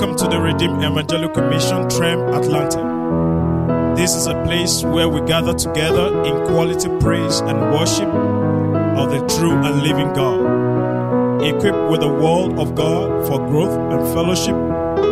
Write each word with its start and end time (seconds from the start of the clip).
Welcome 0.00 0.16
to 0.16 0.28
the 0.34 0.40
Redeemed 0.40 0.82
Evangelical 0.82 1.46
Mission 1.50 1.86
TREM 1.90 2.20
Atlanta. 2.32 3.94
This 3.94 4.14
is 4.14 4.28
a 4.28 4.42
place 4.44 4.82
where 4.82 5.10
we 5.10 5.20
gather 5.26 5.52
together 5.52 6.24
in 6.24 6.46
quality 6.46 6.88
praise 7.00 7.40
and 7.40 7.60
worship 7.70 8.08
of 8.08 9.10
the 9.10 9.20
true 9.36 9.52
and 9.52 9.82
living 9.82 10.10
God, 10.14 11.42
equipped 11.42 11.90
with 11.90 12.00
the 12.00 12.08
Word 12.08 12.58
of 12.58 12.74
God 12.74 13.28
for 13.28 13.46
growth 13.46 13.76
and 13.92 14.00
fellowship 14.14 14.56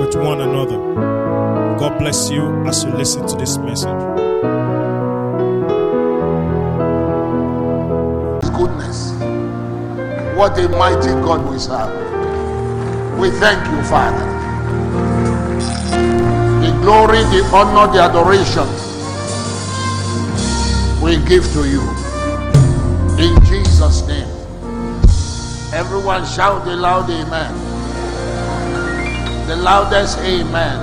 with 0.00 0.16
one 0.16 0.40
another. 0.40 0.78
God 1.78 1.98
bless 1.98 2.30
you 2.30 2.46
as 2.66 2.82
you 2.82 2.90
listen 2.92 3.26
to 3.26 3.36
this 3.36 3.58
message. 3.58 3.92
Goodness. 8.56 9.12
What 10.34 10.58
a 10.58 10.66
mighty 10.70 11.12
God 11.20 11.46
we 11.46 11.58
serve. 11.58 11.92
We 13.18 13.28
thank 13.32 13.70
you, 13.70 13.82
Father. 13.82 14.37
Glory, 16.88 17.18
the 17.24 17.44
honor, 17.52 17.92
the 17.92 18.00
adoration 18.00 18.64
we 21.04 21.18
give 21.28 21.44
to 21.52 21.68
you. 21.68 21.82
In 23.22 23.36
Jesus' 23.44 24.06
name. 24.08 24.26
Everyone 25.74 26.24
shout 26.24 26.64
the 26.64 26.74
loud 26.74 27.10
amen. 27.10 27.52
The 29.48 29.56
loudest 29.56 30.18
amen. 30.20 30.78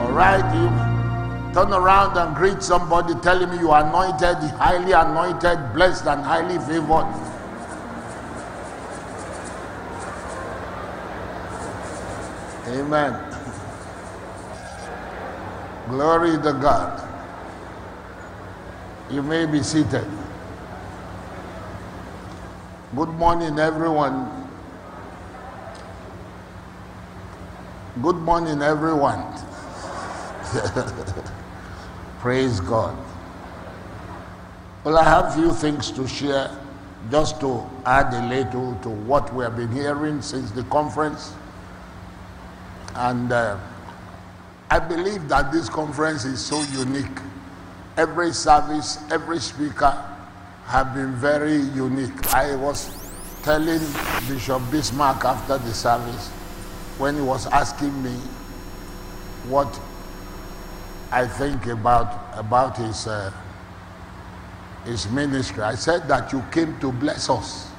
All 0.00 0.12
right, 0.12 0.46
you 0.54 1.52
turn 1.52 1.70
around 1.74 2.16
and 2.16 2.34
greet 2.34 2.62
somebody, 2.62 3.12
tell 3.20 3.38
him 3.38 3.52
you 3.60 3.70
are 3.70 3.84
anointed, 3.84 4.48
highly 4.56 4.92
anointed, 4.92 5.74
blessed, 5.74 6.06
and 6.06 6.22
highly 6.22 6.56
favored. 6.60 7.04
Amen. 12.80 13.23
Glory 15.94 16.32
to 16.42 16.52
God. 16.54 17.08
You 19.12 19.22
may 19.22 19.46
be 19.46 19.62
seated. 19.62 20.04
Good 22.96 23.10
morning, 23.10 23.60
everyone. 23.60 24.28
Good 28.02 28.16
morning, 28.16 28.60
everyone. 28.60 29.22
Praise 32.18 32.58
God. 32.58 32.98
Well, 34.82 34.98
I 34.98 35.04
have 35.04 35.32
few 35.36 35.52
things 35.52 35.92
to 35.92 36.08
share 36.08 36.50
just 37.08 37.38
to 37.38 37.64
add 37.86 38.12
a 38.12 38.26
little 38.26 38.74
to 38.82 38.88
what 38.88 39.32
we 39.32 39.44
have 39.44 39.54
been 39.54 39.70
hearing 39.70 40.22
since 40.22 40.50
the 40.50 40.64
conference. 40.64 41.34
And 42.96 43.30
uh, 43.30 43.58
I 44.74 44.80
believe 44.80 45.28
that 45.28 45.52
this 45.52 45.68
conference 45.68 46.24
is 46.24 46.44
so 46.44 46.60
unique. 46.76 47.20
Every 47.96 48.32
service, 48.32 48.98
every 49.08 49.38
speaker 49.38 49.92
have 50.64 50.92
been 50.94 51.14
very 51.14 51.58
unique. 51.78 52.34
I 52.34 52.56
was 52.56 52.90
telling 53.44 53.78
Bishop 54.26 54.60
Bismarck 54.72 55.24
after 55.24 55.58
the 55.58 55.72
service 55.72 56.28
when 56.98 57.14
he 57.14 57.20
was 57.20 57.46
asking 57.46 58.02
me 58.02 58.16
what 59.46 59.68
I 61.12 61.28
think 61.28 61.66
about 61.66 62.36
about 62.36 62.76
his 62.76 63.06
uh, 63.06 63.32
his 64.84 65.08
ministry. 65.08 65.62
I 65.62 65.76
said 65.76 66.08
that 66.08 66.32
you 66.32 66.42
came 66.50 66.80
to 66.80 66.90
bless 66.90 67.30
us, 67.30 67.70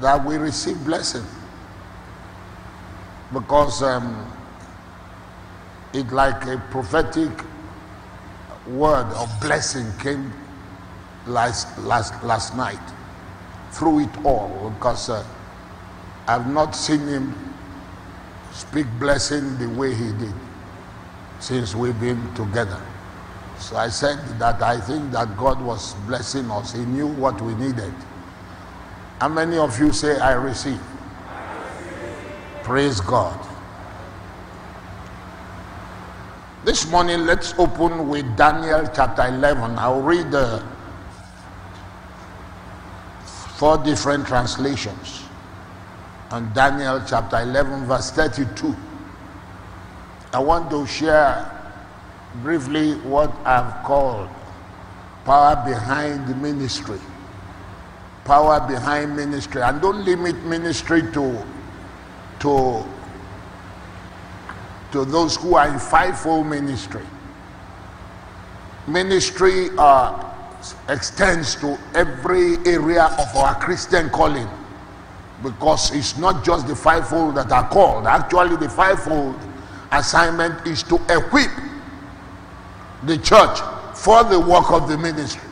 that 0.00 0.24
we 0.24 0.36
receive 0.36 0.84
blessing, 0.84 1.26
because 3.32 3.82
um, 3.82 4.32
it 5.92 6.10
like 6.12 6.46
a 6.46 6.58
prophetic 6.70 7.30
word 8.66 9.06
of 9.14 9.28
blessing 9.40 9.86
came 9.98 10.32
last 11.26 11.78
last 11.78 12.22
last 12.24 12.56
night 12.56 12.80
through 13.72 14.00
it 14.00 14.24
all. 14.24 14.72
Because 14.76 15.10
uh, 15.10 15.24
I've 16.26 16.46
not 16.52 16.74
seen 16.74 17.06
him 17.06 17.34
speak 18.52 18.86
blessing 18.98 19.58
the 19.58 19.68
way 19.68 19.94
he 19.94 20.12
did 20.12 20.34
since 21.40 21.74
we've 21.74 21.98
been 22.00 22.34
together. 22.34 22.80
So 23.58 23.76
I 23.76 23.88
said 23.88 24.18
that 24.38 24.62
I 24.62 24.80
think 24.80 25.12
that 25.12 25.36
God 25.36 25.60
was 25.62 25.94
blessing 26.06 26.50
us. 26.50 26.72
He 26.72 26.84
knew 26.84 27.06
what 27.06 27.40
we 27.40 27.54
needed. 27.54 27.94
How 29.20 29.28
many 29.28 29.56
of 29.56 29.78
you 29.78 29.92
say, 29.92 30.18
I 30.18 30.32
receive? 30.32 30.80
Praise 32.64 33.00
God. 33.00 33.38
This 36.64 36.88
morning, 36.88 37.26
let's 37.26 37.58
open 37.58 38.06
with 38.08 38.36
Daniel 38.36 38.88
chapter 38.94 39.26
11. 39.26 39.76
I'll 39.80 40.00
read 40.00 40.30
the 40.30 40.62
four 43.56 43.78
different 43.78 44.28
translations. 44.28 45.24
And 46.30 46.54
Daniel 46.54 47.02
chapter 47.04 47.40
11, 47.40 47.86
verse 47.86 48.12
32. 48.12 48.76
I 50.32 50.38
want 50.38 50.70
to 50.70 50.86
share 50.86 51.50
briefly 52.44 52.94
what 53.00 53.34
I've 53.44 53.84
called 53.84 54.28
power 55.24 55.60
behind 55.66 56.40
ministry. 56.40 57.00
Power 58.24 58.64
behind 58.68 59.16
ministry. 59.16 59.62
And 59.62 59.80
don't 59.80 60.04
limit 60.04 60.36
ministry 60.44 61.02
to, 61.10 61.44
to, 62.38 62.84
to 64.92 65.04
those 65.04 65.36
who 65.36 65.56
are 65.56 65.68
in 65.68 65.78
fivefold 65.78 66.46
ministry. 66.46 67.02
Ministry 68.86 69.68
uh, 69.78 70.32
extends 70.88 71.56
to 71.56 71.78
every 71.94 72.56
area 72.66 73.04
of 73.04 73.36
our 73.36 73.54
Christian 73.56 74.10
calling 74.10 74.48
because 75.42 75.94
it's 75.94 76.16
not 76.18 76.44
just 76.44 76.68
the 76.68 76.76
fivefold 76.76 77.34
that 77.36 77.50
are 77.50 77.68
called. 77.68 78.06
Actually, 78.06 78.56
the 78.56 78.68
fivefold 78.68 79.36
assignment 79.90 80.66
is 80.66 80.82
to 80.84 80.96
equip 81.08 81.50
the 83.04 83.18
church 83.18 83.58
for 83.94 84.22
the 84.24 84.38
work 84.38 84.70
of 84.70 84.88
the 84.88 84.96
ministry. 84.96 85.48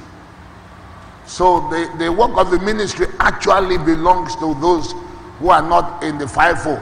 So 1.26 1.68
the, 1.70 1.92
the 1.98 2.12
work 2.12 2.36
of 2.36 2.50
the 2.50 2.58
ministry 2.58 3.06
actually 3.18 3.78
belongs 3.78 4.34
to 4.36 4.54
those 4.60 4.92
who 5.38 5.50
are 5.50 5.62
not 5.62 6.02
in 6.02 6.18
the 6.18 6.26
fivefold. 6.26 6.80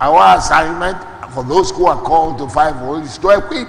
Our 0.00 0.38
assignment 0.38 0.96
for 1.34 1.44
those 1.44 1.70
who 1.72 1.86
are 1.86 2.00
called 2.00 2.38
to 2.38 2.48
fivefold 2.48 3.04
is 3.04 3.18
to 3.18 3.30
equip. 3.30 3.68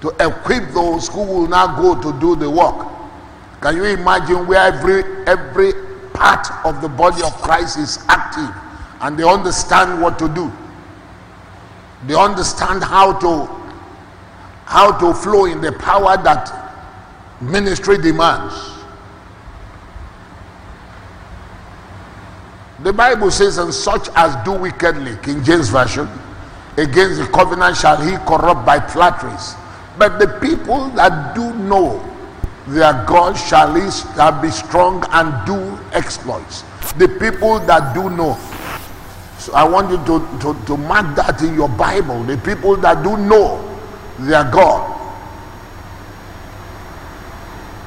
To 0.00 0.08
equip 0.18 0.70
those 0.72 1.08
who 1.08 1.22
will 1.22 1.46
now 1.46 1.80
go 1.80 2.00
to 2.00 2.18
do 2.20 2.34
the 2.34 2.50
work. 2.50 2.88
Can 3.60 3.76
you 3.76 3.84
imagine 3.84 4.46
where 4.46 4.60
every 4.60 5.02
every 5.26 5.72
part 6.12 6.46
of 6.64 6.82
the 6.82 6.88
body 6.88 7.22
of 7.22 7.32
Christ 7.40 7.78
is 7.78 8.04
active 8.08 8.54
and 9.02 9.18
they 9.18 9.22
understand 9.22 10.02
what 10.02 10.18
to 10.18 10.28
do? 10.28 10.50
They 12.06 12.14
understand 12.14 12.82
how 12.82 13.18
to 13.20 13.46
how 14.64 14.98
to 14.98 15.14
flow 15.14 15.44
in 15.44 15.60
the 15.60 15.72
power 15.72 16.16
that 16.22 16.50
ministry 17.40 17.98
demands. 17.98 18.54
The 22.82 22.92
Bible 22.92 23.30
says, 23.30 23.58
and 23.58 23.74
such 23.74 24.08
as 24.16 24.34
do 24.44 24.52
wickedly, 24.52 25.16
King 25.22 25.44
James 25.44 25.68
Version, 25.68 26.08
against 26.76 27.20
the 27.20 27.26
covenant 27.26 27.76
shall 27.76 27.96
he 27.96 28.16
corrupt 28.26 28.64
by 28.64 28.80
flatteries. 28.80 29.54
But 29.98 30.18
the 30.18 30.28
people 30.40 30.88
that 30.90 31.34
do 31.34 31.52
know 31.54 32.02
their 32.66 33.04
God 33.06 33.34
shall, 33.34 33.74
he, 33.74 33.90
shall 33.90 34.40
be 34.40 34.50
strong 34.50 35.04
and 35.10 35.46
do 35.46 35.78
exploits. 35.92 36.62
The 36.96 37.08
people 37.08 37.58
that 37.60 37.94
do 37.94 38.08
know. 38.10 38.38
So 39.38 39.52
I 39.54 39.64
want 39.64 39.90
you 39.90 39.96
to, 39.98 40.38
to, 40.40 40.66
to 40.66 40.76
mark 40.76 41.16
that 41.16 41.42
in 41.42 41.54
your 41.54 41.68
Bible. 41.68 42.22
The 42.24 42.36
people 42.38 42.76
that 42.76 43.02
do 43.02 43.16
know 43.16 43.66
their 44.20 44.44
God. 44.44 44.98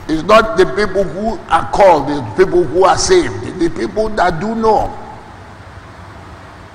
It's 0.10 0.24
not 0.24 0.58
the 0.58 0.66
people 0.66 1.04
who 1.04 1.40
are 1.50 1.72
called, 1.72 2.10
the 2.10 2.46
people 2.46 2.64
who 2.64 2.84
are 2.84 2.98
saved. 2.98 3.60
The 3.60 3.70
people 3.70 4.10
that 4.10 4.40
do 4.42 4.54
know 4.54 5.03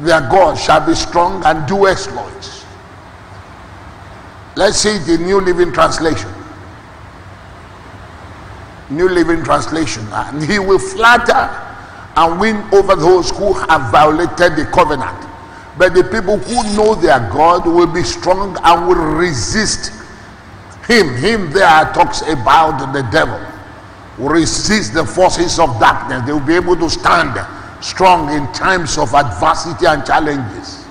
their 0.00 0.20
God 0.20 0.54
shall 0.54 0.86
be 0.86 0.94
strong 0.94 1.44
and 1.44 1.66
do 1.66 1.86
exploits. 1.86 2.64
Let's 4.56 4.78
see 4.78 4.98
the 4.98 5.22
New 5.22 5.40
Living 5.40 5.72
Translation. 5.72 6.30
New 8.90 9.08
Living 9.08 9.42
Translation. 9.44 10.06
And 10.10 10.42
he 10.42 10.58
will 10.58 10.78
flatter 10.78 11.48
and 12.16 12.40
win 12.40 12.56
over 12.72 12.96
those 12.96 13.30
who 13.30 13.52
have 13.52 13.92
violated 13.92 14.56
the 14.56 14.68
covenant. 14.72 15.16
But 15.76 15.94
the 15.94 16.02
people 16.02 16.38
who 16.38 16.76
know 16.76 16.94
their 16.94 17.20
God 17.30 17.66
will 17.66 17.86
be 17.86 18.02
strong 18.02 18.56
and 18.64 18.88
will 18.88 19.16
resist 19.16 19.92
him. 20.86 21.14
Him 21.16 21.52
there 21.52 21.92
talks 21.92 22.22
about 22.22 22.92
the 22.92 23.02
devil. 23.12 23.40
Will 24.18 24.30
resist 24.30 24.94
the 24.94 25.04
forces 25.04 25.60
of 25.60 25.78
darkness. 25.78 26.26
They 26.26 26.32
will 26.32 26.40
be 26.40 26.54
able 26.54 26.76
to 26.76 26.90
stand 26.90 27.36
strong 27.80 28.30
in 28.30 28.52
times 28.52 28.98
of 28.98 29.14
adversity 29.14 29.86
and 29.86 30.04
challenges. 30.04 30.84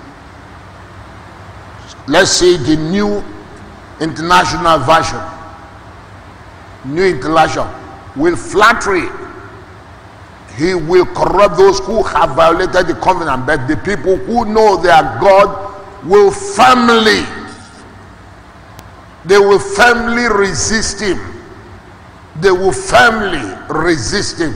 Let's 2.07 2.31
see 2.31 2.57
the 2.57 2.75
new 2.75 3.23
international 3.99 4.79
version. 4.79 5.21
New 6.85 7.03
international. 7.03 7.73
Will 8.15 8.35
flattery 8.35 9.09
he 10.57 10.73
will 10.73 11.05
corrupt 11.05 11.55
those 11.57 11.79
who 11.81 12.01
have 12.01 12.31
violated 12.35 12.87
the 12.87 12.95
covenant, 12.95 13.45
but 13.45 13.67
the 13.67 13.77
people 13.77 14.17
who 14.17 14.43
know 14.45 14.81
their 14.81 15.03
God 15.21 15.45
will 16.03 16.31
firmly, 16.31 17.21
they 19.23 19.37
will 19.37 19.59
firmly 19.59 20.25
resist 20.25 20.99
him. 20.99 21.19
They 22.37 22.49
will 22.49 22.71
firmly 22.71 23.55
resist 23.69 24.39
him. 24.39 24.55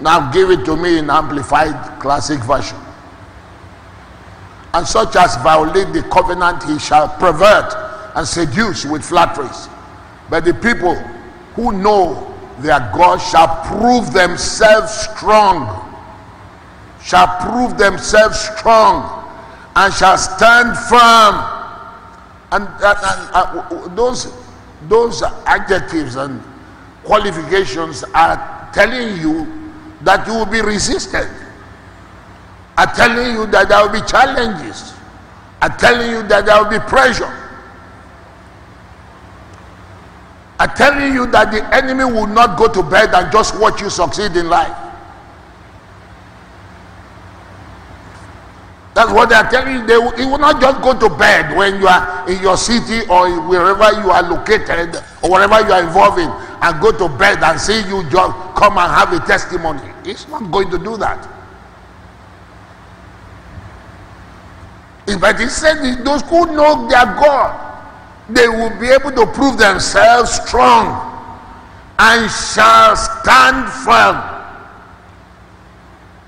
Now 0.00 0.30
give 0.30 0.50
it 0.50 0.64
to 0.64 0.76
me 0.76 0.98
in 0.98 1.10
amplified 1.10 2.00
classic 2.00 2.40
version. 2.40 2.78
And 4.74 4.86
such 4.86 5.16
as 5.16 5.36
violate 5.36 5.92
the 5.92 6.02
covenant, 6.04 6.62
he 6.64 6.78
shall 6.78 7.08
pervert 7.08 7.74
and 8.14 8.26
seduce 8.26 8.84
with 8.84 9.04
flatteries. 9.04 9.68
But 10.30 10.44
the 10.44 10.54
people 10.54 10.94
who 11.54 11.72
know 11.72 12.24
their 12.60 12.78
God 12.94 13.18
shall 13.18 13.64
prove 13.64 14.12
themselves 14.12 14.92
strong, 14.92 15.84
shall 17.02 17.26
prove 17.40 17.78
themselves 17.78 18.38
strong, 18.38 19.28
and 19.74 19.92
shall 19.94 20.18
stand 20.18 20.76
firm. 20.76 21.54
And, 22.50 22.68
uh, 22.80 23.88
those, 23.94 24.32
those 24.88 25.22
adjectives 25.46 26.16
and 26.16 26.42
qualifications 27.04 28.04
are 28.14 28.70
telling 28.72 29.18
you 29.20 29.57
that 30.02 30.26
you 30.26 30.34
will 30.34 30.46
be 30.46 30.60
resisted. 30.60 31.28
I'm 32.76 32.94
telling 32.94 33.32
you 33.34 33.46
that 33.46 33.68
there 33.68 33.82
will 33.82 33.92
be 33.92 34.06
challenges, 34.06 34.94
I'm 35.60 35.76
telling 35.78 36.10
you 36.10 36.22
that 36.28 36.46
there 36.46 36.62
will 36.62 36.70
be 36.70 36.78
pressure 36.78 37.48
I'm 40.58 40.70
telling 40.74 41.14
you 41.14 41.26
that 41.30 41.52
the 41.52 41.62
enemy 41.74 42.04
will 42.04 42.26
not 42.26 42.58
go 42.58 42.66
to 42.66 42.82
bed 42.82 43.14
and 43.14 43.30
just 43.30 43.58
watch 43.60 43.80
you 43.80 43.88
succeed 43.90 44.34
in 44.36 44.48
life. 44.50 44.74
That's 48.94 49.12
what 49.12 49.28
they 49.28 49.36
are 49.36 49.48
telling 49.48 49.74
you. 49.76 49.86
They 49.86 49.96
will, 49.96 50.10
will 50.30 50.38
not 50.38 50.60
just 50.60 50.82
go 50.82 50.98
to 50.98 51.08
bed 51.16 51.56
when 51.56 51.80
you 51.80 51.86
are 51.86 52.28
in 52.28 52.42
your 52.42 52.56
city 52.56 53.06
or 53.08 53.30
wherever 53.46 53.92
you 54.02 54.10
are 54.10 54.22
located 54.28 54.96
or 55.22 55.30
wherever 55.30 55.60
you 55.64 55.72
are 55.72 55.82
involved 55.86 56.18
in 56.18 56.28
and 56.60 56.80
go 56.80 56.90
to 56.92 57.08
bed 57.18 57.42
and 57.42 57.60
see 57.60 57.80
you 57.88 58.02
just 58.10 58.36
come 58.56 58.78
and 58.78 58.90
have 58.92 59.12
a 59.12 59.20
testimony. 59.26 59.82
He's 60.04 60.26
not 60.28 60.50
going 60.50 60.70
to 60.70 60.78
do 60.78 60.96
that. 60.96 61.28
But 65.20 65.40
he 65.40 65.48
said 65.48 66.04
those 66.04 66.22
who 66.22 66.46
know 66.54 66.86
their 66.88 67.06
God 67.06 67.68
they 68.28 68.46
will 68.46 68.78
be 68.78 68.88
able 68.88 69.10
to 69.12 69.26
prove 69.26 69.56
themselves 69.56 70.32
strong 70.32 70.86
and 71.98 72.30
shall 72.30 72.94
stand 72.94 73.72
firm. 73.84 74.22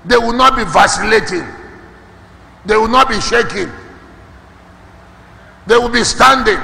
They 0.05 0.17
will 0.17 0.33
not 0.33 0.55
be 0.55 0.63
vacillating. 0.63 1.47
They 2.65 2.75
will 2.75 2.87
not 2.87 3.07
be 3.07 3.21
shaking. 3.21 3.71
They 5.67 5.77
will 5.77 5.89
be 5.89 6.03
standing. 6.03 6.59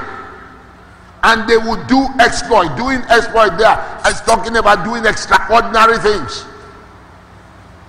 And 1.22 1.48
they 1.48 1.56
will 1.56 1.82
do 1.86 2.06
exploit. 2.20 2.76
Doing 2.76 3.00
exploit 3.10 3.58
there 3.58 3.76
is 4.06 4.20
talking 4.22 4.56
about 4.56 4.84
doing 4.84 5.04
extraordinary 5.04 5.98
things. 5.98 6.44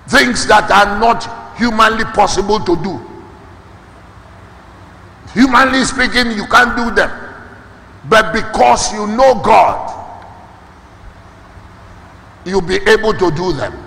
Things 0.07 0.47
that 0.47 0.71
are 0.71 0.99
not 0.99 1.57
humanly 1.57 2.05
possible 2.05 2.59
to 2.59 2.75
do. 2.83 3.05
Humanly 5.33 5.83
speaking, 5.83 6.31
you 6.31 6.45
can't 6.47 6.75
do 6.75 6.89
them. 6.95 7.11
But 8.09 8.33
because 8.33 8.91
you 8.93 9.05
know 9.05 9.35
God, 9.35 9.95
you'll 12.45 12.61
be 12.61 12.77
able 12.87 13.13
to 13.13 13.31
do 13.31 13.53
them. 13.53 13.85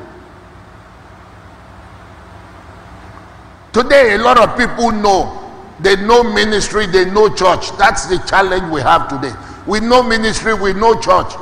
Today, 3.72 4.14
a 4.14 4.18
lot 4.18 4.38
of 4.38 4.56
people 4.56 4.92
know. 4.92 5.41
They 5.82 5.96
know 5.96 6.23
ministry, 6.23 6.87
they 6.87 7.05
know 7.11 7.29
church. 7.34 7.73
That's 7.76 8.06
the 8.06 8.19
challenge 8.29 8.73
we 8.73 8.81
have 8.81 9.08
today. 9.08 9.34
We 9.67 9.81
know 9.81 10.02
ministry, 10.02 10.55
we 10.55 10.73
know 10.73 10.99
church. 11.00 11.34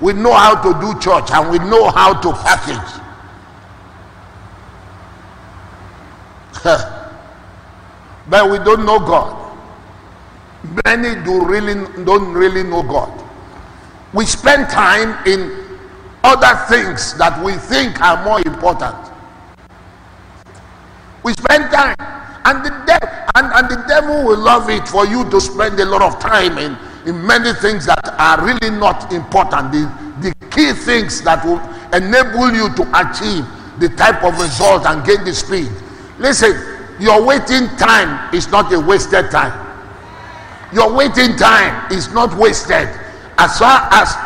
We 0.00 0.12
know 0.12 0.32
how 0.32 0.62
to 0.62 0.80
do 0.80 0.98
church 1.00 1.30
and 1.32 1.50
we 1.50 1.58
know 1.58 1.90
how 1.90 2.20
to 2.20 2.32
package. 2.32 3.02
but 8.28 8.50
we 8.50 8.58
don't 8.58 8.84
know 8.86 8.98
God. 9.00 9.56
Many 10.84 11.20
do 11.24 11.44
really 11.44 11.74
don't 12.04 12.32
really 12.32 12.62
know 12.62 12.82
God. 12.82 13.24
We 14.12 14.26
spend 14.26 14.68
time 14.68 15.26
in 15.26 15.66
other 16.24 16.54
things 16.66 17.14
that 17.14 17.42
we 17.44 17.52
think 17.54 18.00
are 18.00 18.24
more 18.24 18.40
important. 18.40 18.96
We 21.22 21.32
spend 21.32 21.70
time, 21.70 21.96
and 22.44 22.64
the 22.64 22.70
devil 22.86 23.27
and, 23.38 23.46
and 23.54 23.70
the 23.70 23.86
devil 23.86 24.24
will 24.26 24.38
love 24.38 24.68
it 24.68 24.88
for 24.88 25.06
you 25.06 25.22
to 25.30 25.40
spend 25.40 25.78
a 25.78 25.84
lot 25.84 26.02
of 26.02 26.18
time 26.18 26.58
in, 26.58 26.76
in 27.06 27.24
many 27.24 27.52
things 27.54 27.86
that 27.86 28.02
are 28.18 28.44
really 28.44 28.70
not 28.76 29.12
important. 29.12 29.70
The, 29.70 29.86
the 30.20 30.34
key 30.50 30.72
things 30.72 31.22
that 31.22 31.44
will 31.46 31.62
enable 31.94 32.50
you 32.50 32.66
to 32.74 32.82
achieve 32.98 33.46
the 33.78 33.94
type 33.94 34.24
of 34.24 34.34
result 34.40 34.86
and 34.86 35.06
gain 35.06 35.24
the 35.24 35.32
speed. 35.32 35.70
Listen, 36.18 36.50
your 36.98 37.24
waiting 37.24 37.68
time 37.78 38.34
is 38.34 38.48
not 38.48 38.72
a 38.72 38.80
wasted 38.80 39.30
time. 39.30 39.54
Your 40.72 40.92
waiting 40.92 41.36
time 41.36 41.92
is 41.92 42.12
not 42.12 42.36
wasted 42.36 42.90
as 43.38 43.58
far 43.58 43.86
as 43.92 44.16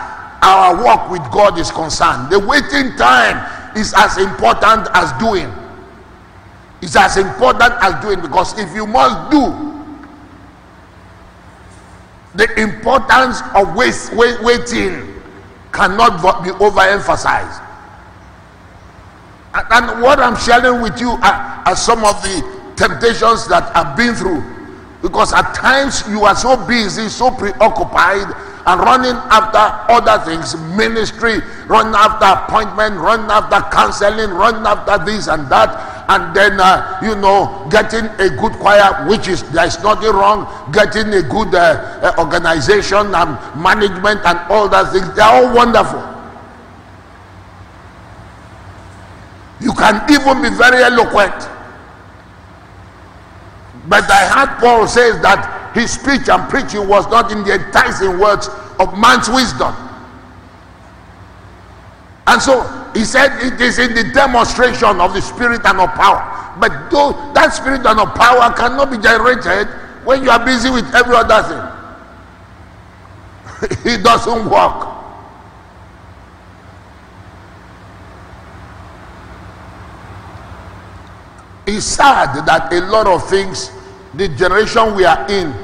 our 0.40 0.82
work 0.82 1.10
with 1.10 1.22
God 1.30 1.58
is 1.58 1.70
concerned. 1.70 2.32
The 2.32 2.38
waiting 2.38 2.96
time 2.96 3.76
is 3.76 3.92
as 3.94 4.16
important 4.16 4.88
as 4.94 5.12
doing. 5.20 5.52
It's 6.82 6.96
as 6.96 7.16
important 7.16 7.72
as 7.80 8.02
doing 8.02 8.20
because 8.20 8.58
if 8.58 8.74
you 8.74 8.86
must 8.86 9.30
do, 9.30 9.72
the 12.34 12.60
importance 12.60 13.40
of 13.54 13.76
wait, 13.76 13.94
wait, 14.12 14.42
waiting 14.42 15.22
cannot 15.72 16.20
be 16.42 16.50
overemphasized. 16.50 17.64
And, 19.54 19.66
and 19.70 20.02
what 20.02 20.18
I'm 20.18 20.36
sharing 20.36 20.82
with 20.82 20.98
you 21.00 21.10
are, 21.10 21.62
are 21.66 21.76
some 21.76 22.04
of 22.04 22.20
the 22.22 22.74
temptations 22.76 23.46
that 23.48 23.70
I've 23.76 23.96
been 23.96 24.14
through 24.14 24.42
because 25.02 25.32
at 25.32 25.52
times 25.54 26.02
you 26.08 26.24
are 26.24 26.34
so 26.36 26.56
busy, 26.66 27.08
so 27.08 27.30
preoccupied, 27.30 28.26
and 28.64 28.80
running 28.80 29.18
after 29.30 29.58
other 29.92 30.24
things 30.24 30.56
ministry, 30.76 31.40
running 31.66 31.94
after 31.94 32.26
appointment, 32.26 32.96
running 32.96 33.28
after 33.30 33.60
counseling, 33.74 34.30
running 34.30 34.64
after 34.64 35.04
this 35.04 35.26
and 35.26 35.48
that. 35.48 35.91
And 36.12 36.36
then, 36.36 36.60
uh, 36.60 37.00
you 37.02 37.14
know, 37.16 37.66
getting 37.70 38.04
a 38.20 38.28
good 38.28 38.52
choir, 38.60 39.08
which 39.08 39.28
is 39.28 39.42
there's 39.52 39.82
nothing 39.82 40.12
wrong, 40.12 40.44
getting 40.72 41.08
a 41.14 41.22
good 41.22 41.54
uh, 41.54 42.02
uh, 42.02 42.14
organization 42.18 43.14
and 43.14 43.30
management 43.56 44.20
and 44.26 44.38
all 44.50 44.68
that 44.68 44.92
things, 44.92 45.08
they're 45.16 45.24
all 45.24 45.54
wonderful. 45.54 46.04
You 49.60 49.72
can 49.72 50.04
even 50.10 50.42
be 50.42 50.50
very 50.56 50.82
eloquent 50.82 51.48
but 53.88 54.08
I 54.10 54.28
heard 54.28 54.58
Paul 54.60 54.86
says 54.86 55.20
that 55.22 55.74
his 55.74 55.92
speech 55.92 56.28
and 56.28 56.48
preaching 56.48 56.86
was 56.88 57.06
not 57.08 57.32
in 57.32 57.42
the 57.42 57.54
enticing 57.54 58.18
words 58.18 58.48
of 58.78 58.96
man's 58.98 59.28
wisdom. 59.28 59.74
And 62.26 62.40
so 62.40 62.62
he 62.94 63.04
said 63.04 63.30
it 63.42 63.60
is 63.60 63.78
in 63.78 63.94
the 63.94 64.04
demonstration 64.12 65.00
of 65.00 65.14
the 65.14 65.20
spirit 65.22 65.62
and 65.64 65.80
of 65.80 65.90
power. 65.94 66.56
But 66.60 66.90
though 66.90 67.12
that 67.34 67.54
spirit 67.54 67.86
and 67.86 68.00
of 68.00 68.14
power 68.14 68.52
cannot 68.54 68.90
be 68.90 68.98
generated 68.98 69.68
when 70.04 70.22
you 70.22 70.30
are 70.30 70.44
busy 70.44 70.70
with 70.70 70.94
every 70.94 71.16
other 71.16 71.42
thing. 71.48 71.82
it 73.84 74.02
doesn't 74.02 74.50
work. 74.50 74.88
It's 81.66 81.86
sad 81.86 82.44
that 82.44 82.72
a 82.72 82.80
lot 82.80 83.06
of 83.06 83.28
things, 83.28 83.70
the 84.14 84.28
generation 84.28 84.94
we 84.96 85.04
are 85.04 85.30
in, 85.30 85.54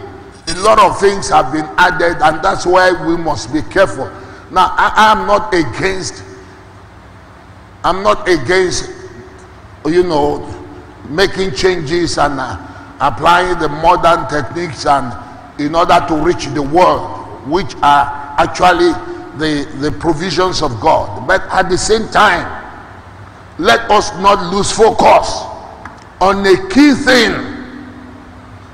a 0.49 0.55
lot 0.61 0.79
of 0.79 0.99
things 1.01 1.29
have 1.29 1.53
been 1.53 1.67
added, 1.77 2.23
and 2.23 2.43
that's 2.43 2.65
why 2.65 2.93
we 3.07 3.17
must 3.17 3.53
be 3.53 3.63
careful. 3.63 4.07
Now, 4.51 4.75
I 4.79 5.13
am 5.13 5.27
not 5.27 5.53
against, 5.53 6.25
I'm 7.85 8.03
not 8.03 8.29
against, 8.29 8.91
you 9.87 10.03
know, 10.03 10.45
making 11.09 11.55
changes 11.55 12.19
and 12.19 12.39
uh, 12.39 12.59
applying 13.01 13.59
the 13.59 13.69
modern 13.69 14.29
techniques 14.29 14.87
and 14.87 15.13
in 15.61 15.75
order 15.75 16.05
to 16.09 16.15
reach 16.17 16.47
the 16.47 16.63
world, 16.63 17.49
which 17.49 17.75
are 17.77 18.35
actually 18.39 18.93
the, 19.39 19.69
the 19.81 19.93
provisions 19.93 20.63
of 20.63 20.81
God. 20.81 21.27
But 21.27 21.43
at 21.51 21.69
the 21.69 21.79
same 21.79 22.09
time, 22.09 22.47
let 23.59 23.91
us 23.91 24.13
not 24.21 24.53
lose 24.53 24.71
focus 24.71 25.43
on 26.21 26.47
a 26.47 26.69
key 26.69 26.95
thing. 26.95 27.55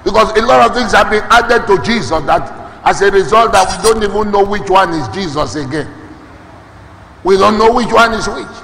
Because 0.02 0.36
a 0.36 0.42
lot 0.42 0.68
of 0.68 0.76
things 0.76 0.92
have 0.92 1.10
been 1.10 1.24
added 1.30 1.66
to 1.66 1.82
Jesus 1.82 2.10
that 2.26 2.64
as 2.84 3.00
a 3.00 3.10
result 3.10 3.52
that 3.52 3.64
we 3.76 3.82
don't 3.82 4.02
even 4.02 4.30
know 4.30 4.44
which 4.44 4.68
one 4.68 4.92
is 4.92 5.08
Jesus 5.08 5.54
again. 5.54 5.90
We 7.22 7.38
don't 7.38 7.56
know 7.58 7.72
which 7.72 7.90
one 7.90 8.12
is 8.12 8.28
which. 8.28 8.63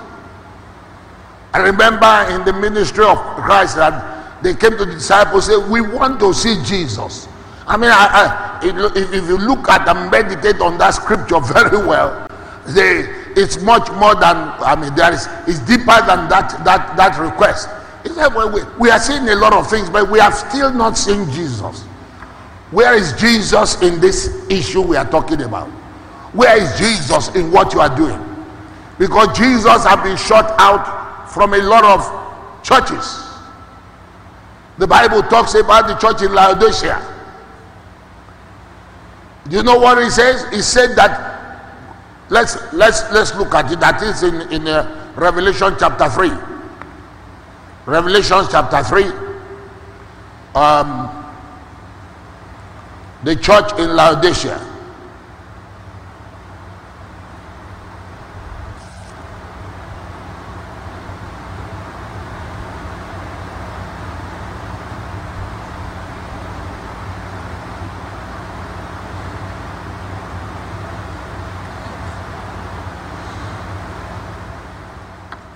I 1.52 1.58
remember 1.58 2.06
in 2.30 2.44
the 2.44 2.52
ministry 2.52 3.04
of 3.04 3.18
Christ 3.18 3.76
that 3.76 4.42
they 4.42 4.54
came 4.54 4.72
to 4.72 4.84
the 4.84 4.94
disciples 4.94 5.46
say, 5.46 5.56
"We 5.56 5.80
want 5.80 6.20
to 6.20 6.32
see 6.32 6.62
Jesus." 6.64 7.28
I 7.66 7.76
mean, 7.76 7.90
I, 7.90 8.60
I, 8.60 8.66
if, 8.66 9.28
you 9.28 9.38
look 9.38 9.68
at 9.68 9.88
and 9.88 10.10
meditate 10.10 10.60
on 10.60 10.78
that 10.78 10.90
scripture 10.90 11.40
very 11.54 11.78
well, 11.78 12.26
they, 12.66 13.08
it's 13.36 13.60
much 13.62 13.88
more 13.92 14.14
than 14.14 14.36
I 14.58 14.76
mean, 14.80 14.94
there 14.94 15.12
is 15.12 15.28
it's 15.46 15.60
deeper 15.60 15.98
than 16.06 16.28
that 16.28 16.64
that 16.64 16.96
that 16.96 17.18
request. 17.18 17.68
Like, 18.16 18.34
well, 18.34 18.50
we, 18.50 18.62
we 18.78 18.90
are 18.90 18.98
seeing 18.98 19.28
a 19.28 19.34
lot 19.34 19.52
of 19.52 19.68
things, 19.68 19.90
but 19.90 20.10
we 20.10 20.18
have 20.20 20.34
still 20.34 20.72
not 20.72 20.96
seen 20.96 21.30
Jesus. 21.30 21.82
Where 22.70 22.94
is 22.94 23.12
Jesus 23.14 23.82
in 23.82 24.00
this 24.00 24.48
issue 24.48 24.80
we 24.80 24.96
are 24.96 25.08
talking 25.08 25.42
about? 25.42 25.68
Where 26.32 26.56
is 26.56 26.78
Jesus 26.78 27.34
in 27.34 27.50
what 27.50 27.74
you 27.74 27.80
are 27.80 27.94
doing? 27.94 28.24
Because 28.98 29.36
Jesus 29.36 29.84
has 29.84 30.02
been 30.02 30.16
shut 30.16 30.54
out 30.58 30.99
from 31.30 31.54
a 31.54 31.58
lot 31.58 31.84
of 31.84 32.62
churches. 32.62 33.24
The 34.78 34.86
Bible 34.86 35.22
talks 35.22 35.54
about 35.54 35.88
the 35.88 35.94
church 35.96 36.22
in 36.22 36.32
Laodicea. 36.32 37.16
Do 39.48 39.56
you 39.56 39.62
know 39.62 39.78
what 39.78 40.02
he 40.02 40.10
says? 40.10 40.46
He 40.52 40.62
said 40.62 40.96
that 40.96 41.30
let's 42.30 42.56
let's 42.72 43.02
let's 43.12 43.34
look 43.34 43.54
at 43.54 43.70
it. 43.72 43.80
That 43.80 44.02
is 44.02 44.22
in 44.22 44.40
in 44.52 44.66
uh, 44.66 45.12
Revelation 45.16 45.74
chapter 45.78 46.08
three. 46.08 46.32
Revelation 47.86 48.44
chapter 48.50 48.82
three. 48.84 49.10
Um, 50.54 51.08
the 53.22 53.36
church 53.36 53.72
in 53.78 53.94
Laodicea. 53.94 54.69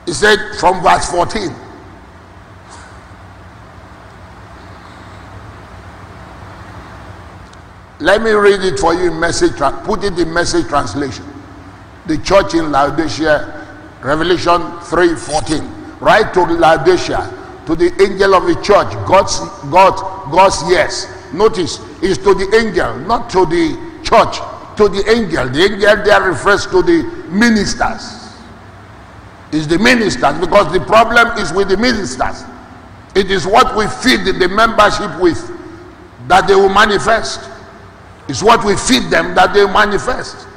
He 0.06 0.12
said 0.12 0.38
from 0.58 0.82
verse 0.82 1.11
14. 1.11 1.54
Let 8.00 8.23
me 8.23 8.32
read 8.32 8.61
it 8.61 8.78
for 8.78 8.92
you 8.92 9.11
in 9.11 9.18
message, 9.18 9.56
put 9.84 10.04
it 10.04 10.18
in 10.18 10.32
message 10.32 10.66
translation. 10.66 11.25
The 12.06 12.18
church 12.18 12.54
in 12.54 12.70
Laodicea, 12.70 13.66
Revelation 14.02 14.61
3:14. 14.82 16.00
Write 16.00 16.34
to 16.34 16.42
Laodicea, 16.42 17.32
to 17.64 17.75
the 17.75 17.90
angel 18.02 18.34
of 18.34 18.46
the 18.46 18.56
church, 18.56 18.92
God's 19.06 19.38
God, 19.70 19.94
God's 20.30 20.62
yes. 20.68 21.08
Notice, 21.32 21.80
is 22.02 22.18
to 22.18 22.34
the 22.34 22.54
angel, 22.54 22.99
not 23.06 23.30
to 23.30 23.46
the 23.46 23.78
church, 24.02 24.38
to 24.76 24.88
the 24.88 25.02
angel. 25.08 25.49
The 25.49 25.62
angel 25.64 26.04
there 26.04 26.20
refers 26.20 26.66
to 26.66 26.82
the 26.82 27.04
ministers. 27.30 28.24
Is 29.54 29.68
the 29.68 29.78
ministers 29.78 30.37
because 30.40 30.73
the 30.73 30.80
problem 30.80 31.38
is 31.38 31.52
with 31.52 31.68
the 31.68 31.76
ministers. 31.76 32.42
It 33.14 33.30
is 33.30 33.46
what 33.46 33.76
we 33.76 33.87
feed 33.87 34.26
the 34.26 34.49
membership 34.49 35.20
with 35.20 35.38
that 36.26 36.49
they 36.49 36.56
will 36.56 36.68
manifest. 36.68 37.49
It's 38.28 38.42
what 38.42 38.64
we 38.64 38.75
feed 38.76 39.11
them 39.11 39.34
that 39.37 39.54
they 39.54 39.64
manifest. 39.64 40.49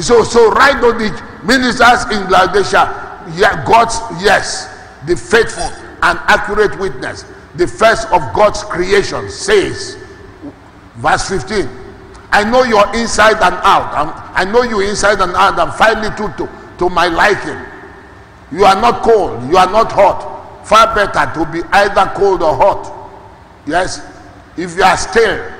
So, 0.00 0.24
so 0.24 0.50
right 0.50 0.74
on 0.82 0.98
the 0.98 1.10
ministers 1.44 2.10
in 2.10 2.28
Laodicea, 2.28 3.62
God's 3.64 3.94
yes, 4.20 4.66
the 5.06 5.16
faithful 5.16 5.70
and 6.02 6.18
accurate 6.26 6.78
witness, 6.80 7.24
the 7.54 7.68
first 7.68 8.08
of 8.08 8.20
God's 8.34 8.64
creation 8.64 9.30
says, 9.30 9.96
verse 10.96 11.28
15, 11.28 11.68
I 12.32 12.42
know 12.42 12.64
you're 12.64 12.96
inside 12.96 13.34
and 13.34 13.54
out. 13.62 13.94
I 14.34 14.44
know 14.44 14.62
you 14.62 14.80
inside 14.80 15.20
and 15.20 15.36
out. 15.36 15.56
I'm 15.56 15.70
finely 15.78 16.10
to, 16.16 16.34
to, 16.36 16.76
to 16.78 16.90
my 16.90 17.06
liking. 17.06 17.75
You 18.52 18.64
are 18.64 18.80
not 18.80 19.02
cold. 19.02 19.48
You 19.50 19.56
are 19.56 19.70
not 19.70 19.90
hot. 19.92 20.66
Far 20.66 20.94
better 20.94 21.32
to 21.34 21.52
be 21.52 21.62
either 21.72 22.12
cold 22.14 22.42
or 22.42 22.54
hot. 22.54 23.10
Yes. 23.66 24.00
If 24.56 24.76
you 24.76 24.82
are 24.82 24.96
stale, 24.96 25.52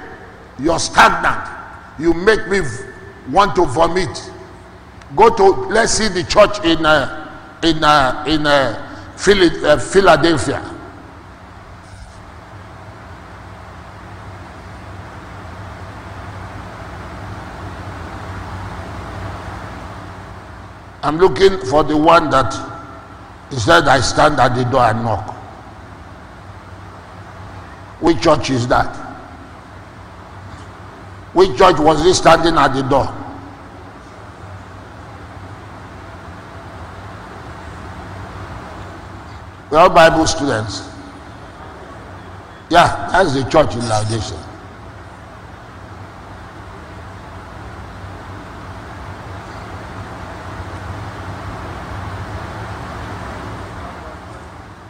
you're 0.59 0.79
stagnant. 0.79 1.49
You 1.99 2.13
make 2.15 2.47
me 2.49 2.61
want 3.31 3.55
to 3.57 3.65
vomit. 3.67 4.31
Go 5.15 5.35
to 5.35 5.45
let's 5.69 5.93
see 5.93 6.09
the 6.09 6.25
church 6.25 6.65
in 6.65 6.85
uh, 6.85 7.59
in 7.63 7.83
uh, 7.83 8.25
in 8.27 8.47
uh, 8.47 8.83
uh 9.19 9.79
Philadelphia. 9.79 10.73
I'm 21.03 21.19
looking 21.19 21.59
for 21.67 21.85
the 21.85 21.97
one 21.97 22.31
that 22.31 22.76
he 23.51 23.57
said 23.57 23.87
I 23.87 24.01
stand 24.01 24.39
at 24.41 24.55
the 24.55 24.65
door 24.65 24.83
and 24.83 25.05
knock. 25.05 25.35
Which 28.01 28.23
church 28.23 28.51
is 28.51 28.67
that? 28.69 28.95
Which 31.33 31.57
church 31.57 31.79
was 31.79 32.03
he 32.03 32.13
standing 32.13 32.57
at 32.57 32.75
the 32.75 32.83
door? 32.83 33.13
We're 39.71 39.79
all 39.79 39.91
Bible 39.91 40.27
students. 40.27 40.89
Yeah, 42.71 43.09
that's 43.13 43.35
the 43.35 43.45
church 43.51 43.75
in 43.75 43.89
Laodicea. 43.89 44.46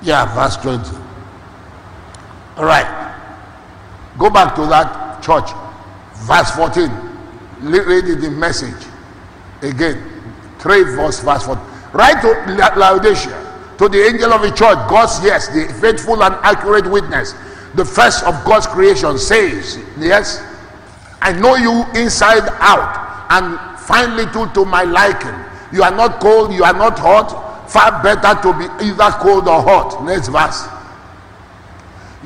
Yeah, 0.07 0.33
verse 0.37 0.57
20. 0.59 0.89
All 2.59 2.65
right. 2.65 2.87
Go 4.17 4.31
back 4.31 4.55
to 4.55 4.65
that 4.67 5.21
church. 5.21 5.51
Verse 6.15 6.53
14 6.53 6.89
read 7.61 8.05
the 8.21 8.31
message 8.31 8.87
again. 9.63 9.99
3 10.59 10.83
verse 10.95 11.21
verse 11.21 11.43
14 11.43 11.65
write 11.93 12.21
to 12.23 12.79
laodicea 12.79 13.75
to 13.79 13.89
the 13.89 13.99
angel 13.99 14.33
of 14.33 14.43
the 14.43 14.51
church. 14.51 14.79
God's 14.89 15.19
yes 15.25 15.49
the 15.49 15.67
faithful 15.81 16.23
and 16.23 16.35
accurate 16.43 16.89
witness. 16.89 17.35
The 17.75 17.85
first 17.85 18.23
of 18.25 18.45
god's 18.45 18.67
creation 18.67 19.19
says 19.19 19.79
yes 19.99 20.41
i 21.21 21.33
know 21.33 21.57
you 21.57 21.85
inside 22.01 22.49
out 22.61 23.27
and 23.31 23.59
finely 23.81 24.27
to 24.27 24.47
to 24.55 24.65
my 24.65 24.85
liking. 24.85 25.35
You 25.73 25.83
are 25.83 25.95
not 25.95 26.21
cold 26.21 26.53
you 26.55 26.63
are 26.63 26.73
not 26.73 26.97
hot 26.99 27.46
far 27.69 28.03
better 28.03 28.41
to 28.43 28.53
be 28.59 28.65
either 28.87 29.11
cold 29.19 29.49
or 29.49 29.63
hot 29.63 30.05
next 30.05 30.29
verse 30.29 30.67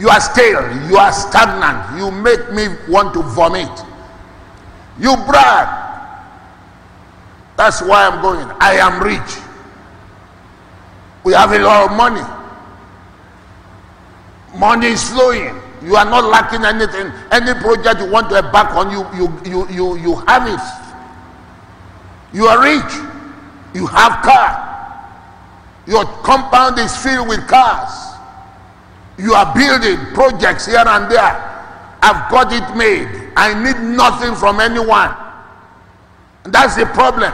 you 0.01 0.09
are 0.09 0.21
stale. 0.21 0.65
You 0.89 0.97
are 0.97 1.13
stagnant. 1.13 1.99
You 1.99 2.11
make 2.11 2.51
me 2.53 2.69
want 2.89 3.13
to 3.13 3.23
vomit. 3.23 3.69
You 4.99 5.15
brag. 5.29 5.69
That's 7.57 7.83
why 7.83 8.07
I'm 8.09 8.23
going. 8.23 8.49
I 8.61 8.77
am 8.81 9.03
rich. 9.03 9.31
We 11.23 11.35
have 11.35 11.53
a 11.53 11.59
lot 11.59 11.91
of 11.91 11.97
money. 11.99 12.25
Money 14.59 14.87
is 14.87 15.07
flowing. 15.11 15.55
You 15.83 15.97
are 15.97 16.07
not 16.07 16.25
lacking 16.25 16.65
anything. 16.65 17.13
Any 17.31 17.53
project 17.61 18.01
you 18.01 18.11
want 18.11 18.31
to 18.31 18.39
embark 18.39 18.75
on, 18.75 18.91
you, 18.91 19.05
you, 19.15 19.29
you, 19.45 19.69
you, 19.69 19.97
you 19.99 20.17
have 20.27 20.49
it. 20.49 20.61
You 22.33 22.47
are 22.47 22.63
rich. 22.63 22.93
You 23.75 23.87
have 23.87 24.25
car. 24.25 24.70
Your 25.87 26.05
compound 26.23 26.79
is 26.79 26.97
filled 26.97 27.29
with 27.29 27.47
cars. 27.49 27.91
You 29.19 29.35
are 29.35 29.55
building 29.55 29.99
projects 30.15 30.67
here 30.67 30.85
and 30.87 31.11
there. 31.11 31.51
I've 32.03 32.31
got 32.31 32.53
it 32.53 32.77
made. 32.77 33.33
I 33.37 33.53
need 33.55 33.81
nothing 33.97 34.35
from 34.35 34.61
anyone. 34.61 35.15
That's 36.45 36.77
the 36.77 36.87
problem. 36.87 37.33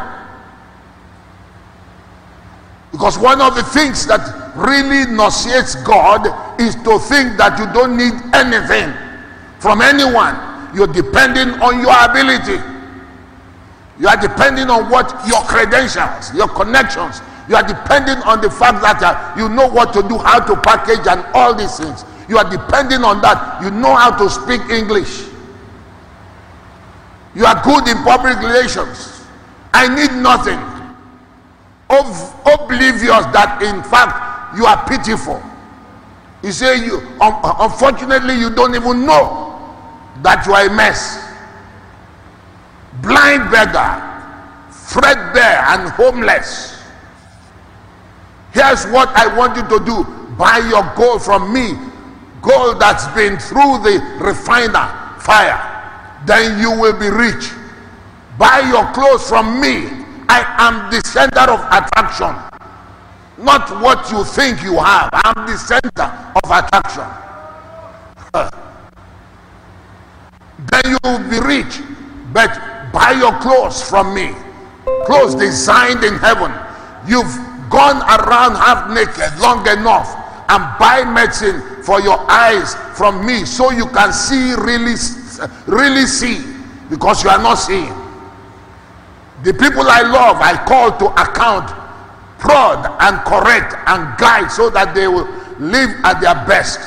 Because 2.90 3.18
one 3.18 3.40
of 3.40 3.54
the 3.54 3.62
things 3.62 4.06
that 4.06 4.24
really 4.56 5.10
nauseates 5.12 5.74
God 5.84 6.26
is 6.60 6.74
to 6.76 6.98
think 6.98 7.36
that 7.36 7.58
you 7.58 7.66
don't 7.72 7.96
need 7.96 8.14
anything 8.34 8.92
from 9.60 9.80
anyone. 9.82 10.34
You're 10.74 10.88
depending 10.88 11.60
on 11.60 11.80
your 11.80 11.94
ability. 12.08 12.58
You 13.98 14.08
are 14.08 14.16
depending 14.16 14.68
on 14.70 14.90
what 14.90 15.08
your 15.26 15.40
credentials, 15.42 16.34
your 16.34 16.48
connections, 16.48 17.20
You 17.48 17.54
are 17.56 17.62
depending 17.66 18.18
on 18.26 18.40
the 18.40 18.50
fact 18.50 18.82
that 18.82 19.00
uh, 19.02 19.34
you 19.38 19.48
know 19.48 19.68
what 19.68 19.92
to 19.94 20.02
do, 20.02 20.18
how 20.18 20.40
to 20.40 20.56
package, 20.62 21.06
and 21.06 21.24
all 21.32 21.54
these 21.54 21.76
things. 21.78 22.04
You 22.28 22.38
are 22.38 22.48
depending 22.50 23.04
on 23.04 23.20
that. 23.22 23.62
You 23.62 23.70
know 23.70 23.94
how 23.94 24.10
to 24.18 24.28
speak 24.28 24.60
English. 24.70 25.26
You 27.34 27.44
are 27.46 27.62
good 27.62 27.86
in 27.86 28.02
public 28.02 28.38
relations. 28.40 29.22
I 29.72 29.86
need 29.94 30.10
nothing. 30.22 30.58
Ob- 31.88 32.34
oblivious 32.60 33.26
that 33.30 33.62
in 33.62 33.82
fact 33.84 34.56
you 34.56 34.66
are 34.66 34.82
pitiful. 34.88 35.40
You 36.42 36.50
say 36.50 36.84
you 36.84 36.98
um, 37.20 37.38
unfortunately 37.60 38.34
you 38.34 38.50
don't 38.54 38.74
even 38.74 39.06
know 39.06 39.52
that 40.22 40.44
you 40.46 40.52
are 40.54 40.66
a 40.66 40.74
mess. 40.74 41.22
Blind 43.02 43.50
beggar, 43.50 44.02
threadbare 44.72 45.60
and 45.68 45.90
homeless. 45.90 46.75
Here's 48.56 48.86
what 48.86 49.10
I 49.10 49.28
want 49.36 49.54
you 49.54 49.68
to 49.68 49.84
do. 49.84 50.04
Buy 50.38 50.64
your 50.72 50.90
gold 50.96 51.20
from 51.22 51.52
me. 51.52 51.76
Gold 52.40 52.80
that's 52.80 53.06
been 53.08 53.36
through 53.36 53.84
the 53.84 54.00
refiner 54.18 54.88
fire. 55.20 55.60
Then 56.24 56.58
you 56.58 56.70
will 56.72 56.98
be 56.98 57.10
rich. 57.10 57.50
Buy 58.38 58.60
your 58.72 58.90
clothes 58.94 59.28
from 59.28 59.60
me. 59.60 59.92
I 60.30 60.40
am 60.56 60.90
the 60.90 61.02
center 61.04 61.52
of 61.52 61.60
attraction. 61.68 62.32
Not 63.44 63.68
what 63.82 64.10
you 64.10 64.24
think 64.24 64.62
you 64.62 64.78
have. 64.78 65.10
I'm 65.12 65.46
the 65.46 65.58
center 65.58 66.08
of 66.42 66.50
attraction. 66.50 67.04
then 70.72 70.92
you 70.92 70.98
will 71.04 71.28
be 71.28 71.40
rich. 71.46 71.82
But 72.32 72.56
buy 72.90 73.12
your 73.20 73.38
clothes 73.40 73.82
from 73.86 74.14
me. 74.14 74.34
Clothes 75.04 75.34
designed 75.34 76.04
in 76.04 76.14
heaven. 76.14 76.50
You've 77.06 77.36
gone 77.70 78.02
around 78.02 78.54
half 78.56 78.90
naked 78.90 79.38
long 79.40 79.66
enough 79.66 80.14
and 80.48 80.62
buy 80.78 81.02
medicine 81.04 81.82
for 81.82 82.00
your 82.00 82.18
eyes 82.30 82.74
from 82.96 83.24
me 83.26 83.44
so 83.44 83.70
you 83.70 83.86
can 83.86 84.12
see 84.12 84.54
really 84.54 84.94
really 85.66 86.06
see 86.06 86.42
because 86.88 87.24
you 87.24 87.30
are 87.30 87.42
not 87.42 87.54
seeing. 87.56 87.94
The 89.42 89.52
people 89.52 89.82
i 89.82 90.02
love 90.02 90.38
i 90.40 90.54
call 90.66 90.96
to 90.98 91.06
account 91.20 91.68
prod 92.38 92.86
and 93.00 93.18
correct 93.26 93.74
and 93.86 94.18
guide 94.18 94.48
so 94.50 94.70
that 94.70 94.94
they 94.94 95.08
will 95.08 95.26
live 95.58 95.90
at 96.04 96.20
their 96.20 96.34
best. 96.46 96.80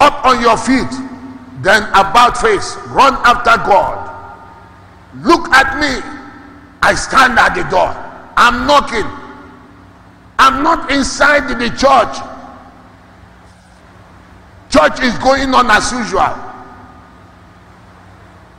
Up 0.00 0.24
on 0.24 0.40
your 0.40 0.56
feet 0.56 0.90
then 1.62 1.84
about 1.90 2.36
face 2.36 2.76
run 2.88 3.14
after 3.24 3.56
god. 3.64 4.10
Look 5.22 5.48
at 5.54 5.78
me 5.80 6.02
i 6.82 6.94
stand 6.94 7.38
at 7.38 7.54
the 7.54 7.64
door. 7.70 7.94
I'm 8.36 8.66
knocking 8.66 9.23
i'm 10.38 10.62
not 10.62 10.90
inside 10.90 11.48
the 11.48 11.68
church 11.76 12.16
church 14.70 15.00
is 15.02 15.16
going 15.18 15.54
on 15.54 15.70
as 15.70 15.92
usual 15.92 16.44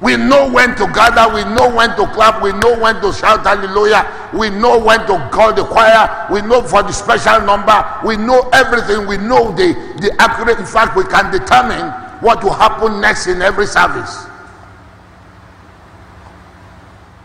we 0.02 0.18
know 0.18 0.52
when 0.52 0.76
to 0.76 0.86
gather, 0.94 1.34
we 1.34 1.44
know 1.56 1.74
when 1.74 1.90
to 1.96 2.06
clap, 2.14 2.44
we 2.44 2.52
know 2.52 2.78
when 2.80 3.02
to 3.02 3.14
shout 3.14 3.46
hallelujah, 3.46 4.30
we 4.38 4.50
know 4.50 4.78
when 4.78 5.00
to 5.08 5.30
call 5.32 5.54
the 5.54 5.64
choir, 5.64 6.28
we 6.32 6.42
know 6.42 6.62
for 6.62 6.84
the 6.84 6.92
special 6.92 7.42
number, 7.42 7.74
we 8.06 8.18
know 8.18 8.42
everything, 8.52 9.08
we 9.08 9.18
know 9.18 9.52
the, 9.56 9.74
the 10.02 10.14
accurate, 10.20 10.60
in 10.60 10.66
fact, 10.66 10.98
we 10.98 11.06
can 11.06 11.32
determine 11.32 11.90
what 12.22 12.44
will 12.44 12.54
happen 12.54 13.00
next 13.00 13.28
in 13.28 13.42
every 13.42 13.66
service. 13.66 14.28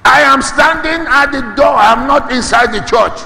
I 0.04 0.23
am 0.23 0.40
standing 0.40 1.07
at 1.09 1.33
the 1.33 1.40
door, 1.57 1.75
I'm 1.75 2.07
not 2.07 2.33
inside 2.33 2.73
the 2.73 2.80
church. 2.87 3.19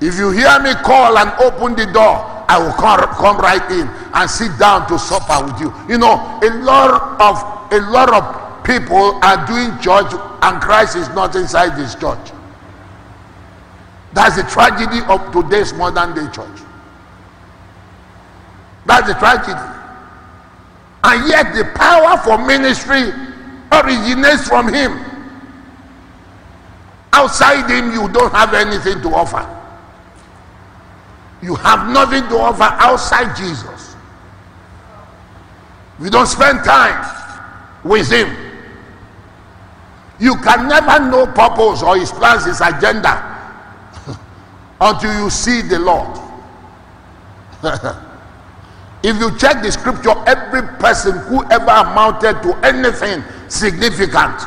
If 0.00 0.16
you 0.18 0.30
hear 0.30 0.60
me 0.60 0.74
call 0.74 1.18
and 1.18 1.30
open 1.40 1.74
the 1.74 1.90
door, 1.92 2.24
I 2.48 2.58
will 2.58 2.72
come, 2.72 3.00
come 3.16 3.38
right 3.38 3.70
in 3.70 3.88
and 4.14 4.30
sit 4.30 4.56
down 4.58 4.88
to 4.88 4.98
supper 4.98 5.44
with 5.44 5.60
you. 5.60 5.74
You 5.88 5.98
know, 5.98 6.14
a 6.42 6.50
lot 6.62 7.20
of 7.20 7.58
a 7.72 7.80
lot 7.90 8.12
of 8.14 8.64
people 8.64 9.18
are 9.22 9.46
doing 9.46 9.78
church 9.80 10.12
and 10.42 10.62
Christ 10.62 10.96
is 10.96 11.08
not 11.10 11.34
inside 11.34 11.76
this 11.76 11.94
church. 11.94 12.32
That's 14.14 14.36
the 14.36 14.44
tragedy 14.44 15.00
of 15.08 15.32
today's 15.32 15.74
modern 15.74 16.14
day 16.14 16.30
church. 16.32 16.60
That's 18.86 19.08
the 19.08 19.14
tragedy. 19.14 19.74
And 21.04 21.28
yet 21.28 21.54
the 21.54 21.64
power 21.74 22.16
for 22.18 22.38
ministry 22.46 23.12
originates 23.72 24.48
from 24.48 24.72
him. 24.72 25.04
Outside 27.12 27.68
him, 27.70 27.92
you 27.92 28.08
don't 28.08 28.32
have 28.32 28.54
anything 28.54 29.02
to 29.02 29.14
offer. 29.14 29.57
You 31.42 31.54
have 31.56 31.88
nothing 31.92 32.28
to 32.28 32.38
offer 32.38 32.68
outside 32.82 33.36
Jesus. 33.36 33.94
We 35.98 36.10
don't 36.10 36.26
spend 36.26 36.64
time 36.64 37.04
with 37.84 38.10
him. 38.10 38.34
You 40.20 40.34
can 40.36 40.68
never 40.68 40.98
know 41.10 41.26
purpose 41.26 41.82
or 41.82 41.96
his 41.96 42.10
plans, 42.10 42.44
his 42.44 42.60
agenda 42.60 43.22
until 44.80 45.22
you 45.22 45.30
see 45.30 45.62
the 45.62 45.78
Lord. 45.78 46.18
if 49.02 49.16
you 49.18 49.36
check 49.38 49.62
the 49.62 49.70
scripture, 49.70 50.14
every 50.26 50.62
person 50.78 51.18
who 51.28 51.44
ever 51.50 51.70
amounted 51.70 52.42
to 52.42 52.56
anything 52.64 53.22
significant, 53.48 54.42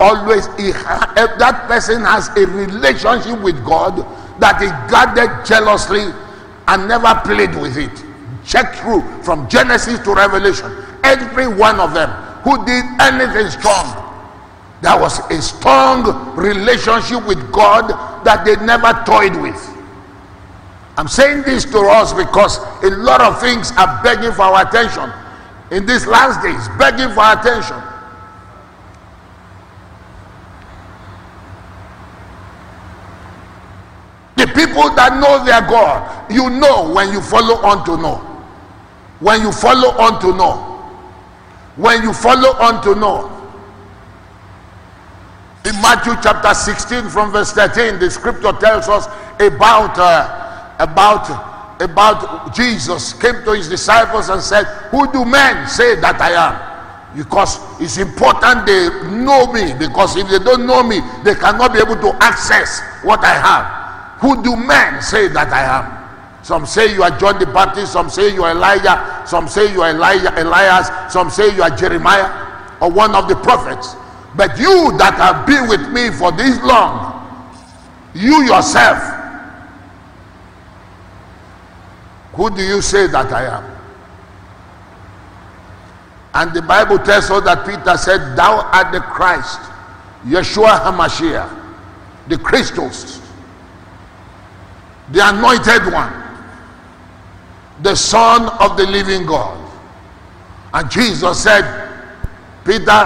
always 0.00 0.46
he 0.56 0.68
eh, 0.70 1.26
that 1.38 1.64
person 1.66 2.02
has 2.02 2.28
a 2.36 2.46
relationship 2.46 3.40
with 3.42 3.64
God 3.64 4.06
that 4.38 4.60
he 4.60 4.68
guarded 4.90 5.46
jealously 5.46 6.12
and 6.68 6.88
never 6.88 7.20
played 7.24 7.54
with 7.60 7.76
it. 7.76 8.04
Check 8.44 8.74
through 8.76 9.02
from 9.22 9.48
Genesis 9.48 9.98
to 10.00 10.14
Revelation. 10.14 10.70
Every 11.04 11.48
one 11.48 11.80
of 11.80 11.94
them 11.94 12.10
who 12.42 12.64
did 12.64 12.84
anything 13.00 13.50
strong. 13.50 14.04
There 14.80 14.98
was 14.98 15.18
a 15.30 15.42
strong 15.42 16.36
relationship 16.36 17.26
with 17.26 17.52
God 17.52 17.88
that 18.24 18.44
they 18.44 18.56
never 18.64 18.92
toyed 19.04 19.34
with. 19.40 19.58
I'm 20.96 21.08
saying 21.08 21.42
this 21.42 21.64
to 21.66 21.78
us 21.78 22.12
because 22.12 22.58
a 22.82 22.90
lot 22.90 23.20
of 23.20 23.40
things 23.40 23.72
are 23.76 24.02
begging 24.02 24.32
for 24.32 24.42
our 24.42 24.66
attention 24.66 25.10
in 25.70 25.86
these 25.86 26.06
last 26.06 26.42
days, 26.42 26.68
begging 26.78 27.14
for 27.14 27.22
attention. 27.22 27.76
People 34.54 34.90
that 34.94 35.18
know 35.20 35.44
their 35.44 35.60
God, 35.62 36.30
you 36.30 36.50
know 36.50 36.92
when 36.92 37.12
you 37.12 37.20
follow 37.20 37.56
on 37.66 37.84
to 37.86 37.96
know. 37.96 38.16
When 39.20 39.40
you 39.42 39.52
follow 39.52 39.90
on 39.98 40.20
to 40.20 40.36
know 40.36 40.68
when 41.78 42.02
you 42.02 42.12
follow 42.12 42.58
on 42.58 42.82
to 42.82 42.94
know. 42.94 43.30
In 45.64 45.74
Matthew 45.80 46.12
chapter 46.22 46.52
16 46.52 47.08
from 47.08 47.30
verse 47.30 47.52
13, 47.52 47.98
the 47.98 48.10
scripture 48.10 48.52
tells 48.52 48.88
us 48.88 49.06
about 49.40 49.96
uh, 49.96 50.74
about 50.78 51.30
about 51.80 52.54
Jesus 52.54 53.12
came 53.12 53.44
to 53.44 53.52
his 53.52 53.68
disciples 53.68 54.28
and 54.28 54.42
said, 54.42 54.64
"Who 54.90 55.10
do 55.12 55.24
men 55.24 55.68
say 55.68 55.94
that 56.00 56.20
I 56.20 56.32
am?" 56.34 57.16
Because 57.16 57.58
it's 57.80 57.96
important 57.98 58.66
they 58.66 58.88
know 59.10 59.52
me. 59.52 59.72
Because 59.78 60.16
if 60.16 60.28
they 60.28 60.38
don't 60.38 60.66
know 60.66 60.82
me, 60.82 61.00
they 61.22 61.34
cannot 61.34 61.72
be 61.72 61.78
able 61.78 61.96
to 61.96 62.16
access 62.22 62.80
what 63.02 63.20
I 63.24 63.34
have. 63.34 63.77
Who 64.20 64.42
do 64.42 64.56
men 64.56 65.00
say 65.02 65.28
that 65.28 65.52
I 65.52 65.62
am? 65.78 66.44
Some 66.44 66.66
say 66.66 66.94
you 66.94 67.02
are 67.02 67.16
John 67.18 67.38
the 67.38 67.46
Baptist, 67.46 67.92
some 67.92 68.08
say 68.08 68.32
you 68.32 68.42
are 68.44 68.52
Elijah, 68.52 69.22
some 69.26 69.48
say 69.48 69.72
you 69.72 69.82
are 69.82 69.90
Elijah, 69.90 70.32
Elias, 70.40 70.88
some 71.12 71.30
say 71.30 71.54
you 71.54 71.62
are 71.62 71.70
Jeremiah 71.70 72.48
or 72.80 72.90
one 72.90 73.14
of 73.14 73.28
the 73.28 73.36
prophets. 73.36 73.94
But 74.36 74.58
you 74.58 74.96
that 74.98 75.14
have 75.14 75.46
been 75.46 75.68
with 75.68 75.88
me 75.92 76.10
for 76.10 76.32
this 76.32 76.60
long, 76.62 77.14
you 78.14 78.44
yourself, 78.44 78.98
who 82.32 82.54
do 82.54 82.62
you 82.62 82.80
say 82.80 83.06
that 83.08 83.32
I 83.32 83.58
am? 83.58 83.78
And 86.34 86.54
the 86.54 86.62
Bible 86.62 86.98
tells 86.98 87.30
us 87.30 87.44
that 87.44 87.66
Peter 87.66 87.96
said, 87.96 88.36
Thou 88.36 88.60
art 88.72 88.92
the 88.92 89.00
Christ, 89.00 89.58
Yeshua 90.24 90.80
HaMashiach, 90.80 91.50
the 92.28 92.38
Christos, 92.38 93.17
the 95.10 95.20
anointed 95.22 95.92
one 95.92 96.28
the 97.82 97.94
Son 97.94 98.48
of 98.60 98.76
the 98.76 98.86
living 98.86 99.26
God. 99.26 99.56
And 100.74 100.90
Jesus 100.90 101.42
said, 101.42 101.64
Peter, 102.64 103.00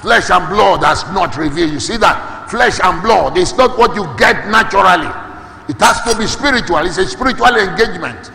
flesh 0.00 0.30
and 0.30 0.48
blood 0.48 0.84
has 0.84 1.02
not 1.12 1.36
revealed. 1.36 1.72
You 1.72 1.80
see 1.80 1.96
that? 1.96 2.50
Flesh 2.50 2.78
and 2.82 3.02
blood 3.02 3.38
is 3.38 3.56
not 3.56 3.78
what 3.78 3.94
you 3.96 4.04
get 4.18 4.48
naturally. 4.48 5.10
It 5.68 5.80
has 5.80 6.02
to 6.02 6.16
be 6.18 6.26
spiritual. 6.26 6.78
It's 6.78 6.98
a 6.98 7.06
spiritual 7.06 7.56
engagement. 7.56 8.30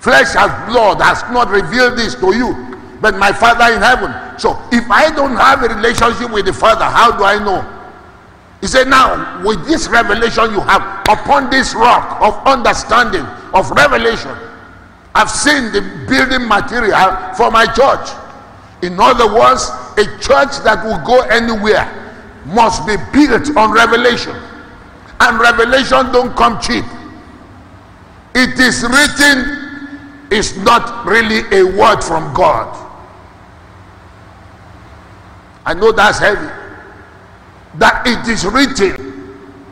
Flesh 0.00 0.36
and 0.36 0.52
blood 0.70 1.00
has 1.00 1.22
not 1.32 1.48
revealed 1.48 1.96
this 1.96 2.14
to 2.16 2.36
you, 2.36 2.78
but 3.00 3.16
my 3.16 3.32
Father 3.32 3.74
in 3.74 3.80
heaven. 3.80 4.12
So 4.38 4.60
if 4.70 4.88
I 4.90 5.10
don't 5.14 5.36
have 5.36 5.62
a 5.62 5.74
relationship 5.74 6.30
with 6.30 6.44
the 6.44 6.52
Father, 6.52 6.84
how 6.84 7.16
do 7.16 7.24
I 7.24 7.38
know? 7.38 7.64
He 8.64 8.68
said, 8.68 8.88
Now, 8.88 9.44
with 9.44 9.66
this 9.66 9.88
revelation 9.88 10.52
you 10.52 10.60
have, 10.60 11.02
upon 11.06 11.50
this 11.50 11.74
rock 11.74 12.18
of 12.22 12.32
understanding, 12.46 13.20
of 13.52 13.70
revelation, 13.70 14.34
I've 15.14 15.28
seen 15.28 15.70
the 15.70 15.82
building 16.08 16.48
material 16.48 17.34
for 17.36 17.50
my 17.50 17.66
church. 17.66 18.08
In 18.82 18.98
other 18.98 19.28
words, 19.28 19.68
a 19.98 20.06
church 20.16 20.64
that 20.64 20.80
will 20.82 20.96
go 21.04 21.20
anywhere 21.28 21.84
must 22.46 22.86
be 22.86 22.96
built 23.12 23.54
on 23.54 23.70
revelation. 23.70 24.34
And 25.20 25.38
revelation 25.38 26.10
don't 26.10 26.34
come 26.34 26.58
cheap. 26.58 26.86
It 28.34 28.58
is 28.58 28.82
written, 28.82 30.26
it's 30.30 30.56
not 30.56 31.04
really 31.04 31.44
a 31.52 31.64
word 31.64 32.02
from 32.02 32.32
God. 32.32 32.72
I 35.66 35.74
know 35.74 35.92
that's 35.92 36.18
heavy. 36.18 36.63
That 37.78 38.06
it 38.06 38.28
is 38.30 38.44
written 38.44 39.14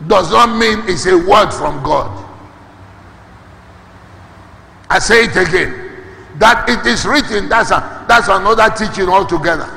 does 0.08 0.30
not 0.30 0.56
mean 0.58 0.82
it's 0.88 1.06
a 1.06 1.16
word 1.16 1.50
from 1.52 1.82
God. 1.82 2.18
I 4.90 4.98
say 4.98 5.24
it 5.24 5.36
again. 5.36 5.90
That 6.38 6.68
it 6.68 6.84
is 6.86 7.06
written, 7.06 7.48
that's, 7.48 7.70
a, 7.70 8.04
that's 8.08 8.28
another 8.28 8.68
teaching 8.76 9.08
altogether. 9.08 9.68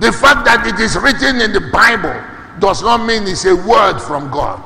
The 0.00 0.10
fact 0.10 0.44
that 0.46 0.66
it 0.66 0.80
is 0.80 0.96
written 0.96 1.40
in 1.40 1.52
the 1.52 1.70
Bible 1.72 2.20
does 2.58 2.82
not 2.82 3.06
mean 3.06 3.26
it's 3.26 3.44
a 3.44 3.54
word 3.54 3.98
from 4.00 4.30
God. 4.30 4.60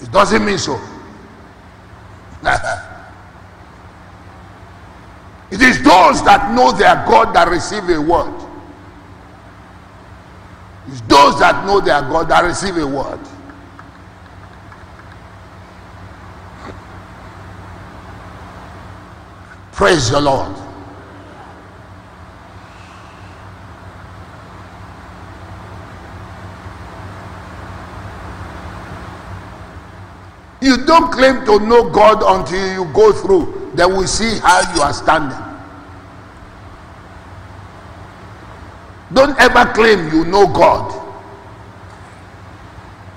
It 0.00 0.10
doesn't 0.10 0.44
mean 0.44 0.58
so. 0.58 0.74
it 5.50 5.60
is 5.60 5.82
those 5.82 6.22
that 6.24 6.52
know 6.54 6.72
their 6.72 6.94
God 7.06 7.34
that 7.34 7.48
receive 7.48 7.88
a 7.88 8.00
word. 8.00 8.43
It's 10.88 11.00
those 11.02 11.38
that 11.38 11.64
know 11.66 11.80
their 11.80 12.02
God 12.02 12.28
that 12.28 12.44
receive 12.44 12.76
a 12.76 12.86
word. 12.86 13.20
Praise 19.72 20.10
the 20.10 20.20
Lord. 20.20 20.56
You 30.60 30.78
don't 30.86 31.12
claim 31.12 31.44
to 31.44 31.58
know 31.60 31.90
God 31.90 32.22
until 32.24 32.72
you 32.72 32.92
go 32.94 33.12
through. 33.12 33.72
Then 33.74 33.96
we 33.96 34.06
see 34.06 34.38
how 34.38 34.74
you 34.74 34.80
are 34.80 34.94
standing. 34.94 35.43
Don't 39.14 39.38
ever 39.38 39.72
claim 39.72 40.12
you 40.12 40.24
know 40.26 40.46
God 40.46 41.00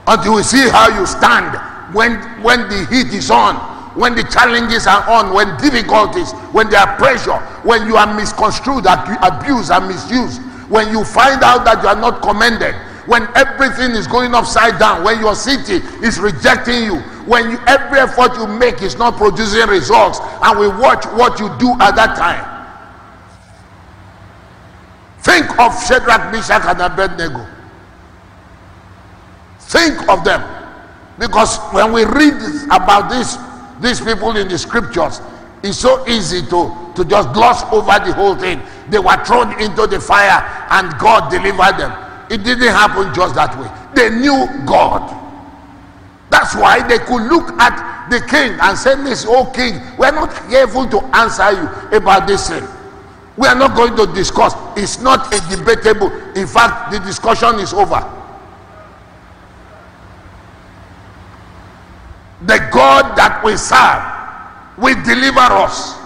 until 0.07 0.36
we 0.36 0.43
see 0.43 0.69
how 0.69 0.88
you 0.97 1.05
stand 1.05 1.57
when 1.93 2.15
when 2.41 2.69
the 2.69 2.88
heat 2.89 3.13
is 3.13 3.29
on 3.29 3.77
when 3.97 4.13
the 4.13 4.23
challenges 4.23 4.86
are 4.86 5.01
on, 5.10 5.33
when 5.33 5.57
difficulties, 5.57 6.31
when 6.53 6.69
there 6.69 6.79
are 6.79 6.95
pressure, 6.97 7.38
when 7.65 7.88
you 7.88 7.97
are 7.97 8.13
misconstrued, 8.13 8.86
abused, 8.86 9.71
and 9.71 9.88
misused, 9.88 10.39
when 10.69 10.89
you 10.91 11.03
find 11.03 11.41
out 11.41 11.65
that 11.65 11.81
you 11.81 11.89
are 11.89 11.99
not 11.99 12.21
commended, 12.21 12.75
when 13.07 13.27
everything 13.36 13.91
is 13.91 14.05
going 14.05 14.36
upside 14.36 14.77
down, 14.77 15.03
when 15.03 15.19
your 15.19 15.33
city 15.33 15.81
is 16.05 16.19
rejecting 16.19 16.83
you, 16.83 16.99
when 17.25 17.49
you, 17.49 17.57
every 17.65 17.99
effort 17.99 18.38
you 18.38 18.45
make 18.45 18.81
is 18.83 18.97
not 18.97 19.17
producing 19.17 19.67
results, 19.67 20.19
and 20.43 20.60
we 20.60 20.67
watch 20.67 21.05
what 21.17 21.39
you 21.39 21.49
do 21.57 21.71
at 21.81 21.95
that 21.95 22.15
time. 22.15 22.57
Think 25.28 25.60
of 25.60 25.76
Shadrach, 25.84 26.32
Meshach, 26.32 26.63
and 26.63 26.80
Abednego. 26.80 27.46
Think 29.60 30.08
of 30.08 30.24
them. 30.24 30.40
Because 31.20 31.58
when 31.74 31.92
we 31.92 32.06
read 32.06 32.40
about 32.72 33.10
this 33.10 33.36
these 33.82 34.00
people 34.00 34.38
in 34.38 34.48
the 34.48 34.58
scriptures, 34.58 35.20
it's 35.63 35.80
so 35.80 36.08
easy 36.08 36.42
to, 36.44 36.94
to 36.96 37.04
just 37.04 37.34
gloss 37.34 37.63
over 37.74 38.00
the 38.00 38.13
whole 38.13 38.36
thing. 38.36 38.62
They 38.90 39.00
were 39.00 39.22
thrown 39.26 39.52
into 39.62 39.86
the 39.86 40.00
fire 40.00 40.48
and 40.72 40.98
God 40.98 41.30
delivered 41.30 41.78
them. 41.78 41.92
It 42.32 42.46
didn't 42.46 42.70
happen 42.70 43.13
just 43.13 43.36
that 43.36 43.52
way. 43.60 43.70
They 43.96 44.10
knew 44.10 44.48
God. 44.66 45.12
That's 46.30 46.56
why 46.56 46.88
they 46.88 47.00
could 47.00 47.24
look 47.28 47.50
at 47.60 48.10
the 48.10 48.22
king 48.22 48.58
and 48.62 48.78
say, 48.78 48.96
This, 49.04 49.26
oh 49.28 49.52
king, 49.54 49.82
we're 49.98 50.12
not 50.12 50.32
careful 50.50 50.88
to 50.88 51.02
answer 51.13 51.52
you 51.52 51.98
about 51.98 52.28
this 52.28 52.50
thing. 52.50 52.63
We 53.38 53.47
are 53.47 53.56
not 53.56 53.76
going 53.76 53.95
to 53.95 54.12
discuss. 54.13 54.54
It's 54.76 55.00
not 55.00 55.34
a 55.34 55.56
debatable. 55.56 56.12
In 56.36 56.47
fact, 56.47 56.91
the 56.91 57.00
discussion 57.00 57.60
is 57.60 57.73
over. 57.73 58.17
the 62.41 62.60
God 62.71 63.17
that 63.17 63.41
we 63.43 63.58
serve 63.58 64.04
will 64.78 64.97
deliver 65.04 65.39
us. 65.39 65.97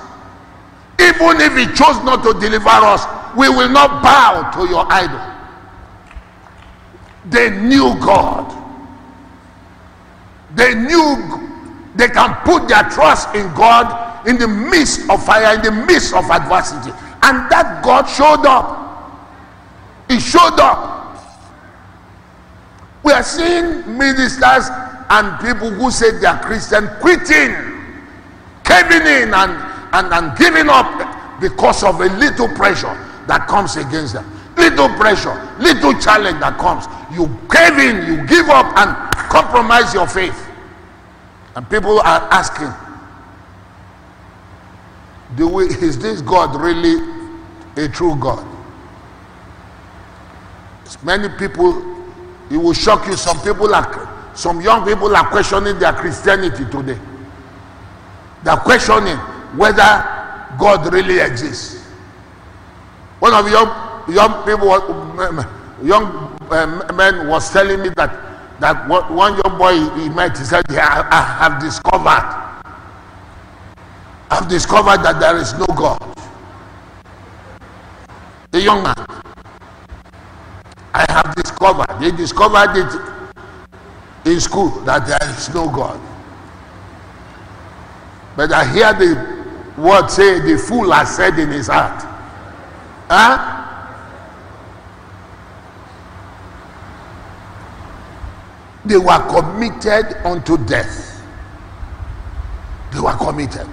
Even 1.00 1.42
if 1.42 1.58
He 1.58 1.66
chose 1.76 2.00
not 2.08 2.24
to 2.24 2.40
deliver 2.40 2.70
us, 2.70 3.04
we 3.36 3.50
will 3.50 3.70
not 3.70 4.02
bow 4.02 4.50
to 4.56 4.70
your 4.70 4.86
idol. 4.90 5.20
They 7.26 7.50
knew 7.50 7.96
God. 8.00 8.48
They 10.56 10.76
knew 10.76 11.90
they 11.96 12.08
can 12.08 12.34
put 12.46 12.68
their 12.68 12.84
trust 12.90 13.36
in 13.36 13.54
God 13.54 14.28
in 14.28 14.38
the 14.38 14.48
midst 14.48 15.10
of 15.10 15.24
fire, 15.26 15.56
in 15.56 15.62
the 15.62 15.72
midst 15.72 16.14
of 16.14 16.30
adversity. 16.30 16.92
And 17.32 17.50
that 17.50 17.80
God 17.82 18.12
showed 18.12 18.46
up. 18.46 18.76
He 20.10 20.20
showed 20.20 20.60
up. 20.60 21.16
We 23.04 23.14
are 23.14 23.24
seeing 23.24 23.98
ministers 23.98 24.68
and 25.10 25.40
people 25.40 25.72
who 25.72 25.92
say 25.92 26.12
they 26.20 26.28
are 26.28 26.42
Christian 26.44 26.90
quitting, 27.00 27.56
caving 28.66 29.08
in 29.08 29.34
and, 29.34 29.52
and, 29.96 30.12
and 30.12 30.38
giving 30.38 30.68
up 30.68 31.40
because 31.40 31.86
of 31.86 32.02
a 32.02 32.08
little 32.20 32.50
pressure 32.50 32.92
that 33.28 33.48
comes 33.48 33.78
against 33.78 34.12
them. 34.12 34.28
Little 34.58 34.90
pressure, 34.90 35.32
little 35.58 35.94
challenge 36.02 36.42
that 36.42 36.58
comes. 36.60 36.84
You 37.16 37.28
cave 37.48 37.80
in, 37.80 38.12
you 38.12 38.28
give 38.28 38.50
up 38.50 38.66
and 38.76 38.92
compromise 39.32 39.94
your 39.94 40.06
faith. 40.06 40.50
And 41.56 41.70
people 41.70 41.98
are 42.02 42.28
asking, 42.30 42.74
do 45.38 45.48
we, 45.48 45.68
is 45.68 45.98
this 45.98 46.22
God 46.22 46.60
really 46.60 47.21
a 47.78 47.88
true 47.88 48.16
God? 48.20 48.48
Many 51.04 51.30
people, 51.38 51.82
it 52.50 52.58
will 52.58 52.74
shock 52.74 53.08
you. 53.08 53.16
Some 53.16 53.40
people 53.42 53.74
are 53.74 54.34
some 54.36 54.62
young 54.62 54.86
people 54.86 55.16
are 55.16 55.28
questioning 55.28 55.78
their 55.80 55.94
Christianity 55.94 56.66
today. 56.66 57.00
They're 58.44 58.58
questioning 58.58 59.18
whether 59.58 59.84
God 60.60 60.92
really 60.94 61.20
exists. 61.20 61.86
One 63.20 63.34
of 63.34 63.50
young 63.50 63.68
young 64.10 64.44
people, 64.46 64.68
young 65.84 66.38
uh, 66.50 66.94
men, 66.94 67.28
was 67.28 67.52
telling 67.52 67.82
me 67.82 67.90
that 67.90 68.32
that 68.60 68.88
one 68.88 69.34
young 69.44 69.58
boy 69.58 69.74
he 70.00 70.10
met, 70.10 70.38
he 70.38 70.44
said, 70.44 70.64
yeah, 70.70 71.08
I 71.12 71.22
have 71.22 71.62
discovered, 71.62 72.26
I've 74.30 74.48
discovered 74.48 75.04
that 75.04 75.20
there 75.20 75.38
is 75.38 75.54
no 75.54 75.66
God. 75.66 76.00
The 78.52 78.62
young 78.62 78.84
man, 78.84 78.96
I 80.94 81.06
have 81.10 81.34
discovered, 81.36 81.88
they 82.02 82.12
discovered 82.12 82.76
it 82.76 84.30
in 84.30 84.40
school 84.42 84.70
that 84.82 85.08
there 85.08 85.30
is 85.30 85.54
no 85.54 85.70
God. 85.70 86.00
But 88.36 88.52
I 88.52 88.66
hear 88.74 88.94
the 88.94 89.82
word 89.82 90.10
say, 90.10 90.40
the 90.40 90.58
fool 90.58 90.92
has 90.92 91.16
said 91.16 91.40
in 91.40 91.50
his 91.50 91.68
heart. 91.68 92.04
Huh? 93.10 93.60
They 98.84 98.98
were 98.98 99.28
committed 99.30 100.26
unto 100.26 100.58
death. 100.66 101.24
They 102.92 103.00
were 103.00 103.16
committed. 103.16 103.70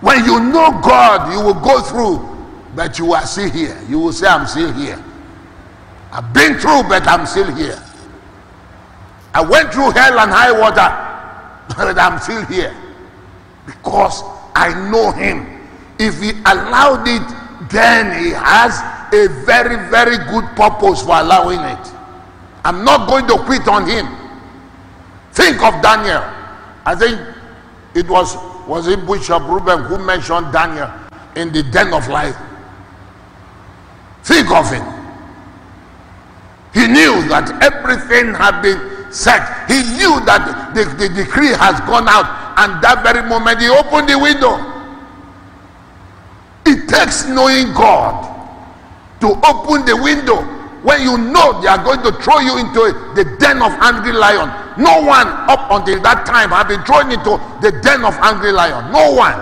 When 0.00 0.24
you 0.24 0.40
know 0.40 0.70
God, 0.82 1.32
you 1.32 1.40
will 1.44 1.60
go 1.60 1.80
through 1.82 2.38
but 2.78 2.96
you 2.96 3.12
are 3.12 3.26
still 3.26 3.50
here. 3.50 3.76
You 3.88 3.98
will 3.98 4.12
say, 4.12 4.28
I'm 4.28 4.46
still 4.46 4.72
here. 4.72 5.02
I've 6.12 6.32
been 6.32 6.60
through, 6.60 6.84
but 6.84 7.06
I'm 7.08 7.26
still 7.26 7.52
here. 7.52 7.82
I 9.34 9.42
went 9.42 9.72
through 9.74 9.90
hell 9.90 10.16
and 10.20 10.30
high 10.30 10.52
water, 10.52 10.86
but 11.76 11.98
I'm 11.98 12.20
still 12.20 12.44
here. 12.46 12.72
Because 13.66 14.22
I 14.54 14.72
know 14.88 15.10
him. 15.10 15.66
If 15.98 16.22
he 16.22 16.30
allowed 16.46 17.08
it, 17.08 17.68
then 17.68 18.22
he 18.22 18.30
has 18.30 18.78
a 19.12 19.26
very, 19.44 19.90
very 19.90 20.16
good 20.30 20.44
purpose 20.54 21.02
for 21.02 21.18
allowing 21.18 21.58
it. 21.58 21.92
I'm 22.64 22.84
not 22.84 23.08
going 23.08 23.26
to 23.26 23.38
quit 23.44 23.66
on 23.66 23.88
him. 23.88 24.06
Think 25.32 25.60
of 25.64 25.82
Daniel. 25.82 26.22
I 26.86 26.94
think 26.94 27.20
it 27.94 28.08
was 28.08 28.36
was 28.68 28.86
it 28.86 29.04
Bishop 29.06 29.42
Reuben 29.44 29.84
who 29.84 29.98
mentioned 29.98 30.52
Daniel 30.52 30.92
in 31.34 31.50
the 31.52 31.62
den 31.62 31.94
of 31.94 32.06
life. 32.08 32.36
Think 34.22 34.50
of 34.50 34.70
it. 34.72 34.84
He 36.74 36.86
knew 36.86 37.26
that 37.32 37.48
everything 37.64 38.34
had 38.34 38.60
been 38.60 39.10
set. 39.10 39.40
He 39.68 39.80
knew 39.96 40.20
that 40.28 40.74
the, 40.74 40.84
the 40.84 41.08
decree 41.08 41.48
has 41.56 41.80
gone 41.88 42.06
out, 42.08 42.28
and 42.60 42.82
that 42.84 43.02
very 43.02 43.26
moment 43.26 43.58
he 43.58 43.68
opened 43.68 44.08
the 44.08 44.18
window. 44.18 44.60
It 46.66 46.86
takes 46.88 47.26
knowing 47.26 47.72
God 47.72 48.28
to 49.20 49.28
open 49.48 49.86
the 49.86 49.96
window 49.96 50.44
when 50.84 51.00
you 51.00 51.16
know 51.16 51.60
they 51.62 51.68
are 51.68 51.82
going 51.82 52.02
to 52.02 52.12
throw 52.20 52.38
you 52.40 52.58
into 52.58 52.92
the 53.16 53.24
den 53.40 53.62
of 53.62 53.72
angry 53.80 54.12
lion. 54.12 54.67
No 54.78 55.02
one 55.02 55.26
up 55.26 55.70
until 55.72 56.00
that 56.02 56.24
time 56.24 56.50
had 56.50 56.68
been 56.68 56.82
thrown 56.84 57.10
into 57.10 57.34
the 57.60 57.74
den 57.82 58.04
of 58.04 58.14
angry 58.22 58.52
lion. 58.52 58.92
No 58.92 59.10
one. 59.12 59.34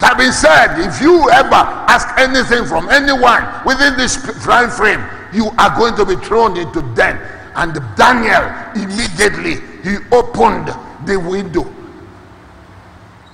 That 0.00 0.18
being 0.18 0.32
said, 0.32 0.82
if 0.82 1.00
you 1.00 1.30
ever 1.30 1.62
ask 1.86 2.10
anything 2.18 2.66
from 2.66 2.90
anyone 2.90 3.46
within 3.64 3.96
this 3.96 4.18
time 4.42 4.68
frame, 4.68 4.98
you 5.32 5.54
are 5.58 5.70
going 5.78 5.94
to 5.94 6.04
be 6.04 6.16
thrown 6.26 6.58
into 6.58 6.82
den. 6.96 7.22
And 7.54 7.78
Daniel 7.94 8.50
immediately 8.74 9.62
he 9.86 10.02
opened 10.10 10.74
the 11.06 11.20
window. 11.20 11.70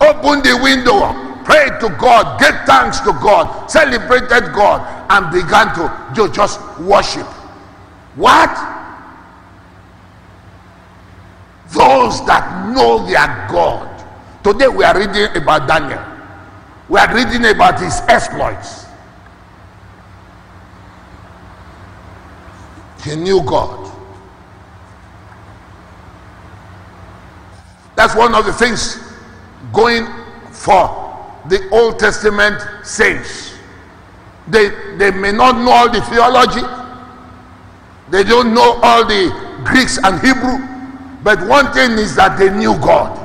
Opened 0.03 0.45
the 0.45 0.61
window, 0.63 1.09
prayed 1.45 1.81
to 1.81 1.89
God, 1.97 2.39
gave 2.39 2.55
thanks 2.67 3.01
to 3.01 3.17
God, 3.17 3.71
celebrated 3.71 4.53
God, 4.53 4.85
and 5.09 5.33
began 5.33 5.73
to 5.75 6.29
just 6.35 6.61
worship. 6.81 7.27
What? 8.19 8.51
Those 11.71 12.27
that 12.27 12.75
know 12.75 13.07
their 13.07 13.47
God. 13.49 13.87
Today 14.43 14.67
we 14.67 14.83
are 14.83 14.99
reading 14.99 15.41
about 15.41 15.69
Daniel. 15.69 16.03
We 16.89 16.99
are 16.99 17.15
reading 17.15 17.45
about 17.45 17.81
his 17.81 18.01
exploits. 18.09 18.87
He 23.05 23.15
knew 23.15 23.41
God. 23.45 23.89
That's 27.95 28.17
one 28.17 28.35
of 28.35 28.47
the 28.47 28.53
things 28.53 28.99
going 29.73 30.07
for 30.51 30.89
the 31.49 31.69
Old 31.71 32.01
Testament 32.01 32.61
saints. 32.85 33.55
They, 34.49 34.71
they 34.97 35.13
may 35.13 35.31
not 35.31 35.57
know 35.59 35.71
all 35.71 35.93
the 35.93 36.01
theology, 36.03 36.63
they 38.11 38.25
don't 38.25 38.55
know 38.55 38.81
all 38.83 39.05
the 39.05 39.31
Greeks 39.65 39.99
and 40.03 40.21
Hebrew, 40.21 40.59
but 41.23 41.47
one 41.47 41.73
thing 41.73 41.93
is 41.93 42.15
that 42.17 42.39
they 42.39 42.51
knew 42.51 42.75
God. 42.79 43.17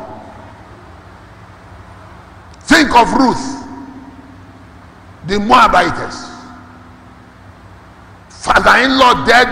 Think 2.63 2.93
of 2.95 3.11
Ruth, 3.13 3.63
the 5.27 5.39
Moabitess. 5.39 6.31
Father 8.29 8.83
in 8.83 8.97
law 8.97 9.25
dead, 9.25 9.47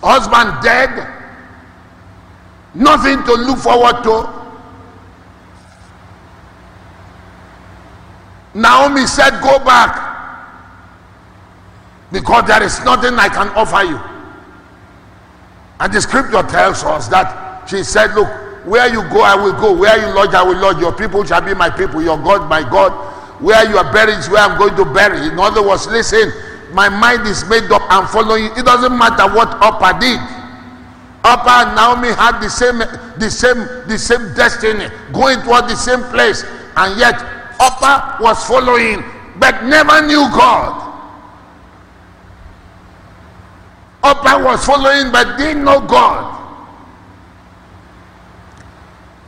husband 0.00 0.62
dead, 0.62 1.10
nothing 2.74 3.24
to 3.24 3.32
look 3.32 3.58
forward 3.58 4.02
to. 4.04 4.44
Naomi 8.54 9.06
said, 9.06 9.40
Go 9.42 9.58
back 9.58 10.03
because 12.14 12.46
there 12.46 12.62
is 12.62 12.78
nothing 12.86 13.18
I 13.18 13.26
can 13.26 13.50
offer 13.58 13.82
you. 13.82 13.98
And 15.82 15.92
the 15.92 16.00
scripture 16.00 16.46
tells 16.46 16.84
us 16.86 17.08
that 17.08 17.66
she 17.68 17.82
said, 17.82 18.14
Look, 18.14 18.30
where 18.64 18.86
you 18.86 19.02
go, 19.10 19.20
I 19.20 19.34
will 19.34 19.52
go. 19.58 19.74
Where 19.76 19.98
you 19.98 20.14
lodge, 20.14 20.32
I 20.32 20.42
will 20.46 20.56
lodge. 20.56 20.78
Your 20.78 20.94
people 20.94 21.24
shall 21.24 21.42
be 21.42 21.52
my 21.54 21.68
people. 21.68 22.00
Your 22.00 22.16
God, 22.16 22.48
my 22.48 22.62
God. 22.62 22.94
Where 23.42 23.68
you 23.68 23.76
are 23.76 23.92
buried 23.92 24.16
is 24.16 24.30
where 24.30 24.40
I'm 24.40 24.56
going 24.56 24.76
to 24.76 24.86
bury. 24.94 25.26
In 25.26 25.36
other 25.40 25.60
words, 25.66 25.88
listen, 25.88 26.30
my 26.72 26.88
mind 26.88 27.26
is 27.26 27.44
made 27.50 27.66
up. 27.72 27.82
I'm 27.90 28.06
following. 28.06 28.46
It 28.56 28.64
doesn't 28.64 28.96
matter 28.96 29.26
what 29.34 29.50
Orpah 29.58 29.98
did. 29.98 30.20
Orpah 31.26 31.66
and 31.66 31.74
Naomi 31.74 32.14
had 32.14 32.38
the 32.38 32.48
same, 32.48 32.78
the 33.18 33.28
same, 33.28 33.58
the 33.90 33.98
same 33.98 34.32
destiny, 34.38 34.86
going 35.12 35.42
toward 35.42 35.66
the 35.66 35.74
same 35.74 36.04
place, 36.14 36.44
and 36.76 36.94
yet 37.00 37.18
Orpah 37.58 38.22
was 38.22 38.38
following, 38.46 39.02
but 39.40 39.64
never 39.64 40.06
knew 40.06 40.30
God. 40.30 40.93
Orpah 44.04 44.44
was 44.44 44.66
following, 44.66 45.10
but 45.10 45.38
didn't 45.38 45.64
know 45.64 45.80
God. 45.80 46.32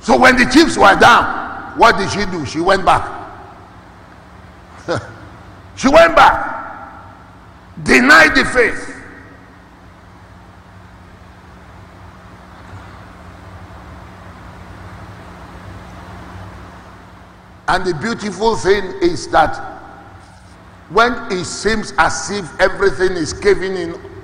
So 0.02 0.18
when 0.18 0.36
the 0.36 0.44
chips 0.44 0.76
were 0.76 0.94
down, 1.00 1.78
what 1.78 1.96
did 1.96 2.10
she 2.10 2.26
do? 2.30 2.44
She 2.44 2.60
went 2.60 2.84
back. 2.84 3.02
she 5.76 5.88
went 5.88 6.14
back, 6.14 7.02
denied 7.82 8.36
the 8.36 8.44
faith. 8.44 8.92
And 17.68 17.84
the 17.84 17.94
beautiful 17.94 18.56
thing 18.56 18.84
is 19.00 19.26
that 19.28 19.56
when 20.90 21.14
it 21.32 21.46
seems 21.46 21.92
as 21.98 22.30
if 22.30 22.60
everything 22.60 23.12
is 23.16 23.32
caving 23.32 23.74
in 23.74 24.15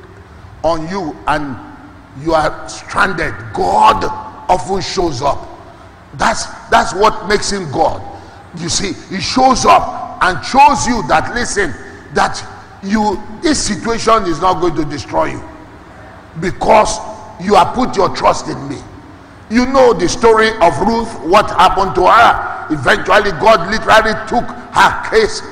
on 0.63 0.89
you 0.89 1.17
and 1.27 1.57
you 2.23 2.35
are 2.35 2.69
stranded, 2.69 3.35
God 3.53 4.05
often 4.49 4.81
shows 4.81 5.23
up. 5.23 5.49
That's 6.15 6.47
that's 6.69 6.95
what 6.95 7.29
makes 7.29 7.51
him 7.51 7.71
God. 7.73 8.03
You 8.59 8.69
see, 8.69 8.93
he 9.15 9.21
shows 9.21 9.65
up 9.65 10.23
and 10.23 10.45
shows 10.45 10.87
you 10.87 11.07
that 11.09 11.33
listen, 11.35 11.75
that 12.15 12.45
you 12.83 13.21
this 13.43 13.63
situation 13.63 14.25
is 14.25 14.41
not 14.41 14.61
going 14.61 14.75
to 14.77 14.85
destroy 14.85 15.33
you 15.33 15.43
because 16.41 16.99
you 17.41 17.55
have 17.55 17.75
put 17.75 17.97
your 17.97 18.15
trust 18.15 18.49
in 18.49 18.69
me. 18.69 18.79
You 19.51 19.67
know 19.67 19.93
the 19.93 20.09
story 20.09 20.49
of 20.61 20.79
Ruth, 20.81 21.13
what 21.25 21.51
happened 21.51 21.95
to 21.97 22.07
her. 22.07 22.67
Eventually, 22.71 23.33
God 23.33 23.71
literally 23.71 24.15
took 24.29 24.49
her 24.49 25.11
case 25.11 25.43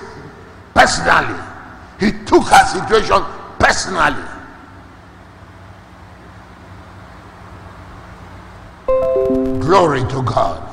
personally. 0.75 1.39
He 1.99 2.13
took 2.25 2.45
her 2.45 2.65
situation 2.67 3.23
personally. 3.59 4.30
Glory 9.71 10.01
to 10.01 10.21
God. 10.23 10.69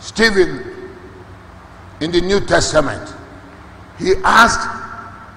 Stephen 0.00 0.64
in 2.00 2.10
the 2.10 2.22
New 2.22 2.40
Testament, 2.40 3.06
he 3.98 4.14
asked, 4.24 4.66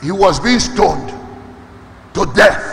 he 0.02 0.14
was 0.14 0.40
being 0.40 0.62
stoned 0.62 1.10
to 2.14 2.32
death. 2.34 2.64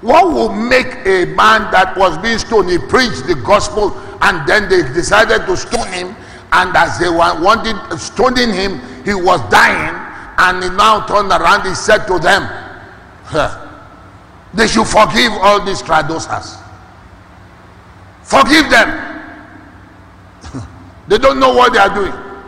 What 0.00 0.32
will 0.32 0.52
make 0.52 0.92
a 1.06 1.26
man 1.26 1.70
that 1.70 1.94
was 1.96 2.18
being 2.18 2.38
stoned? 2.38 2.70
He 2.70 2.78
preached 2.78 3.24
the 3.28 3.36
gospel 3.46 3.96
and 4.22 4.48
then 4.48 4.68
they 4.68 4.82
decided 4.92 5.46
to 5.46 5.56
stone 5.56 5.86
him. 5.92 6.16
And 6.50 6.76
as 6.76 6.98
they 6.98 7.08
were 7.08 7.40
wanted 7.40 7.76
stoning 8.00 8.52
him, 8.52 8.80
he 9.04 9.14
was 9.14 9.40
dying. 9.48 10.07
And 10.38 10.62
he 10.62 10.70
now 10.70 11.04
turned 11.06 11.32
around. 11.32 11.66
He 11.66 11.74
said 11.74 12.06
to 12.06 12.18
them, 12.20 12.48
They 14.54 14.68
should 14.68 14.86
forgive 14.86 15.32
all 15.32 15.64
these 15.64 15.82
tradosas. 15.82 16.62
Forgive 18.22 18.70
them. 18.70 19.34
they 21.08 21.18
don't 21.18 21.40
know 21.40 21.52
what 21.52 21.72
they 21.72 21.80
are 21.80 21.92
doing. 21.92 22.12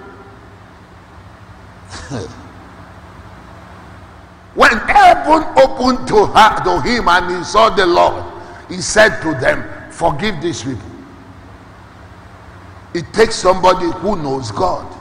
when 4.54 4.70
heaven 4.70 5.42
opened 5.56 6.06
to 6.08 6.26
her 6.26 6.64
to 6.64 6.80
him 6.82 7.08
and 7.08 7.38
he 7.38 7.44
saw 7.44 7.70
the 7.70 7.86
Lord, 7.86 8.24
he 8.68 8.80
said 8.80 9.20
to 9.22 9.32
them, 9.40 9.64
Forgive 9.90 10.40
these 10.40 10.62
people. 10.62 10.88
It 12.94 13.12
takes 13.12 13.34
somebody 13.34 13.90
who 13.98 14.14
knows 14.16 14.52
God. 14.52 14.99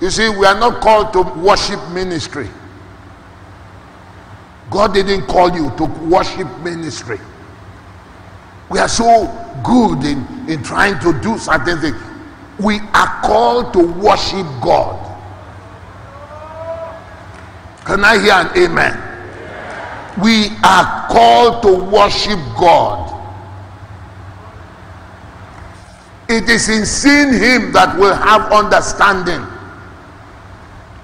You 0.00 0.10
see, 0.10 0.28
we 0.28 0.44
are 0.44 0.58
not 0.58 0.80
called 0.80 1.12
to 1.12 1.22
worship 1.40 1.80
ministry. 1.90 2.48
God 4.70 4.94
didn't 4.94 5.26
call 5.26 5.54
you 5.54 5.70
to 5.76 5.84
worship 5.84 6.48
ministry. 6.60 7.18
We 8.68 8.78
are 8.78 8.88
so 8.88 9.26
good 9.62 10.04
in, 10.04 10.26
in 10.48 10.62
trying 10.62 10.98
to 11.00 11.18
do 11.20 11.38
certain 11.38 11.80
things. 11.80 11.96
We 12.58 12.80
are 12.92 13.20
called 13.22 13.72
to 13.74 13.86
worship 13.86 14.46
God. 14.60 15.00
Can 17.84 18.04
I 18.04 18.18
hear 18.18 18.32
an 18.32 18.70
amen? 18.70 19.00
We 20.22 20.48
are 20.64 21.06
called 21.08 21.62
to 21.62 21.84
worship 21.84 22.38
God. 22.58 23.10
It 26.28 26.48
is 26.48 26.68
in 26.68 26.86
seeing 26.86 27.32
Him 27.32 27.72
that 27.72 27.96
we'll 27.98 28.14
have 28.14 28.50
understanding. 28.50 29.53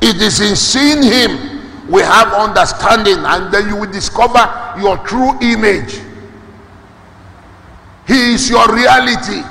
It 0.02 0.16
is 0.20 0.40
in 0.40 0.56
seeing 0.56 1.02
him 1.02 1.60
we 1.90 2.02
have 2.02 2.32
understanding, 2.32 3.18
and 3.18 3.52
then 3.52 3.68
you 3.68 3.76
will 3.76 3.90
discover 3.90 4.46
your 4.78 4.96
true 4.98 5.36
image. 5.40 5.98
He 8.06 8.34
is 8.34 8.48
your 8.48 8.72
reality. 8.72 9.42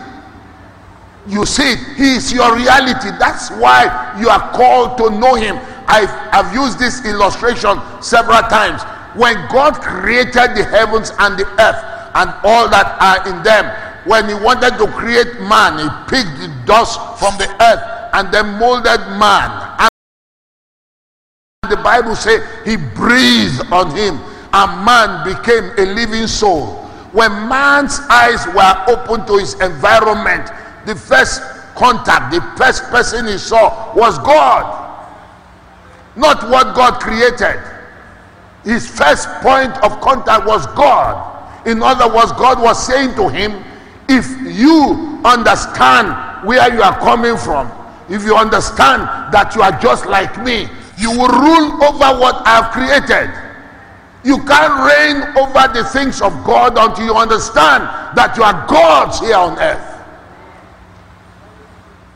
You 1.27 1.45
see 1.45 1.75
He 1.97 2.15
is 2.15 2.31
your 2.31 2.55
reality. 2.55 3.11
That's 3.19 3.51
why 3.51 4.15
you 4.19 4.29
are 4.29 4.51
called 4.51 4.97
to 4.99 5.09
know 5.09 5.35
Him. 5.35 5.59
I've, 5.85 6.09
I've 6.31 6.53
used 6.55 6.79
this 6.79 7.05
illustration 7.05 7.77
several 8.01 8.41
times. 8.47 8.83
When 9.19 9.35
God 9.51 9.75
created 9.81 10.55
the 10.55 10.63
heavens 10.63 11.11
and 11.19 11.37
the 11.37 11.45
earth 11.59 11.83
and 12.15 12.29
all 12.43 12.69
that 12.69 12.95
are 13.01 13.27
in 13.27 13.43
them, 13.43 13.65
when 14.07 14.29
He 14.29 14.33
wanted 14.33 14.77
to 14.77 14.87
create 14.93 15.41
man, 15.41 15.77
He 15.77 15.89
picked 16.07 16.39
the 16.39 16.47
dust 16.65 16.99
from 17.19 17.37
the 17.37 17.49
earth 17.61 17.83
and 18.13 18.33
then 18.33 18.57
molded 18.57 19.01
man. 19.19 19.89
The 21.67 21.75
Bible 21.75 22.15
says 22.15 22.41
He 22.63 22.77
breathed 22.77 23.61
on 23.71 23.91
him, 23.95 24.17
and 24.53 24.85
man 24.85 25.25
became 25.27 25.65
a 25.77 25.93
living 25.93 26.25
soul. 26.25 26.85
When 27.11 27.31
man's 27.49 27.99
eyes 28.09 28.45
were 28.47 28.83
open 28.87 29.25
to 29.27 29.37
his 29.37 29.53
environment, 29.59 30.49
the 30.85 30.95
first 30.95 31.41
contact, 31.75 32.33
the 32.33 32.41
first 32.57 32.83
person 32.85 33.27
he 33.27 33.37
saw 33.37 33.93
was 33.93 34.17
God, 34.19 35.05
not 36.15 36.49
what 36.49 36.75
God 36.75 37.01
created. 37.01 37.61
His 38.63 38.87
first 38.87 39.27
point 39.41 39.71
of 39.83 39.99
contact 40.01 40.45
was 40.45 40.65
God. 40.67 41.67
In 41.67 41.83
other 41.83 42.07
words, 42.13 42.31
God 42.33 42.61
was 42.61 42.85
saying 42.85 43.15
to 43.15 43.27
him, 43.27 43.63
If 44.07 44.25
you 44.57 45.19
understand 45.25 46.47
where 46.47 46.73
you 46.73 46.81
are 46.81 46.97
coming 46.99 47.37
from, 47.37 47.69
if 48.09 48.23
you 48.23 48.35
understand 48.35 49.03
that 49.33 49.53
you 49.55 49.61
are 49.61 49.77
just 49.79 50.05
like 50.05 50.41
me, 50.43 50.67
you 50.99 51.11
will 51.11 51.31
rule 51.31 51.81
over 51.83 52.19
what 52.19 52.45
I 52.45 52.59
have 52.59 52.71
created. 52.75 53.31
You 54.23 54.43
can't 54.43 54.75
reign 54.83 55.17
over 55.39 55.63
the 55.71 55.87
things 55.87 56.21
of 56.21 56.35
God 56.43 56.77
until 56.77 57.05
you 57.05 57.15
understand 57.15 57.87
that 58.19 58.35
you 58.35 58.43
are 58.43 58.67
God's 58.67 59.19
here 59.19 59.37
on 59.37 59.57
earth. 59.57 59.89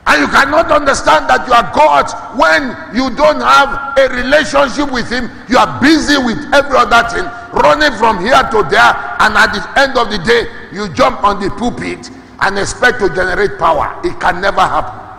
And 0.05 0.19
you 0.19 0.27
cannot 0.27 0.67
understand 0.69 1.29
that 1.31 1.47
you 1.47 1.55
are 1.55 1.63
God's 1.71 2.11
when 2.35 2.75
you 2.91 3.07
don't 3.15 3.39
have 3.39 3.95
a 3.95 4.11
relationship 4.11 4.91
with 4.91 5.07
Him. 5.07 5.31
You 5.47 5.55
are 5.57 5.79
busy 5.79 6.19
with 6.19 6.43
every 6.51 6.75
other 6.75 7.07
thing, 7.07 7.23
running 7.55 7.95
from 7.95 8.19
here 8.19 8.35
to 8.35 8.67
there, 8.67 8.91
and 9.23 9.31
at 9.39 9.55
the 9.55 9.63
end 9.79 9.95
of 9.95 10.11
the 10.11 10.19
day, 10.27 10.43
you 10.75 10.91
jump 10.91 11.23
on 11.23 11.39
the 11.39 11.49
pulpit 11.55 12.11
and 12.41 12.59
expect 12.59 12.99
to 12.99 13.07
generate 13.15 13.57
power. 13.57 13.95
It 14.03 14.19
can 14.19 14.41
never 14.41 14.59
happen. 14.59 15.12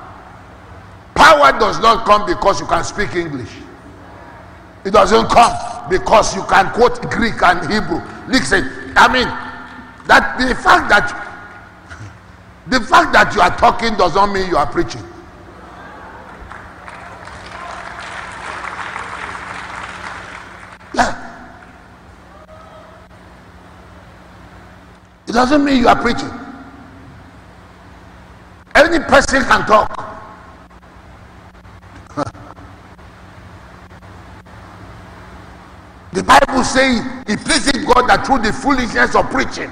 Power 1.15 1.59
does 1.59 1.81
not 1.81 2.05
come 2.05 2.27
because 2.27 2.61
you 2.61 2.67
can 2.67 2.83
speak 2.85 3.15
English. 3.15 3.51
It 4.85 4.93
doesn't 4.93 5.29
come 5.29 5.89
because 5.89 6.35
you 6.35 6.43
can 6.45 6.71
quote 6.73 7.01
Greek 7.11 7.43
and 7.43 7.61
Hebrew. 7.71 8.03
Listen, 8.29 8.93
I 8.97 9.11
mean, 9.13 9.29
that 10.07 10.39
the 10.39 10.55
fact 10.55 10.89
that 10.91 11.21
the 12.67 12.81
fact 12.81 13.13
that 13.13 13.35
you 13.35 13.41
are 13.41 13.57
talking 13.57 13.95
does 13.97 14.15
not 14.15 14.33
mean 14.33 14.49
you 14.49 14.57
are 14.57 14.67
preaching. 14.67 15.03
Yeah. 20.95 21.21
It 25.27 25.33
doesn't 25.33 25.65
mean 25.65 25.81
you 25.81 25.89
are 25.89 26.01
preaching. 26.01 26.31
Any 28.75 28.99
person 28.99 29.45
can 29.45 29.67
talk. 29.67 30.14
The 36.15 36.23
Bible 36.23 36.63
says 36.63 37.05
it 37.27 37.41
pleases 37.41 37.85
God 37.85 38.09
that 38.09 38.25
through 38.25 38.39
the 38.39 38.53
foolishness 38.53 39.17
of 39.17 39.29
preaching 39.31 39.71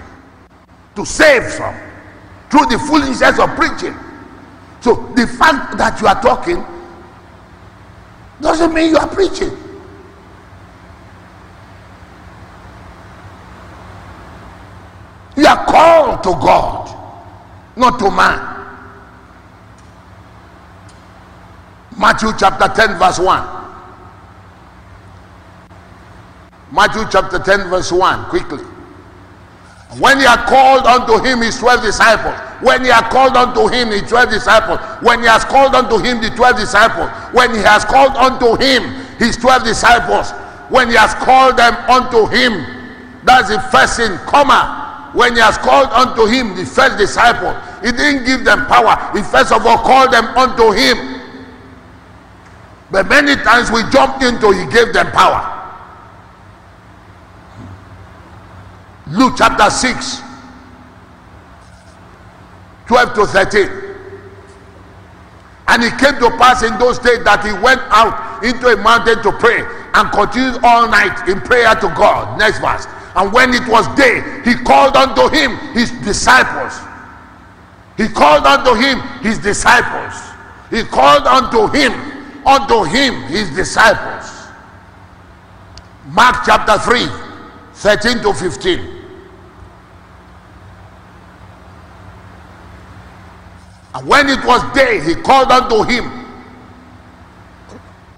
to 0.97 1.07
save 1.07 1.49
some 1.53 1.75
through 2.51 2.67
the 2.67 2.79
foolishness 2.81 3.39
of 3.39 3.49
preaching. 3.55 3.95
So 4.81 4.95
the 5.15 5.27
fact 5.27 5.79
that 5.79 6.01
you 6.01 6.09
are 6.09 6.21
talking 6.21 6.67
doesn't 8.41 8.75
mean 8.75 8.91
you 8.91 8.97
are 8.97 9.09
preaching. 9.09 9.57
You 15.37 15.47
are 15.47 15.65
called 15.65 16.25
to 16.25 16.31
God, 16.31 16.91
not 17.77 18.01
to 18.01 18.11
man. 18.11 18.49
Matthew 21.97 22.31
chapter 22.37 22.67
10, 22.67 22.99
verse 22.99 23.21
1. 23.21 23.62
Matthew 26.73 27.05
chapter 27.13 27.39
10, 27.39 27.69
verse 27.69 27.93
1, 27.93 28.31
quickly. 28.31 28.65
When 30.01 30.19
he 30.19 30.25
had 30.25 30.49
called 30.49 30.87
unto 30.87 31.23
him 31.23 31.43
his 31.43 31.59
12 31.59 31.83
disciples, 31.85 32.33
when 32.65 32.83
he 32.83 32.89
had 32.89 33.11
called 33.13 33.37
unto 33.37 33.69
him 33.69 33.89
his 33.89 34.09
12 34.09 34.31
disciples, 34.31 34.81
when 35.05 35.21
he 35.21 35.27
has 35.27 35.45
called 35.45 35.75
unto 35.75 35.99
him 35.99 36.23
the 36.23 36.31
12 36.31 36.57
disciples, 36.57 37.11
when 37.37 37.53
he 37.53 37.61
has 37.61 37.85
called 37.85 38.17
unto 38.17 38.57
him 38.57 39.05
his 39.19 39.37
12 39.37 39.65
disciples, 39.65 40.31
when 40.73 40.89
he 40.89 40.97
has 40.97 41.13
called 41.21 41.59
them 41.59 41.77
unto 41.93 42.25
him, 42.33 42.65
that's 43.25 43.51
the 43.53 43.61
first 43.69 44.01
thing, 44.01 44.17
comma. 44.25 45.11
When 45.13 45.35
he 45.35 45.41
has 45.41 45.59
called 45.59 45.93
unto 45.93 46.25
him 46.25 46.57
the 46.57 46.65
first 46.65 46.97
disciple, 46.97 47.53
he 47.85 47.93
didn't 47.93 48.25
give 48.25 48.47
them 48.47 48.65
power. 48.65 48.97
He 49.13 49.21
first 49.23 49.53
of 49.53 49.67
all 49.67 49.77
called 49.77 50.11
them 50.11 50.25
unto 50.41 50.73
him. 50.73 51.21
But 52.91 53.09
many 53.09 53.37
times 53.37 53.71
we 53.71 53.85
jump 53.93 54.23
into 54.23 54.53
he 54.53 54.65
gave 54.73 54.95
them 54.95 55.13
power. 55.13 55.52
Luke 59.13 59.35
chapter 59.37 59.69
6, 59.69 60.23
12 62.87 63.15
to 63.15 63.27
13. 63.27 63.69
And 65.69 65.85
it 65.85 65.99
came 66.01 66.17
to 66.17 66.31
pass 66.41 66.63
in 66.63 66.79
those 66.79 66.99
days 66.99 67.23
that 67.25 67.45
he 67.45 67.53
went 67.61 67.81
out 67.93 68.43
into 68.43 68.69
a 68.69 68.77
mountain 68.77 69.23
to 69.23 69.33
pray 69.33 69.61
and 69.93 70.11
continued 70.13 70.65
all 70.65 70.89
night 70.89 71.29
in 71.29 71.43
prayer 71.43 71.75
to 71.75 71.89
God. 71.93 72.39
Next 72.39 72.59
verse. 72.61 72.87
And 73.15 73.31
when 73.35 73.53
it 73.53 73.69
was 73.69 73.85
day, 73.97 74.25
he 74.49 74.55
called 74.65 74.97
unto 74.97 75.29
him 75.29 75.57
his 75.77 75.93
disciples. 76.01 76.73
He 77.99 78.09
called 78.09 78.47
unto 78.47 78.73
him 78.73 78.99
his 79.21 79.39
disciples. 79.39 80.17
He 80.71 80.85
called 80.85 81.27
unto 81.27 81.69
him, 81.69 81.93
unto 82.47 82.85
him 82.85 83.23
his 83.29 83.51
disciples. 83.51 84.49
Mark 86.09 86.37
chapter 86.47 86.79
3, 86.81 87.07
13 87.75 88.23
to 88.23 88.33
15. 88.33 89.02
And 93.95 94.07
when 94.07 94.29
it 94.29 94.45
was 94.45 94.63
day, 94.75 95.01
he 95.05 95.15
called 95.15 95.51
unto 95.51 95.83
him. 95.83 96.05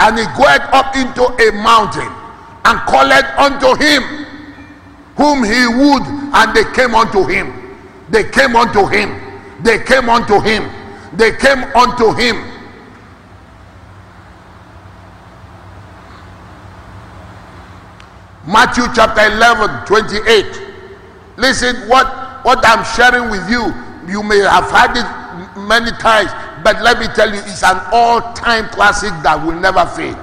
And 0.00 0.18
he 0.18 0.24
goeth 0.36 0.62
up 0.72 0.94
into 0.96 1.24
a 1.24 1.52
mountain 1.52 2.10
and 2.64 2.80
called 2.86 3.12
unto 3.12 3.74
him 3.82 4.24
whom 5.16 5.44
he 5.44 5.66
would, 5.66 6.02
and 6.34 6.54
they 6.54 6.64
came 6.72 6.94
unto 6.94 7.24
him. 7.24 7.52
They 8.10 8.24
came 8.24 8.56
unto 8.56 8.86
him. 8.86 9.20
They 9.62 9.78
came 9.78 10.08
unto 10.08 10.40
him. 10.40 10.68
They 11.16 11.36
came 11.36 11.62
unto 11.74 12.12
him. 12.12 12.36
Matthew 18.46 18.84
chapter 18.94 19.22
11, 19.32 19.86
28. 19.86 20.60
Listen, 21.38 21.76
what, 21.88 22.44
what 22.44 22.60
I'm 22.66 22.84
sharing 22.84 23.30
with 23.30 23.48
you, 23.48 23.72
you 24.06 24.22
may 24.22 24.38
have 24.38 24.70
had 24.70 24.96
it 24.96 25.23
many 25.66 25.90
times, 25.98 26.30
but 26.62 26.80
let 26.82 26.98
me 26.98 27.06
tell 27.14 27.32
you, 27.32 27.40
it's 27.40 27.62
an 27.62 27.80
all-time 27.92 28.68
classic 28.68 29.10
that 29.22 29.36
will 29.44 29.58
never 29.58 29.84
fail. 29.86 30.16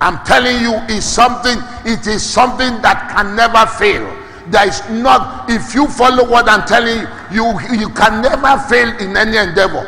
I'm 0.00 0.24
telling 0.24 0.60
you, 0.60 0.74
it's 0.88 1.06
something, 1.06 1.58
it 1.84 2.06
is 2.06 2.22
something 2.24 2.82
that 2.82 3.10
can 3.14 3.36
never 3.36 3.66
fail. 3.78 4.02
There 4.50 4.66
is 4.66 4.82
not, 4.90 5.48
if 5.48 5.74
you 5.74 5.86
follow 5.86 6.28
what 6.28 6.48
I'm 6.48 6.66
telling 6.66 7.06
you, 7.30 7.46
you, 7.46 7.78
you 7.78 7.88
can 7.90 8.20
never 8.20 8.58
fail 8.68 8.88
in 8.98 9.16
any 9.16 9.36
endeavor. 9.36 9.86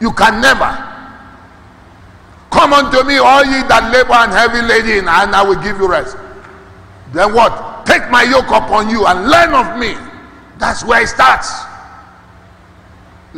You 0.00 0.12
can 0.12 0.40
never. 0.40 0.72
Come 2.50 2.72
unto 2.72 3.04
me, 3.04 3.18
all 3.18 3.44
ye 3.44 3.60
that 3.68 3.92
labor 3.92 4.16
and 4.16 4.32
heavy 4.32 4.64
laden, 4.64 5.06
and 5.08 5.36
I 5.36 5.42
will 5.42 5.60
give 5.62 5.78
you 5.78 5.88
rest. 5.88 6.16
Then 7.12 7.34
what? 7.34 7.84
Take 7.84 8.10
my 8.10 8.22
yoke 8.22 8.48
upon 8.48 8.88
you 8.88 9.06
and 9.06 9.28
learn 9.28 9.52
of 9.52 9.78
me. 9.78 9.94
That's 10.58 10.84
where 10.84 11.02
it 11.02 11.08
starts. 11.08 11.52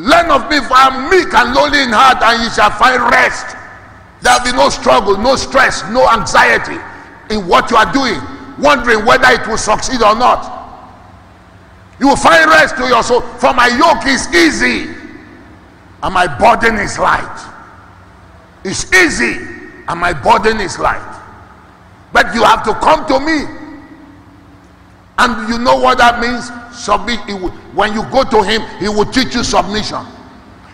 Learn 0.01 0.31
of 0.31 0.49
me, 0.49 0.57
for 0.65 0.73
I 0.73 0.89
am 0.89 1.11
meek 1.13 1.29
and 1.35 1.53
lowly 1.53 1.85
in 1.85 1.93
heart, 1.93 2.25
and 2.25 2.41
ye 2.41 2.49
shall 2.49 2.73
find 2.73 3.03
rest. 3.13 3.53
There 4.23 4.33
will 4.33 4.53
be 4.53 4.57
no 4.57 4.69
struggle, 4.73 5.19
no 5.19 5.37
stress, 5.37 5.85
no 5.93 6.09
anxiety 6.09 6.81
in 7.29 7.47
what 7.47 7.71
you 7.71 7.77
are 7.77 7.93
doing, 7.93 8.17
wondering 8.57 9.05
whether 9.05 9.29
it 9.29 9.47
will 9.47 9.61
succeed 9.61 10.01
or 10.01 10.17
not. 10.17 10.57
You 12.01 12.09
will 12.09 12.17
find 12.17 12.49
rest 12.49 12.77
to 12.77 12.89
your 12.89 13.03
soul. 13.03 13.21
For 13.21 13.53
my 13.53 13.69
yoke 13.69 14.07
is 14.09 14.25
easy, 14.33 14.89
and 16.03 16.15
my 16.15 16.27
burden 16.27 16.77
is 16.81 16.99
light. 16.99 17.37
It's 18.65 18.91
easy, 18.95 19.37
and 19.87 20.01
my 20.01 20.15
burden 20.15 20.61
is 20.61 20.79
light. 20.79 21.05
But 22.13 22.35
you 22.35 22.43
have 22.43 22.65
to 22.65 22.73
come 22.81 23.05
to 23.05 23.21
me. 23.21 23.60
And 25.21 25.53
you 25.53 25.59
know 25.59 25.77
what 25.77 25.99
that 25.99 26.17
means? 26.19 26.49
Submit. 26.73 27.21
Will, 27.29 27.51
when 27.77 27.93
you 27.93 28.03
go 28.09 28.25
to 28.25 28.43
him, 28.43 28.65
he 28.81 28.89
will 28.89 29.05
teach 29.05 29.35
you 29.35 29.45
submission. 29.45 30.01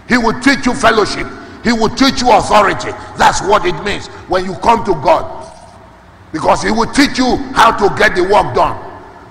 He 0.08 0.16
will 0.16 0.38
teach 0.40 0.64
you 0.66 0.72
fellowship. 0.72 1.26
He 1.64 1.72
will 1.72 1.90
teach 1.90 2.22
you 2.22 2.30
authority. 2.30 2.94
That's 3.18 3.42
what 3.42 3.66
it 3.66 3.74
means 3.82 4.06
when 4.30 4.44
you 4.44 4.54
come 4.62 4.84
to 4.84 4.94
God. 5.02 5.26
Because 6.30 6.62
he 6.62 6.70
will 6.70 6.86
teach 6.92 7.18
you 7.18 7.36
how 7.58 7.74
to 7.74 7.90
get 7.98 8.14
the 8.14 8.22
work 8.22 8.54
done. 8.54 8.78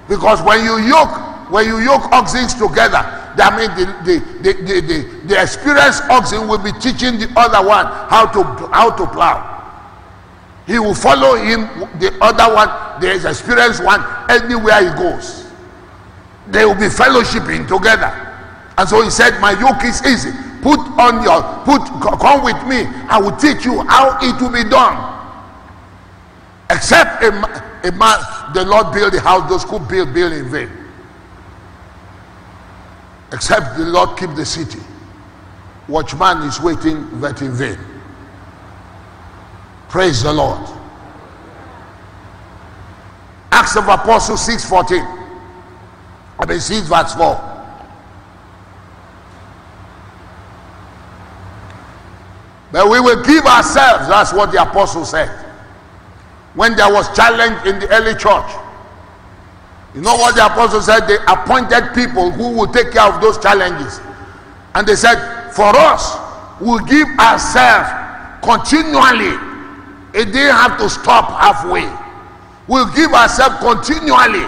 Because 0.10 0.42
when 0.44 0.66
you 0.66 0.84
yoke, 0.84 1.16
when 1.50 1.66
you 1.66 1.80
yoke 1.80 2.12
oxen 2.12 2.50
together, 2.50 3.00
that 3.40 3.56
means 3.56 3.72
the, 3.80 3.86
the, 4.04 4.20
the, 4.44 4.52
the, 4.64 4.82
the, 4.82 5.28
the 5.28 5.42
experienced 5.42 6.04
oxen 6.10 6.46
will 6.48 6.60
be 6.60 6.74
teaching 6.74 7.18
the 7.20 7.32
other 7.38 7.66
one 7.66 7.86
how 8.12 8.26
to 8.28 8.44
how 8.76 8.92
to 8.92 9.08
plow. 9.08 9.55
He 10.68 10.80
will 10.80 10.96
follow 10.96 11.36
him, 11.36 11.68
the 12.00 12.18
other 12.22 12.54
one, 12.54 12.70
the 13.00 13.30
experienced 13.30 13.84
one, 13.84 14.04
anywhere 14.30 14.90
he 14.90 14.98
goes. 14.98 15.46
They 16.48 16.66
will 16.66 16.76
be 16.76 16.88
fellowshipping 16.88 17.68
together. 17.68 18.26
And 18.78 18.90
so 18.90 19.02
he 19.02 19.10
said, 19.10 19.40
My 19.40 19.52
yoke 19.52 19.84
is 19.84 20.02
easy. 20.06 20.32
Put 20.62 20.80
on 21.00 21.24
your, 21.24 21.42
put, 21.64 21.86
come 22.20 22.44
with 22.44 22.58
me. 22.68 22.86
I 23.08 23.20
will 23.20 23.36
teach 23.38 23.66
you 23.66 23.82
how 23.84 24.18
it 24.22 24.42
will 24.42 24.52
be 24.52 24.68
done. 24.68 25.14
Except 26.72 27.24
a, 27.24 27.28
a 27.88 27.92
man, 27.92 28.20
the 28.54 28.66
Lord 28.66 28.92
build 28.92 29.14
the 29.14 29.22
house, 29.22 29.48
those 29.48 29.64
who 29.64 29.78
build, 29.80 30.14
build 30.14 30.34
in 30.34 30.50
vain. 30.50 30.70
Except 33.32 33.78
the 33.78 33.86
Lord 33.86 34.18
keep 34.18 34.32
the 34.36 34.46
city. 34.46 34.80
Watchman 35.88 36.42
is 36.44 36.60
waiting, 36.60 37.08
but 37.20 37.42
in 37.44 37.52
vain. 37.52 37.78
Praise 39.96 40.24
the 40.24 40.34
Lord. 40.34 40.60
Acts 43.50 43.78
of 43.78 43.88
Apostles 43.88 44.46
6 44.46 44.68
14. 44.68 45.00
I 45.02 46.46
mean, 46.46 46.60
6 46.60 46.88
verse 46.90 47.14
4. 47.14 47.22
But 52.74 52.90
we 52.90 53.00
will 53.00 53.24
give 53.24 53.46
ourselves. 53.46 54.10
That's 54.10 54.34
what 54.34 54.52
the 54.52 54.62
apostle 54.62 55.06
said. 55.06 55.30
When 56.56 56.76
there 56.76 56.92
was 56.92 57.08
challenge 57.16 57.66
in 57.66 57.80
the 57.80 57.88
early 57.88 58.16
church. 58.16 58.52
You 59.94 60.02
know 60.02 60.18
what 60.18 60.36
the 60.36 60.46
apostle 60.46 60.82
said? 60.82 61.08
They 61.08 61.20
appointed 61.26 61.96
people 61.96 62.32
who 62.32 62.50
would 62.60 62.74
take 62.74 62.92
care 62.92 63.10
of 63.10 63.22
those 63.22 63.38
challenges. 63.38 64.02
And 64.74 64.86
they 64.86 64.98
said, 64.98 65.54
For 65.54 65.72
us, 65.74 66.18
we'll 66.60 66.84
give 66.84 67.08
ourselves 67.18 67.90
continually 68.44 69.55
it 70.16 70.32
didn't 70.32 70.56
have 70.56 70.78
to 70.80 70.90
stop 70.90 71.30
halfway. 71.30 71.92
We'll 72.68 72.92
give 72.96 73.14
ourselves 73.14 73.58
continually 73.60 74.46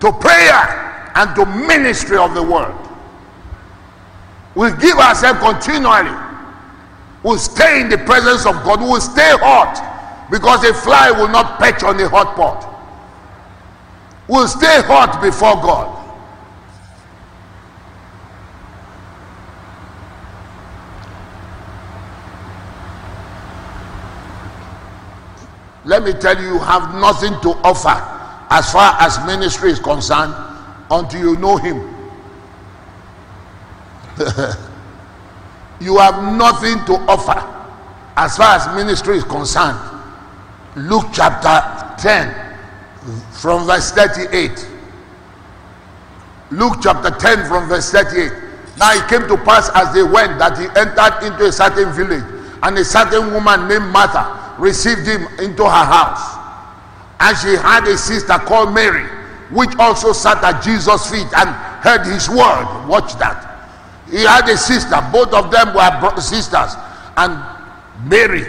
to 0.00 0.12
prayer 0.12 1.10
and 1.14 1.34
to 1.36 1.46
ministry 1.46 2.18
of 2.18 2.34
the 2.34 2.42
word. 2.42 2.76
We'll 4.54 4.76
give 4.76 4.98
ourselves 4.98 5.40
continually. 5.40 6.14
We'll 7.22 7.38
stay 7.38 7.80
in 7.80 7.88
the 7.88 7.98
presence 7.98 8.44
of 8.44 8.62
God. 8.62 8.80
We'll 8.80 9.00
stay 9.00 9.32
hot 9.40 10.28
because 10.30 10.62
a 10.64 10.74
fly 10.74 11.10
will 11.10 11.28
not 11.28 11.58
perch 11.58 11.82
on 11.82 11.98
a 11.98 12.08
hot 12.08 12.36
pot. 12.36 12.70
We'll 14.28 14.48
stay 14.48 14.82
hot 14.82 15.22
before 15.22 15.54
God. 15.54 16.03
Let 25.84 26.02
me 26.02 26.12
tell 26.14 26.40
you, 26.40 26.54
you 26.54 26.58
have 26.58 26.94
nothing 26.94 27.32
to 27.42 27.50
offer 27.62 27.94
as 28.50 28.72
far 28.72 28.96
as 29.00 29.18
ministry 29.26 29.70
is 29.70 29.78
concerned 29.78 30.34
until 30.90 31.20
you 31.20 31.36
know 31.36 31.56
Him. 31.56 31.76
you 35.80 35.98
have 35.98 36.22
nothing 36.36 36.84
to 36.86 36.94
offer 37.08 37.50
as 38.16 38.36
far 38.36 38.56
as 38.56 38.66
ministry 38.76 39.18
is 39.18 39.24
concerned. 39.24 39.78
Luke 40.76 41.06
chapter 41.12 42.02
10, 42.02 42.56
from 43.32 43.66
verse 43.66 43.90
38. 43.90 44.68
Luke 46.50 46.78
chapter 46.82 47.10
10, 47.10 47.48
from 47.48 47.68
verse 47.68 47.90
38. 47.90 48.32
Now 48.78 48.92
it 48.92 49.08
came 49.08 49.28
to 49.28 49.36
pass 49.44 49.70
as 49.74 49.92
they 49.94 50.02
went 50.02 50.38
that 50.38 50.56
he 50.58 50.64
entered 50.78 51.26
into 51.26 51.46
a 51.46 51.52
certain 51.52 51.92
village, 51.92 52.24
and 52.62 52.78
a 52.78 52.84
certain 52.84 53.32
woman 53.32 53.68
named 53.68 53.92
Martha 53.92 54.43
received 54.58 55.06
him 55.06 55.26
into 55.38 55.64
her 55.64 55.84
house. 55.84 56.44
And 57.20 57.36
she 57.38 57.56
had 57.56 57.86
a 57.86 57.96
sister 57.96 58.34
called 58.38 58.74
Mary, 58.74 59.04
which 59.50 59.70
also 59.78 60.12
sat 60.12 60.42
at 60.42 60.62
Jesus' 60.62 61.10
feet 61.10 61.26
and 61.36 61.48
heard 61.82 62.04
his 62.04 62.28
word. 62.28 62.86
Watch 62.88 63.14
that. 63.18 63.50
He 64.10 64.22
had 64.22 64.48
a 64.48 64.56
sister, 64.56 64.96
both 65.12 65.32
of 65.32 65.50
them 65.50 65.74
were 65.74 66.20
sisters. 66.20 66.74
And 67.16 67.40
Mary 68.08 68.44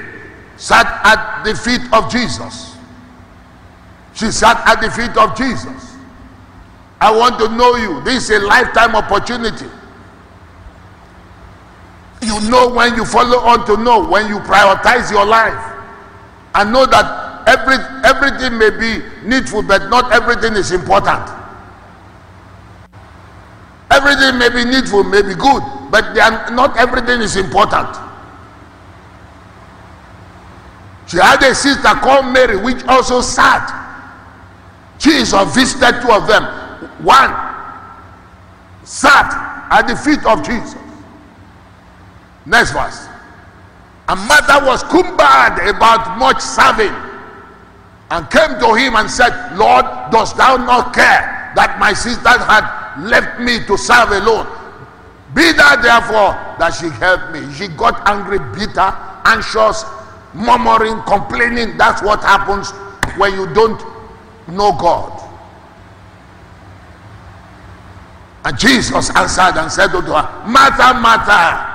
sat 0.57 0.85
at 1.05 1.43
the 1.43 1.55
feet 1.55 1.81
of 1.93 2.11
Jesus. 2.11 2.75
She 4.13 4.31
sat 4.31 4.65
at 4.67 4.81
the 4.81 4.91
feet 4.91 5.15
of 5.17 5.37
Jesus. 5.37 5.95
I 7.01 7.15
want 7.15 7.37
to 7.39 7.49
know 7.49 7.75
you. 7.75 8.01
This 8.03 8.29
is 8.29 8.41
a 8.41 8.45
lifetime 8.45 8.95
opportunity. 8.95 9.67
You 12.21 12.49
know 12.49 12.73
when 12.73 12.95
you 12.95 13.05
follow 13.05 13.39
on 13.39 13.65
to 13.67 13.77
know, 13.77 14.07
when 14.07 14.27
you 14.27 14.39
prioritize 14.39 15.11
your 15.11 15.25
life 15.25 15.74
and 16.55 16.71
know 16.71 16.85
that 16.85 17.47
every, 17.47 17.75
everything 18.03 18.57
may 18.57 18.69
be 18.69 19.03
needful, 19.27 19.61
but 19.61 19.89
not 19.89 20.11
everything 20.11 20.53
is 20.53 20.71
important. 20.71 21.29
Everything 23.91 24.39
may 24.39 24.49
be 24.49 24.65
needful, 24.65 25.03
may 25.03 25.21
be 25.21 25.35
good, 25.35 25.63
but 25.91 26.17
are, 26.17 26.51
not 26.51 26.77
everything 26.77 27.21
is 27.21 27.35
important. 27.35 27.87
She 31.07 31.17
had 31.17 31.43
a 31.43 31.53
sister 31.53 31.89
called 32.01 32.33
Mary, 32.33 32.57
which 32.57 32.83
also 32.85 33.21
sat. 33.21 33.83
Jesus 34.97 35.53
visited 35.53 36.01
two 36.01 36.11
of 36.11 36.27
them. 36.27 36.43
One 37.03 37.29
sat 38.83 39.67
at 39.71 39.87
the 39.87 39.95
feet 39.95 40.25
of 40.25 40.43
Jesus. 40.43 40.75
Next 42.45 42.71
verse. 42.71 43.04
And 44.07 44.19
Martha 44.27 44.65
was 44.65 44.83
cumbered 44.83 45.67
about 45.67 46.17
much 46.17 46.39
serving 46.39 46.93
and 48.11 48.29
came 48.29 48.59
to 48.59 48.73
him 48.75 48.95
and 48.95 49.09
said, 49.09 49.33
Lord, 49.57 49.85
dost 50.11 50.37
thou 50.37 50.57
not 50.57 50.93
care 50.93 51.51
that 51.55 51.79
my 51.79 51.93
sister 51.93 52.29
had 52.29 53.01
left 53.01 53.39
me 53.39 53.65
to 53.65 53.77
serve 53.77 54.11
alone? 54.11 54.45
Be 55.33 55.51
thou 55.51 55.75
therefore 55.81 56.37
that 56.59 56.77
she 56.79 56.89
help 56.89 57.31
me. 57.31 57.51
She 57.53 57.67
got 57.67 58.07
angry, 58.07 58.37
bitter, 58.53 58.93
anxious, 59.25 59.83
murmuring, 60.33 61.01
complaining. 61.03 61.77
That's 61.77 62.01
what 62.03 62.21
happens 62.21 62.71
when 63.17 63.33
you 63.33 63.51
don't 63.53 63.81
know 64.47 64.71
God. 64.71 65.11
And 68.45 68.57
Jesus 68.59 69.09
answered 69.15 69.57
and 69.59 69.71
said 69.71 69.89
unto 69.89 70.11
her, 70.11 70.45
Martha, 70.45 70.93
Martha, 70.99 71.74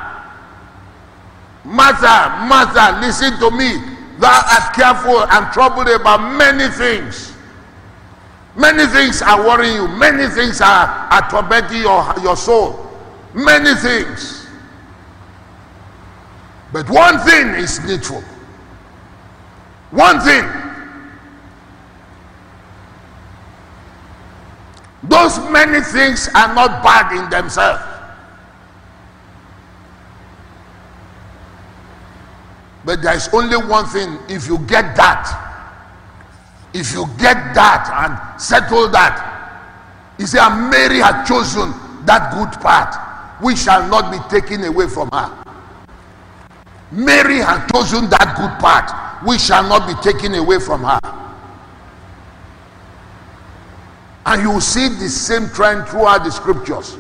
Martha, 1.65 2.47
Martha, 2.47 2.99
listen 3.01 3.39
to 3.39 3.51
me. 3.51 3.79
Thou 4.19 4.29
art 4.29 4.75
careful 4.75 5.25
and 5.31 5.53
troubled 5.53 5.89
about 5.89 6.37
many 6.37 6.69
things. 6.73 7.35
Many 8.57 8.87
things 8.87 9.23
are 9.23 9.39
worrying 9.47 9.77
you. 9.77 9.89
Many 9.89 10.29
things 10.29 10.61
are, 10.61 10.87
are 10.87 11.31
tormenting 11.31 11.83
your, 11.83 12.15
your 12.23 12.37
soul. 12.37 12.87
Many 13.33 13.75
things. 13.77 14.47
But 16.73 16.89
one 16.91 17.19
thing 17.21 17.49
is 17.55 17.81
needful. 17.85 18.23
One 19.91 20.21
thing. 20.21 20.45
Those 25.03 25.39
many 25.51 25.81
things 25.81 26.29
are 26.35 26.55
not 26.55 26.83
bad 26.83 27.17
in 27.17 27.31
themselves. 27.31 27.89
But 32.91 33.03
there 33.03 33.14
is 33.14 33.28
only 33.32 33.57
one 33.57 33.86
thing 33.86 34.18
if 34.28 34.49
you 34.49 34.59
get 34.66 34.97
that, 34.97 35.22
if 36.74 36.93
you 36.93 37.07
get 37.18 37.55
that 37.55 37.86
and 37.95 38.43
settle 38.43 38.88
that, 38.88 40.11
he 40.18 40.26
said, 40.26 40.49
Mary 40.68 40.99
had 40.99 41.24
chosen 41.24 41.70
that 42.05 42.34
good 42.34 42.61
part, 42.61 42.93
which 43.41 43.59
shall 43.59 43.88
not 43.88 44.11
be 44.11 44.18
taken 44.28 44.64
away 44.64 44.88
from 44.88 45.09
her. 45.12 45.30
Mary 46.91 47.36
had 47.36 47.68
chosen 47.68 48.11
that 48.11 48.34
good 48.36 48.59
part, 48.59 48.91
which 49.24 49.43
shall 49.43 49.62
not 49.62 49.86
be 49.86 49.95
taken 50.03 50.34
away 50.34 50.59
from 50.59 50.82
her. 50.82 50.99
And 54.26 54.43
you 54.43 54.61
see 54.61 54.88
the 54.88 55.09
same 55.09 55.49
trend 55.51 55.86
throughout 55.86 56.24
the 56.24 56.32
scriptures. 56.32 56.99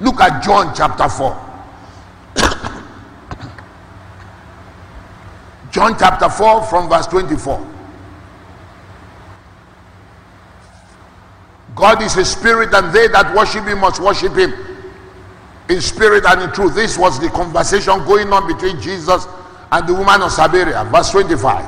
Look 0.00 0.20
at 0.20 0.42
John 0.42 0.74
chapter 0.74 1.08
4. 1.08 1.51
John 5.72 5.96
chapter 5.98 6.28
4 6.28 6.66
from 6.66 6.88
verse 6.90 7.06
24. 7.06 7.66
God 11.74 12.02
is 12.02 12.14
a 12.18 12.24
spirit, 12.26 12.74
and 12.74 12.94
they 12.94 13.08
that 13.08 13.34
worship 13.34 13.64
him 13.64 13.78
must 13.78 13.98
worship 13.98 14.36
him 14.36 14.52
in 15.70 15.80
spirit 15.80 16.26
and 16.26 16.42
in 16.42 16.52
truth. 16.52 16.74
This 16.74 16.98
was 16.98 17.18
the 17.18 17.30
conversation 17.30 18.04
going 18.04 18.30
on 18.30 18.46
between 18.46 18.78
Jesus 18.82 19.26
and 19.72 19.88
the 19.88 19.94
woman 19.94 20.20
of 20.20 20.30
Samaria. 20.30 20.84
Verse 20.92 21.10
25. 21.10 21.66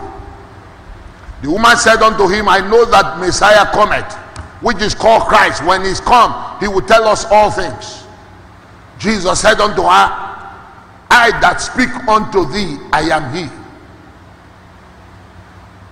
The 1.40 1.50
woman 1.50 1.76
said 1.78 2.02
unto 2.02 2.28
him, 2.28 2.46
I 2.46 2.61
know 2.61 2.84
that 2.84 3.18
Messiah 3.18 3.64
cometh, 3.72 4.12
which 4.61 4.82
is 4.82 4.94
called 4.94 5.22
Christ. 5.22 5.64
When 5.64 5.82
he's 5.82 6.00
come, 6.00 6.61
he 6.61 6.68
will 6.68 6.82
tell 6.82 7.09
us 7.09 7.24
all 7.30 7.50
things. 7.50 8.05
Jesus 8.98 9.40
said 9.40 9.61
unto 9.61 9.80
her, 9.80 10.09
I 11.11 11.30
that 11.40 11.62
speak 11.62 11.88
unto 12.07 12.44
thee, 12.52 12.76
I 12.92 13.09
am 13.09 13.34
he. 13.34 13.63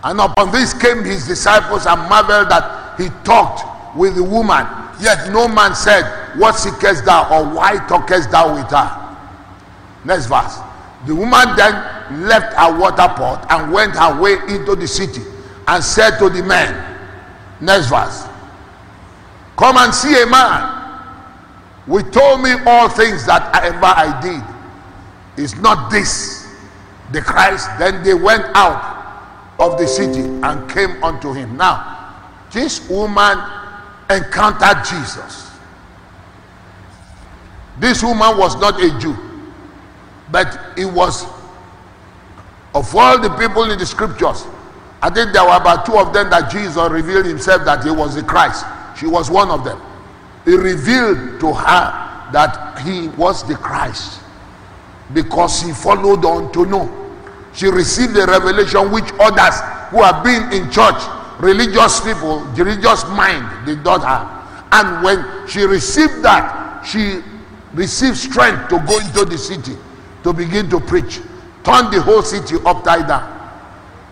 And 0.04 0.20
upon 0.20 0.50
this 0.50 0.74
came 0.74 1.04
his 1.04 1.26
disciples 1.26 1.86
and 1.86 2.00
marveled 2.08 2.50
that 2.50 2.98
he 2.98 3.08
talked 3.24 3.96
with 3.96 4.16
the 4.16 4.22
woman. 4.22 4.66
Yet 5.00 5.30
no 5.30 5.48
man 5.48 5.74
said, 5.74 6.04
What 6.38 6.56
seekest 6.56 7.04
thou, 7.04 7.28
or 7.30 7.54
why 7.54 7.76
talkest 7.86 8.30
thou 8.30 8.54
with 8.54 8.70
her? 8.70 9.16
Next 10.04 10.26
verse. 10.26 10.58
The 11.06 11.14
woman 11.14 11.56
then 11.56 12.26
left 12.26 12.54
her 12.54 12.78
water 12.78 13.08
pot 13.14 13.46
and 13.50 13.72
went 13.72 13.94
her 13.94 14.20
way 14.20 14.34
into 14.48 14.74
the 14.74 14.86
city 14.86 15.22
and 15.68 15.82
said 15.82 16.18
to 16.18 16.28
the 16.28 16.42
men, 16.42 16.98
Next 17.60 17.88
verse. 17.88 18.26
Come 19.56 19.76
and 19.76 19.94
see 19.94 20.20
a 20.20 20.26
man. 20.26 20.80
We 21.86 22.02
told 22.04 22.42
me 22.42 22.52
all 22.66 22.88
things 22.88 23.26
that 23.26 23.54
ever 23.62 23.84
I 23.84 24.20
did. 24.20 25.42
Is 25.42 25.56
not 25.56 25.90
this 25.90 26.48
the 27.12 27.20
Christ? 27.20 27.68
Then 27.78 28.02
they 28.02 28.14
went 28.14 28.44
out 28.54 29.01
of 29.62 29.78
the 29.78 29.86
city 29.86 30.20
and 30.20 30.70
came 30.70 31.02
unto 31.02 31.32
him. 31.32 31.56
Now, 31.56 32.14
this 32.52 32.88
woman 32.88 33.38
encountered 34.10 34.84
Jesus. 34.84 35.50
This 37.78 38.02
woman 38.02 38.36
was 38.36 38.56
not 38.60 38.82
a 38.82 38.98
Jew, 38.98 39.16
but 40.30 40.58
it 40.76 40.84
was 40.84 41.24
of 42.74 42.94
all 42.94 43.18
the 43.18 43.30
people 43.36 43.70
in 43.70 43.78
the 43.78 43.86
scriptures. 43.86 44.44
I 45.00 45.10
think 45.10 45.32
there 45.32 45.44
were 45.44 45.56
about 45.56 45.84
two 45.86 45.96
of 45.96 46.12
them 46.12 46.30
that 46.30 46.50
Jesus 46.50 46.90
revealed 46.90 47.26
himself 47.26 47.64
that 47.64 47.84
he 47.84 47.90
was 47.90 48.14
the 48.14 48.22
Christ. 48.22 48.64
She 48.96 49.06
was 49.06 49.30
one 49.30 49.50
of 49.50 49.64
them. 49.64 49.80
He 50.44 50.56
revealed 50.56 51.40
to 51.40 51.52
her 51.52 52.30
that 52.32 52.78
he 52.80 53.08
was 53.08 53.46
the 53.46 53.54
Christ 53.54 54.20
because 55.12 55.60
he 55.60 55.72
followed 55.72 56.24
on 56.24 56.52
to 56.52 56.66
know. 56.66 57.01
She 57.54 57.66
received 57.66 58.14
the 58.14 58.26
revelation 58.26 58.90
which 58.90 59.10
others 59.20 59.60
who 59.90 60.02
have 60.02 60.24
been 60.24 60.52
in 60.52 60.70
church, 60.70 61.00
religious 61.38 62.00
people, 62.00 62.40
religious 62.56 63.04
mind, 63.08 63.66
did 63.66 63.84
not 63.84 64.02
have. 64.02 64.42
And 64.72 65.04
when 65.04 65.48
she 65.48 65.64
received 65.64 66.22
that, 66.22 66.82
she 66.84 67.20
received 67.74 68.16
strength 68.16 68.68
to 68.68 68.78
go 68.86 68.98
into 68.98 69.24
the 69.24 69.36
city 69.36 69.76
to 70.22 70.32
begin 70.32 70.70
to 70.70 70.80
preach, 70.80 71.20
turn 71.64 71.90
the 71.90 72.00
whole 72.00 72.22
city 72.22 72.56
upside 72.64 73.06
down. 73.06 73.28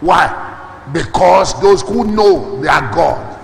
Why? 0.01 0.47
Because 0.93 1.61
those 1.61 1.83
who 1.83 2.05
know 2.05 2.61
their 2.61 2.81
God 2.93 3.39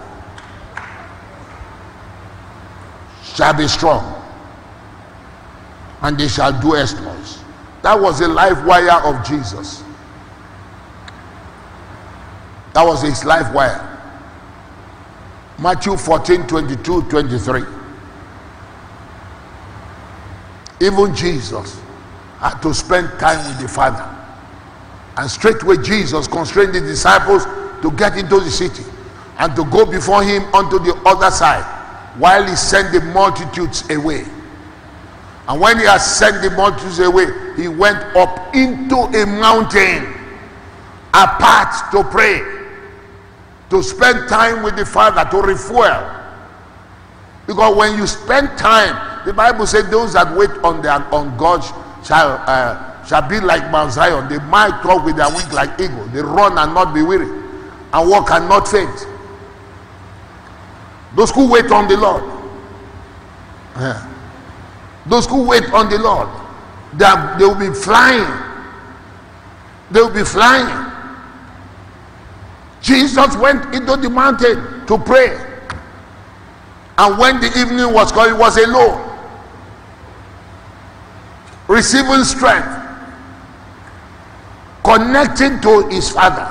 shall 3.23 3.55
be 3.55 3.69
strong 3.69 4.15
and 6.03 6.19
they 6.19 6.29
shall 6.29 6.59
do 6.61 6.77
exploits. 6.77 7.43
That 7.83 8.01
was 8.01 8.19
the 8.19 8.29
life 8.29 8.65
wire 8.65 9.01
of 9.05 9.25
Jesus. 9.27 9.83
That 12.77 12.85
was 12.85 13.01
his 13.01 13.25
life 13.25 13.51
wire. 13.55 13.81
Matthew 15.59 15.97
14 15.97 16.47
22 16.47 17.03
23. 17.09 17.63
Even 20.83 21.15
Jesus 21.15 21.81
had 22.39 22.61
to 22.61 22.75
spend 22.75 23.19
time 23.19 23.39
with 23.49 23.63
the 23.63 23.67
Father. 23.67 24.05
And 25.17 25.31
straightway 25.31 25.79
Jesus 25.79 26.29
constrained 26.29 26.75
the 26.75 26.81
disciples 26.81 27.47
to 27.81 27.91
get 27.97 28.19
into 28.19 28.41
the 28.41 28.51
city 28.51 28.85
and 29.39 29.57
to 29.57 29.65
go 29.65 29.87
before 29.87 30.23
him 30.23 30.43
unto 30.55 30.79
the 30.79 30.95
other 31.07 31.31
side 31.31 31.65
while 32.19 32.47
he 32.47 32.55
sent 32.57 32.93
the 32.93 33.01
multitudes 33.01 33.89
away. 33.89 34.27
And 35.49 35.59
when 35.59 35.79
he 35.79 35.87
had 35.87 35.97
sent 35.97 36.43
the 36.43 36.51
multitudes 36.51 36.99
away, 36.99 37.29
he 37.57 37.69
went 37.69 37.97
up 38.15 38.55
into 38.55 38.97
a 38.97 39.25
mountain 39.25 40.13
apart 41.15 41.91
to 41.93 42.05
pray, 42.05 42.56
to 43.71 43.83
spend 43.83 44.29
time 44.29 44.63
with 44.63 44.77
the 44.77 44.87
Father, 44.87 45.29
to 45.31 45.43
refuel. 45.43 46.13
Because 47.47 47.77
when 47.77 47.97
you 47.99 48.07
spend 48.07 48.57
time, 48.59 49.25
the 49.25 49.33
Bible 49.33 49.67
said 49.67 49.91
those 49.91 50.13
that 50.15 50.37
wait 50.37 50.51
on 50.63 50.83
their 50.83 51.03
on 51.15 51.37
God 51.37 51.63
shall 52.05 52.43
uh, 52.47 53.05
shall 53.05 53.29
be 53.29 53.41
like 53.41 53.71
Mount 53.71 53.93
Zion. 53.93 54.29
They 54.29 54.39
might 54.47 54.83
talk 54.83 55.05
with 55.05 55.17
their 55.17 55.29
wings 55.29 55.53
like 55.53 55.81
eagle. 55.81 56.07
They 56.07 56.23
run 56.23 56.59
and 56.59 56.75
not 56.75 56.93
be 56.95 57.03
weary, 57.03 57.29
and 57.93 58.11
walk 58.11 58.31
and 58.31 58.49
not 58.49 58.69
faint. 58.69 59.07
Those 61.15 61.31
who 61.31 61.51
wait 61.51 61.71
on 61.71 61.89
the 61.89 61.97
Lord. 61.97 62.23
Yeah. 63.77 64.13
Those 65.07 65.27
who 65.27 65.45
wait 65.47 65.65
on 65.73 65.89
the 65.89 65.99
Lord, 65.99 66.29
they, 66.95 67.05
are, 67.05 67.39
they 67.39 67.45
will 67.45 67.55
be 67.55 67.73
flying. 67.73 68.27
They 69.91 70.01
will 70.01 70.13
be 70.13 70.25
flying. 70.25 70.86
Jesus 72.87 73.37
went 73.39 73.75
into 73.75 73.97
the 73.97 74.09
mountain 74.09 74.87
to 74.87 74.97
pray. 74.97 75.37
And 76.97 77.19
when 77.19 77.41
the 77.41 77.49
evening 77.59 77.93
was 77.93 78.13
coming, 78.13 78.37
he 78.37 78.41
was 78.41 78.57
alone, 78.57 79.19
receiving 81.67 82.23
strength 82.23 82.69
connecting 84.85 85.61
to 85.63 85.89
his 85.89 86.11
father. 86.11 86.47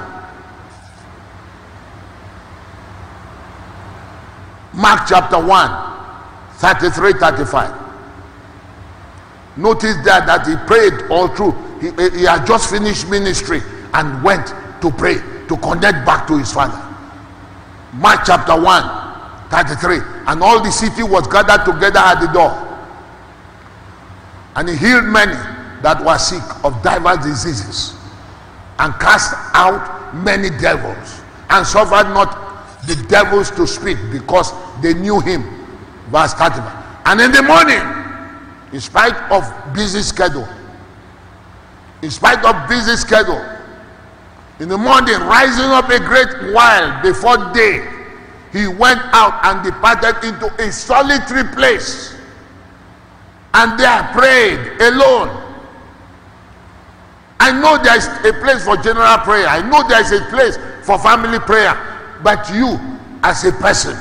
Mark 4.73 5.07
chapter 5.07 5.39
1, 5.39 6.51
33 6.55 7.13
35. 7.13 7.81
Notice 9.55 9.95
that 10.03 10.27
that 10.27 10.45
he 10.45 10.57
prayed 10.67 11.09
all 11.09 11.29
through. 11.29 11.53
He, 11.79 12.19
he 12.19 12.25
had 12.25 12.45
just 12.45 12.69
finished 12.69 13.09
ministry 13.09 13.61
and 13.93 14.21
went 14.21 14.47
to 14.81 14.91
pray 14.91 15.21
to 15.47 15.57
connect 15.57 16.05
back 16.05 16.27
to 16.27 16.37
his 16.37 16.51
father. 16.51 16.81
Mark 17.93 18.21
chapter 18.25 18.59
1, 18.59 19.49
33. 19.49 19.97
And 20.27 20.43
all 20.43 20.61
the 20.63 20.71
city 20.71 21.03
was 21.03 21.27
gathered 21.27 21.65
together 21.65 21.99
at 21.99 22.19
the 22.19 22.27
door. 22.33 22.51
And 24.55 24.69
he 24.69 24.75
healed 24.75 25.05
many 25.05 25.33
that 25.81 26.03
were 26.03 26.17
sick 26.17 26.43
of 26.63 26.81
divers 26.81 27.19
diseases 27.25 27.95
and 28.79 28.93
cast 28.95 29.33
out 29.53 30.15
many 30.15 30.49
devils 30.49 31.21
and 31.49 31.65
suffered 31.65 32.09
not 32.13 32.85
the 32.87 32.95
devils 33.07 33.51
to 33.51 33.67
speak 33.67 33.97
because 34.11 34.51
they 34.81 34.93
knew 34.93 35.19
him. 35.19 35.43
Verse 36.09 36.33
35. 36.33 36.85
And 37.05 37.21
in 37.21 37.31
the 37.31 37.43
morning, 37.43 37.81
in 38.73 38.81
spite 38.81 39.15
of 39.31 39.43
busy 39.73 40.01
schedule, 40.01 40.47
in 42.01 42.11
spite 42.11 42.43
of 42.43 42.67
busy 42.67 42.95
schedule, 42.95 43.54
in 44.59 44.69
the 44.69 44.77
morning, 44.77 45.19
rising 45.21 45.65
up 45.65 45.89
a 45.89 45.99
great 45.99 46.53
while 46.53 47.01
before 47.01 47.37
day, 47.53 47.87
he 48.51 48.67
went 48.67 49.01
out 49.13 49.43
and 49.45 49.63
departed 49.63 50.25
into 50.27 50.47
a 50.63 50.71
solitary 50.71 51.43
place 51.53 52.15
and 53.53 53.79
there 53.79 54.03
prayed 54.13 54.81
alone 54.81 55.45
I 57.45 57.51
know 57.51 57.77
there's 57.77 58.07
a 58.07 58.33
place 58.41 58.63
for 58.63 58.75
general 58.77 59.17
prayer. 59.19 59.47
I 59.47 59.61
know 59.61 59.87
there's 59.87 60.11
a 60.11 60.21
place 60.31 60.57
for 60.83 60.97
family 60.97 61.39
prayer. 61.39 61.77
But 62.23 62.49
you, 62.51 62.79
as 63.21 63.45
a 63.45 63.51
person, 63.51 63.95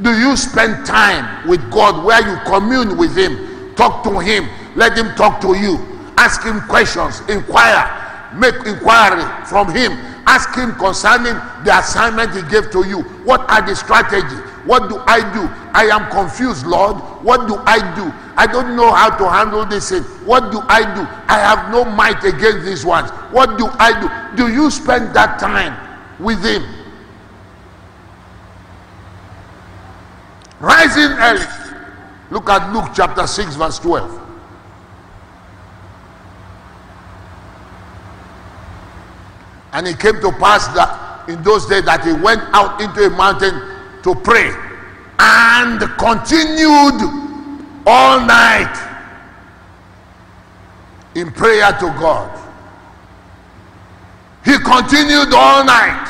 do 0.00 0.16
you 0.16 0.36
spend 0.36 0.86
time 0.86 1.48
with 1.48 1.68
God 1.70 2.04
where 2.04 2.22
you 2.22 2.38
commune 2.44 2.96
with 2.96 3.16
Him, 3.16 3.74
talk 3.74 4.04
to 4.04 4.20
Him, 4.20 4.48
let 4.76 4.96
Him 4.96 5.14
talk 5.16 5.40
to 5.40 5.58
you, 5.58 5.78
ask 6.16 6.44
Him 6.44 6.60
questions, 6.68 7.20
inquire, 7.28 7.90
make 8.34 8.54
inquiry 8.66 9.24
from 9.46 9.70
Him, 9.74 9.92
ask 10.26 10.54
Him 10.54 10.74
concerning 10.76 11.34
the 11.64 11.78
assignment 11.78 12.34
He 12.34 12.42
gave 12.50 12.70
to 12.72 12.86
you? 12.86 13.02
What 13.24 13.48
are 13.50 13.62
the 13.62 13.74
strategies? 13.74 14.40
What 14.64 14.88
do 14.88 14.98
I 15.06 15.20
do? 15.34 15.48
I 15.74 15.86
am 15.90 16.10
confused, 16.10 16.66
Lord. 16.66 16.96
What 17.24 17.48
do 17.48 17.56
I 17.66 17.78
do? 17.96 18.12
I 18.36 18.46
don't 18.46 18.76
know 18.76 18.92
how 18.92 19.10
to 19.16 19.28
handle 19.28 19.66
this 19.66 19.90
thing. 19.90 20.02
What 20.24 20.52
do 20.52 20.60
I 20.68 20.82
do? 20.94 21.02
I 21.26 21.38
have 21.38 21.72
no 21.72 21.84
might 21.84 22.22
against 22.22 22.64
these 22.64 22.84
ones. 22.84 23.10
What 23.32 23.58
do 23.58 23.66
I 23.78 23.98
do? 24.00 24.36
Do 24.36 24.52
you 24.52 24.70
spend 24.70 25.14
that 25.16 25.40
time 25.40 25.76
with 26.20 26.44
Him? 26.44 26.62
Rising 30.60 31.10
early. 31.18 31.46
Look 32.30 32.48
at 32.48 32.72
Luke 32.72 32.92
chapter 32.94 33.26
6, 33.26 33.56
verse 33.56 33.78
12. 33.80 34.21
And 39.72 39.88
it 39.88 39.98
came 39.98 40.20
to 40.20 40.32
pass 40.32 40.68
that 40.68 41.28
in 41.28 41.42
those 41.42 41.66
days 41.66 41.84
that 41.84 42.04
he 42.04 42.12
went 42.12 42.42
out 42.52 42.80
into 42.80 43.06
a 43.06 43.10
mountain 43.10 43.54
to 44.02 44.14
pray 44.14 44.52
and 45.18 45.80
continued 45.98 47.00
all 47.86 48.20
night 48.20 48.88
in 51.14 51.30
prayer 51.32 51.72
to 51.72 51.86
God. 52.00 52.38
He 54.44 54.58
continued 54.58 55.32
all 55.32 55.64
night. 55.64 56.08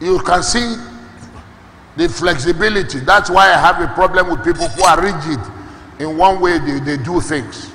You 0.00 0.18
can 0.20 0.42
see 0.42 0.76
the 1.96 2.08
flexibility. 2.08 3.00
That's 3.00 3.30
why 3.30 3.52
I 3.52 3.58
have 3.58 3.80
a 3.80 3.92
problem 3.94 4.30
with 4.30 4.44
people 4.44 4.68
who 4.68 4.82
are 4.82 5.00
rigid 5.00 5.40
in 6.00 6.18
one 6.18 6.40
way 6.40 6.58
they, 6.58 6.80
they 6.80 7.02
do 7.02 7.20
things. 7.20 7.70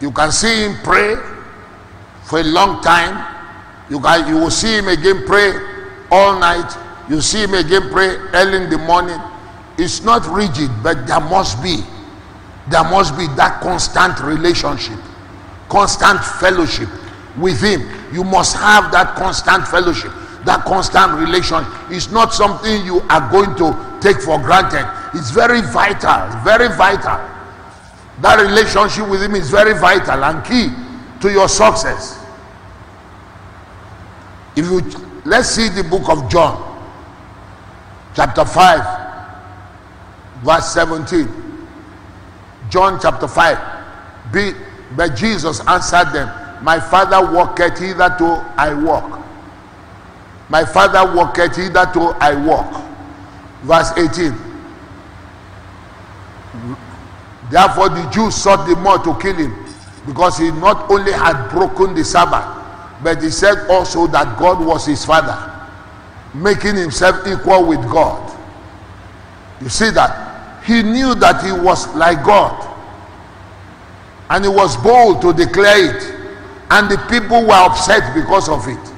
You 0.00 0.10
can 0.10 0.32
see 0.32 0.64
him 0.64 0.76
pray 0.82 1.14
for 2.32 2.40
a 2.40 2.44
long 2.44 2.80
time. 2.80 3.12
You, 3.90 4.00
can, 4.00 4.26
you 4.26 4.36
will 4.40 4.50
see 4.50 4.78
him 4.78 4.88
again 4.88 5.26
pray 5.26 5.52
all 6.10 6.40
night. 6.40 6.72
You 7.10 7.20
see 7.20 7.42
him 7.42 7.52
again 7.52 7.90
pray 7.90 8.16
early 8.32 8.64
in 8.64 8.70
the 8.70 8.78
morning. 8.78 9.20
It's 9.76 10.02
not 10.02 10.24
rigid, 10.28 10.70
but 10.82 11.06
there 11.06 11.20
must 11.20 11.62
be. 11.62 11.84
There 12.70 12.84
must 12.84 13.18
be 13.18 13.26
that 13.36 13.60
constant 13.60 14.18
relationship, 14.20 14.98
constant 15.68 16.24
fellowship 16.24 16.88
with 17.36 17.60
him. 17.60 17.82
You 18.14 18.24
must 18.24 18.56
have 18.56 18.90
that 18.92 19.14
constant 19.14 19.68
fellowship 19.68 20.12
that 20.46 20.64
constant 20.64 21.12
relation 21.12 21.62
is 21.92 22.10
not 22.10 22.32
something 22.32 22.84
you 22.86 23.00
are 23.10 23.30
going 23.30 23.54
to 23.56 23.76
take 24.00 24.20
for 24.22 24.38
granted. 24.38 24.88
It's 25.14 25.30
very 25.30 25.60
vital, 25.60 26.32
very 26.42 26.68
vital. 26.76 27.20
That 28.22 28.40
relationship 28.40 29.06
with 29.08 29.22
Him 29.22 29.34
is 29.36 29.50
very 29.50 29.78
vital 29.78 30.24
and 30.24 30.42
key 30.44 30.70
to 31.20 31.30
your 31.30 31.48
success. 31.48 32.21
If 34.56 34.66
you 34.66 34.80
let's 35.24 35.48
see 35.48 35.68
the 35.68 35.84
book 35.84 36.08
of 36.08 36.30
John, 36.30 36.68
chapter 38.14 38.44
5, 38.44 40.44
verse 40.44 40.72
17. 40.72 41.28
John 42.70 42.98
chapter 43.00 43.28
5. 43.28 44.32
Be, 44.32 44.52
but 44.96 45.16
Jesus 45.16 45.60
answered 45.66 46.12
them, 46.12 46.64
My 46.64 46.80
father 46.80 47.32
walketh 47.32 47.78
hitherto 47.78 48.24
I 48.56 48.74
walk 48.74 49.22
my 50.52 50.66
father 50.66 51.16
walketh 51.16 51.56
hitherto 51.56 52.12
I 52.20 52.34
walk. 52.34 52.84
Verse 53.62 53.90
18. 53.96 54.36
Therefore 57.50 57.88
the 57.88 58.06
Jews 58.12 58.34
sought 58.34 58.68
the 58.68 58.76
more 58.76 58.98
to 58.98 59.18
kill 59.18 59.34
him 59.34 59.56
because 60.04 60.36
he 60.36 60.50
not 60.50 60.90
only 60.90 61.12
had 61.12 61.48
broken 61.48 61.94
the 61.94 62.04
Sabbath, 62.04 62.44
but 63.02 63.22
he 63.22 63.30
said 63.30 63.68
also 63.68 64.06
that 64.08 64.38
God 64.38 64.64
was 64.64 64.86
his 64.86 65.04
father, 65.04 65.36
making 66.34 66.76
himself 66.76 67.26
equal 67.26 67.66
with 67.66 67.82
God. 67.90 68.38
You 69.60 69.68
see 69.68 69.90
that? 69.90 70.64
He 70.64 70.82
knew 70.82 71.14
that 71.16 71.44
he 71.44 71.52
was 71.52 71.92
like 71.94 72.24
God. 72.24 72.68
And 74.30 74.44
he 74.44 74.50
was 74.50 74.76
bold 74.78 75.20
to 75.22 75.32
declare 75.32 75.96
it. 75.96 76.02
And 76.70 76.90
the 76.90 76.96
people 77.10 77.42
were 77.42 77.52
upset 77.52 78.14
because 78.14 78.48
of 78.48 78.66
it. 78.66 78.92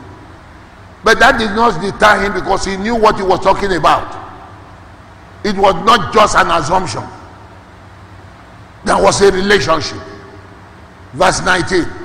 But 1.03 1.19
that 1.19 1.39
did 1.39 1.55
not 1.57 1.81
deter 1.81 2.25
him 2.25 2.35
because 2.35 2.65
he 2.65 2.77
knew 2.77 2.95
what 2.95 3.17
he 3.17 3.23
was 3.23 3.41
talking 3.41 3.73
about. 3.73 4.23
It 5.45 5.57
was 5.57 5.75
not 5.85 6.15
just 6.15 6.37
an 6.37 6.51
assumption, 6.51 7.03
there 8.85 9.03
was 9.03 9.21
a 9.21 9.31
relationship. 9.33 10.01
Verse 11.13 11.45
19. 11.45 12.04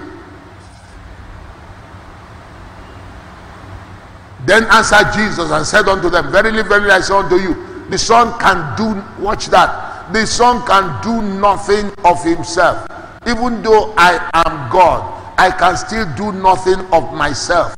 Then 4.50 4.64
answered 4.72 5.14
Jesus 5.14 5.52
and 5.52 5.64
said 5.64 5.88
unto 5.88 6.10
them, 6.10 6.32
Verily, 6.32 6.64
verily, 6.64 6.90
I 6.90 7.02
say 7.02 7.14
unto 7.14 7.36
you, 7.36 7.86
the 7.92 8.00
Son 8.00 8.34
can 8.40 8.76
do, 8.76 9.24
watch 9.24 9.46
that, 9.50 10.12
the 10.12 10.26
Son 10.26 10.66
can 10.66 11.00
do 11.04 11.22
nothing 11.40 11.92
of 12.04 12.24
himself. 12.24 12.90
Even 13.28 13.62
though 13.62 13.94
I 13.96 14.18
am 14.48 14.72
God, 14.72 15.06
I 15.38 15.52
can 15.52 15.78
still 15.78 16.12
do 16.16 16.32
nothing 16.32 16.80
of 16.92 17.14
myself. 17.14 17.76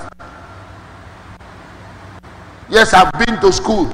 Yes, 2.69 2.93
I've 2.93 3.11
been 3.25 3.37
to 3.41 3.51
school. 3.51 3.93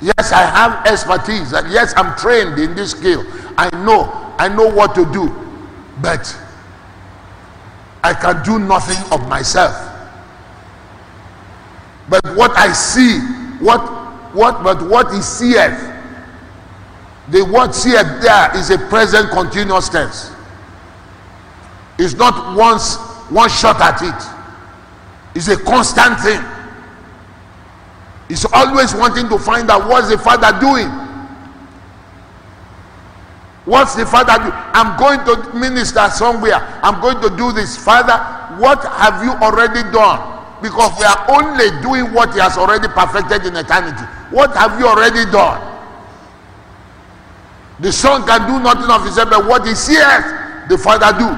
Yes, 0.00 0.32
I 0.32 0.42
have 0.42 0.84
expertise. 0.88 1.52
And 1.52 1.70
Yes, 1.70 1.94
I'm 1.96 2.18
trained 2.18 2.58
in 2.58 2.74
this 2.74 2.90
skill. 2.90 3.24
I 3.56 3.70
know, 3.84 4.10
I 4.40 4.48
know 4.48 4.68
what 4.74 4.96
to 4.96 5.04
do. 5.12 5.32
But 6.02 6.36
I 8.02 8.12
can 8.12 8.42
do 8.42 8.58
nothing 8.58 8.98
of 9.12 9.28
myself. 9.28 9.93
But 12.08 12.24
what 12.36 12.50
I 12.56 12.72
see, 12.72 13.18
what 13.64 13.80
what 14.34 14.62
but 14.62 14.82
what 14.88 15.12
is 15.14 15.26
seeth, 15.26 15.92
the 17.28 17.44
word 17.44 17.74
seeth 17.74 18.20
there 18.20 18.56
is 18.56 18.70
a 18.70 18.78
present 18.88 19.30
continuous 19.30 19.88
tense. 19.88 20.32
It's 21.98 22.14
not 22.14 22.56
once 22.56 22.96
one 23.30 23.48
shot 23.48 23.80
at 23.80 24.02
it. 24.02 25.36
It's 25.36 25.48
a 25.48 25.56
constant 25.56 26.20
thing. 26.20 26.40
He's 28.28 28.44
always 28.52 28.94
wanting 28.94 29.28
to 29.28 29.38
find 29.38 29.70
out 29.70 29.88
what's 29.88 30.08
the 30.08 30.18
father 30.18 30.58
doing. 30.60 30.88
What's 33.64 33.94
the 33.94 34.04
father 34.04 34.44
do? 34.44 34.50
I'm 34.52 34.98
going 34.98 35.24
to 35.24 35.54
minister 35.54 36.06
somewhere. 36.10 36.56
I'm 36.82 37.00
going 37.00 37.20
to 37.22 37.34
do 37.36 37.52
this. 37.52 37.76
Father, 37.82 38.18
what 38.60 38.84
have 38.84 39.22
you 39.24 39.30
already 39.30 39.82
done? 39.90 40.33
Because 40.64 40.96
we 40.98 41.04
are 41.04 41.26
only 41.28 41.68
doing 41.82 42.14
what 42.14 42.32
he 42.32 42.40
has 42.40 42.56
already 42.56 42.88
perfected 42.88 43.44
in 43.44 43.54
eternity. 43.54 44.00
What 44.30 44.56
have 44.56 44.80
you 44.80 44.88
already 44.88 45.30
done? 45.30 45.60
The 47.80 47.92
son 47.92 48.24
can 48.26 48.48
do 48.48 48.58
nothing 48.64 48.88
of 48.88 49.04
himself, 49.04 49.28
but 49.28 49.44
what 49.46 49.66
he 49.66 49.74
sees 49.74 50.24
the 50.70 50.80
father 50.82 51.12
do. 51.18 51.28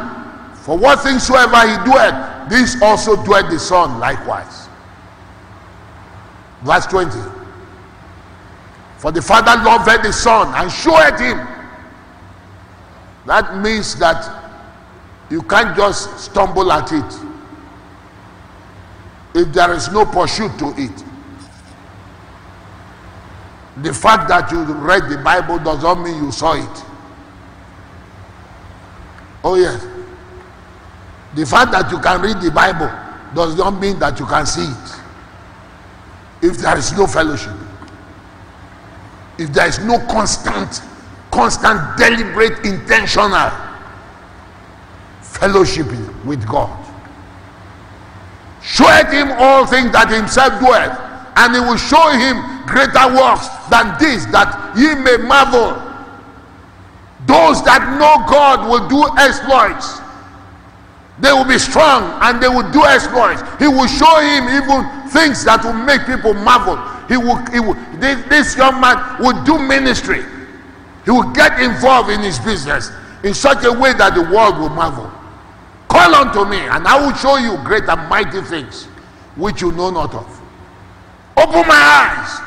For 0.62 0.79
what 0.79 1.01
things 1.03 1.27
soever 1.27 1.59
he 1.66 1.74
doeth, 1.91 2.49
this 2.49 2.81
also 2.81 3.16
doeth 3.24 3.51
the 3.51 3.59
son 3.59 3.99
likewise. 3.99 4.68
Verse 6.62 6.87
20. 6.87 7.18
For 8.99 9.11
the 9.11 9.22
Father 9.22 9.61
loved 9.62 10.05
the 10.05 10.12
Son 10.12 10.55
and 10.55 10.70
showed 10.70 11.18
him. 11.18 11.47
That 13.27 13.59
means 13.59 13.97
that 13.97 14.53
you 15.31 15.43
can't 15.43 15.77
just 15.77 16.20
stumble 16.20 16.70
at 16.70 16.93
it. 16.93 17.26
If 19.37 19.53
there 19.53 19.72
is 19.74 19.93
no 19.93 20.07
pursuit 20.07 20.59
to 20.59 20.72
it. 20.78 21.05
The 23.82 23.93
fact 23.93 24.28
that 24.28 24.51
you 24.51 24.62
read 24.62 25.11
the 25.11 25.18
Bible 25.18 25.59
does 25.59 25.82
not 25.82 26.01
mean 26.01 26.24
you 26.24 26.32
saw 26.32 26.55
it. 26.55 26.84
Oh, 29.45 29.57
yes. 29.57 29.87
The 31.34 31.45
fact 31.45 31.70
that 31.72 31.91
you 31.91 32.01
can 32.01 32.22
read 32.22 32.41
the 32.41 32.51
Bible 32.51 32.91
does 33.34 33.55
not 33.59 33.78
mean 33.78 33.99
that 33.99 34.18
you 34.18 34.24
can 34.24 34.47
see 34.47 34.64
it 34.64 35.01
if 36.41 36.57
there 36.59 36.78
is 36.78 36.93
no 36.97 37.07
fellowship, 37.07 37.53
if 39.39 39.53
there 39.53 39.68
is 39.68 39.78
no 39.80 39.99
constant, 40.07 40.80
constant, 41.30 41.99
deliberate, 41.99 42.64
intentional 42.64 43.51
fellowship 45.20 45.87
with 46.24 46.47
God. 46.49 46.86
Showeth 48.66 49.14
him 49.14 49.30
all 49.38 49.64
things 49.64 49.94
that 49.94 50.10
himself 50.10 50.58
doeth, 50.58 50.90
and 51.38 51.54
he 51.54 51.62
will 51.62 51.78
show 51.78 52.10
him 52.10 52.42
greater 52.66 53.06
works 53.14 53.46
than 53.70 53.94
this, 54.02 54.26
that 54.34 54.74
ye 54.74 54.90
may 54.98 55.22
marvel. 55.22 55.78
Those 57.30 57.62
that 57.62 57.86
know 57.94 58.26
God 58.26 58.66
will 58.66 58.90
do 58.90 59.06
exploits. 59.22 60.02
They 61.18 61.32
will 61.32 61.46
be 61.46 61.58
strong 61.58 62.18
and 62.22 62.42
they 62.42 62.48
will 62.48 62.66
do 62.72 62.84
exploits. 62.84 63.40
He 63.58 63.66
will 63.70 63.86
show 63.86 64.18
him 64.20 64.50
even 64.50 64.82
things 65.10 65.46
that 65.46 65.64
will 65.64 65.72
make 65.72 66.04
people 66.04 66.34
marvel. 66.34 66.76
He 67.06 67.16
will, 67.16 67.38
he 67.54 67.60
will 67.60 67.78
this, 68.02 68.18
this 68.28 68.56
young 68.56 68.80
man 68.82 68.98
will 69.22 69.38
do 69.44 69.58
ministry. 69.58 70.26
He 71.04 71.10
will 71.10 71.30
get 71.32 71.62
involved 71.62 72.10
in 72.10 72.20
his 72.20 72.38
business 72.40 72.90
in 73.22 73.32
such 73.32 73.64
a 73.64 73.72
way 73.72 73.94
that 73.94 74.14
the 74.14 74.22
world 74.22 74.58
will 74.58 74.74
marvel. 74.74 75.10
Call 75.89 76.14
unto 76.14 76.45
me, 76.45 76.59
and 76.59 76.87
I 76.87 77.01
will 77.01 77.14
show 77.14 77.37
you 77.37 77.57
great 77.64 77.89
and 77.89 78.09
mighty 78.09 78.41
things 78.43 78.84
which 79.37 79.61
you 79.61 79.72
know 79.72 79.91
not 79.91 80.14
of. 80.14 80.41
Open 81.37 81.66
my 81.68 81.74
eyes 81.74 82.41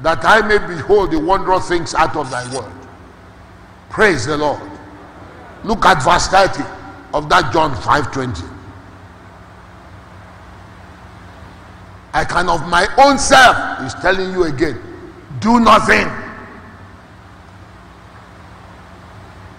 that 0.00 0.24
I 0.24 0.46
may 0.46 0.58
behold 0.58 1.10
the 1.10 1.18
wondrous 1.18 1.68
things 1.68 1.94
out 1.94 2.14
of 2.16 2.30
thy 2.30 2.44
word. 2.54 2.72
Praise 3.90 4.26
the 4.26 4.36
Lord. 4.36 4.60
Look 5.64 5.84
at 5.86 6.02
verse 6.02 6.28
30 6.28 6.62
of 7.14 7.28
that 7.30 7.52
John 7.52 7.74
5:20. 7.74 8.44
I 12.14 12.24
can 12.24 12.48
of 12.48 12.66
my 12.68 12.86
own 12.98 13.18
self, 13.18 13.80
he's 13.82 13.94
telling 13.94 14.32
you 14.32 14.44
again, 14.44 14.80
do 15.40 15.60
nothing. 15.60 16.08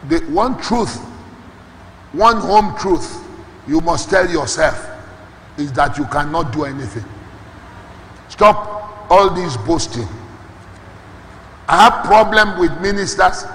The 0.08 0.20
one 0.32 0.60
truth 0.60 1.00
one 2.12 2.38
home 2.38 2.76
truth 2.78 3.24
you 3.68 3.82
must 3.82 4.10
tell 4.10 4.30
yourself 4.30 4.88
is 5.58 5.72
that 5.74 5.98
you 5.98 6.06
cannot 6.06 6.52
do 6.52 6.66
anything. 6.66 7.06
Stop 8.30 9.12
all 9.12 9.30
this 9.34 9.58
boasting. 9.58 10.08
I 11.68 11.84
have 11.90 12.06
problem 12.06 12.60
with 12.60 12.72
ministers 12.82 13.46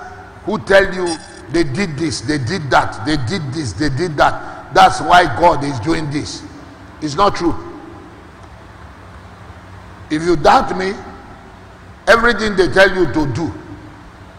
who 0.45 0.59
tell 0.61 0.95
you 0.95 1.17
they 1.51 1.65
did 1.65 1.97
this, 1.97 2.21
they 2.21 2.39
did 2.39 2.71
that, 2.71 3.05
they 3.05 3.17
did 3.27 3.43
this, 3.53 3.73
they 3.73 3.89
did 3.89 4.17
that. 4.17 4.73
That's 4.75 5.01
why 5.01 5.25
God 5.39 5.65
is 5.65 5.79
doing 5.81 6.11
this. 6.11 6.43
It's 7.01 7.15
not 7.17 7.35
true. 7.37 7.55
If 10.11 10.23
you 10.23 10.37
doubt 10.37 10.77
me, 10.77 10.93
everything 12.07 12.57
they 12.57 12.69
tell 12.69 12.95
you 12.95 13.07
to 13.13 13.33
do, 13.33 13.53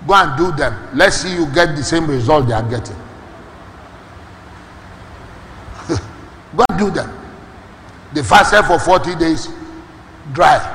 go 0.07 0.13
and 0.13 0.37
do 0.37 0.51
them. 0.53 0.89
Let's 0.93 1.17
see 1.17 1.33
you 1.33 1.45
get 1.53 1.75
the 1.75 1.83
same 1.83 2.07
result 2.07 2.47
they 2.47 2.53
are 2.53 2.69
getting. 2.69 2.95
Go 6.55 6.63
and 6.69 6.79
do 6.79 6.89
them. 6.89 7.11
They 8.13 8.23
fasted 8.23 8.65
for 8.65 8.79
40 8.79 9.15
days, 9.15 9.49
dry. 10.33 10.71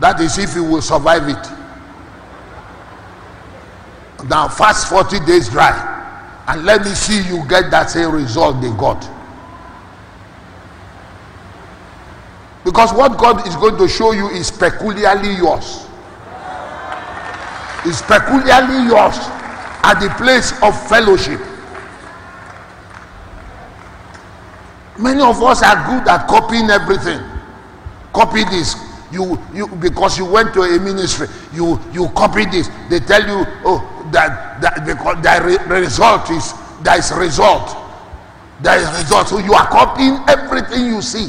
That 0.00 0.20
is 0.20 0.36
if 0.38 0.54
you 0.54 0.64
will 0.64 0.82
survive 0.82 1.28
it. 1.28 1.50
Now 4.28 4.48
fast 4.48 4.88
40 4.88 5.20
days 5.26 5.48
dry. 5.48 5.94
And 6.48 6.64
let 6.64 6.84
me 6.84 6.90
see 6.90 7.26
you 7.28 7.46
get 7.48 7.70
that 7.70 7.90
same 7.90 8.12
result 8.12 8.60
they 8.60 8.70
got. 8.70 9.00
Because 12.64 12.92
what 12.92 13.16
God 13.16 13.46
is 13.46 13.54
going 13.56 13.76
to 13.78 13.88
show 13.88 14.12
you 14.12 14.28
is 14.28 14.50
peculiarly 14.50 15.34
yours. 15.36 15.86
Is 17.86 18.02
peculiarly 18.02 18.88
yours 18.88 19.16
at 19.86 20.00
the 20.00 20.10
place 20.18 20.52
of 20.62 20.74
fellowship. 20.88 21.40
Many 24.98 25.20
of 25.20 25.42
us 25.42 25.62
are 25.62 25.76
good 25.86 26.08
at 26.08 26.26
copying 26.28 26.70
everything. 26.70 27.20
Copy 28.12 28.44
this. 28.44 28.76
You, 29.12 29.38
you 29.54 29.68
because 29.68 30.18
you 30.18 30.24
went 30.24 30.52
to 30.54 30.62
a 30.62 30.80
ministry, 30.80 31.28
you 31.52 31.78
you 31.92 32.08
copy 32.08 32.44
this. 32.44 32.68
They 32.90 32.98
tell 33.00 33.22
you, 33.22 33.46
oh, 33.64 34.08
that 34.12 34.60
that 34.60 34.84
because 34.84 35.22
the 35.22 35.64
result 35.74 36.30
is 36.30 36.52
there 36.82 36.98
is 36.98 37.12
result. 37.12 37.76
There 38.62 38.78
is 38.78 38.88
result. 38.98 39.28
So 39.28 39.38
you 39.38 39.52
are 39.54 39.68
copying 39.68 40.18
everything 40.28 40.86
you 40.86 41.02
see. 41.02 41.28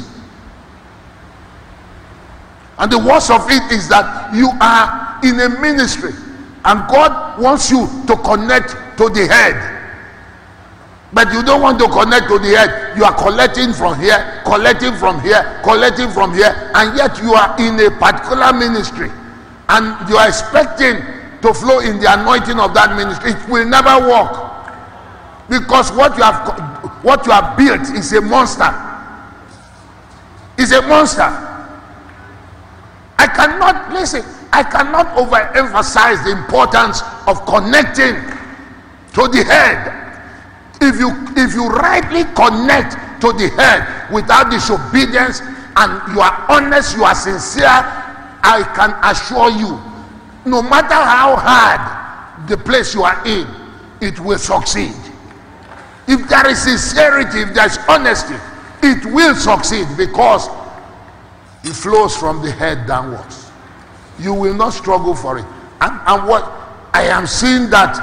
And 2.78 2.90
the 2.90 2.98
worst 2.98 3.30
of 3.30 3.44
it 3.50 3.72
is 3.72 3.88
that 3.88 4.34
you 4.34 4.50
are 4.60 5.18
in 5.24 5.38
a 5.40 5.60
ministry 5.60 6.12
and 6.64 6.88
God 6.88 7.40
wants 7.40 7.70
you 7.70 7.86
to 8.06 8.16
connect 8.16 8.70
to 8.98 9.08
the 9.08 9.26
head. 9.26 9.77
But 11.12 11.32
you 11.32 11.42
don't 11.42 11.62
want 11.62 11.78
to 11.80 11.88
connect 11.88 12.28
to 12.28 12.38
the 12.38 12.52
head. 12.56 12.96
You 12.96 13.04
are 13.04 13.16
collecting 13.16 13.72
from 13.72 13.98
here, 13.98 14.42
collecting 14.44 14.94
from 14.94 15.20
here, 15.20 15.60
collecting 15.64 16.10
from 16.10 16.34
here, 16.34 16.52
and 16.74 16.96
yet 16.96 17.16
you 17.22 17.32
are 17.32 17.56
in 17.58 17.80
a 17.80 17.90
particular 17.96 18.52
ministry 18.52 19.10
and 19.68 20.08
you 20.08 20.16
are 20.16 20.28
expecting 20.28 20.96
to 21.42 21.54
flow 21.54 21.80
in 21.80 22.00
the 22.00 22.12
anointing 22.12 22.58
of 22.58 22.74
that 22.74 22.96
ministry. 22.96 23.32
It 23.32 23.48
will 23.48 23.68
never 23.68 24.08
work 24.08 24.32
because 25.48 25.92
what 25.92 26.16
you 26.16 26.22
have 26.22 27.04
what 27.04 27.24
you 27.26 27.32
have 27.32 27.56
built 27.56 27.82
is 27.96 28.12
a 28.12 28.20
monster. 28.20 28.68
Is 30.58 30.72
a 30.72 30.82
monster. 30.82 31.28
I 33.18 33.26
cannot 33.26 33.92
listen. 33.92 34.24
I 34.52 34.62
cannot 34.62 35.06
overemphasize 35.16 36.24
the 36.24 36.32
importance 36.32 37.02
of 37.26 37.44
connecting 37.46 38.16
to 39.14 39.28
the 39.28 39.44
head. 39.44 40.07
If 40.80 40.98
you 40.98 41.10
if 41.36 41.54
you 41.54 41.68
rightly 41.68 42.24
connect 42.34 43.20
to 43.20 43.32
the 43.32 43.50
head 43.56 44.12
without 44.12 44.50
disobedience 44.50 45.40
and 45.76 46.14
you 46.14 46.20
are 46.20 46.46
honest, 46.48 46.96
you 46.96 47.04
are 47.04 47.14
sincere, 47.14 47.66
I 47.66 48.62
can 48.74 48.94
assure 49.02 49.50
you, 49.50 49.80
no 50.48 50.62
matter 50.62 50.94
how 50.94 51.36
hard 51.36 52.48
the 52.48 52.56
place 52.56 52.94
you 52.94 53.02
are 53.02 53.26
in, 53.26 53.46
it 54.00 54.18
will 54.20 54.38
succeed. 54.38 54.94
If 56.06 56.28
there 56.28 56.48
is 56.48 56.62
sincerity, 56.62 57.40
if 57.42 57.54
there 57.54 57.66
is 57.66 57.78
honesty, 57.88 58.34
it 58.82 59.04
will 59.04 59.34
succeed 59.34 59.86
because 59.96 60.48
it 61.64 61.74
flows 61.74 62.16
from 62.16 62.40
the 62.42 62.50
head 62.52 62.86
downwards. 62.86 63.50
You 64.18 64.32
will 64.32 64.54
not 64.54 64.70
struggle 64.70 65.14
for 65.14 65.38
it. 65.38 65.44
And, 65.80 66.00
and 66.06 66.26
what 66.28 66.44
I 66.94 67.02
am 67.04 67.26
seeing 67.26 67.68
that, 67.70 67.94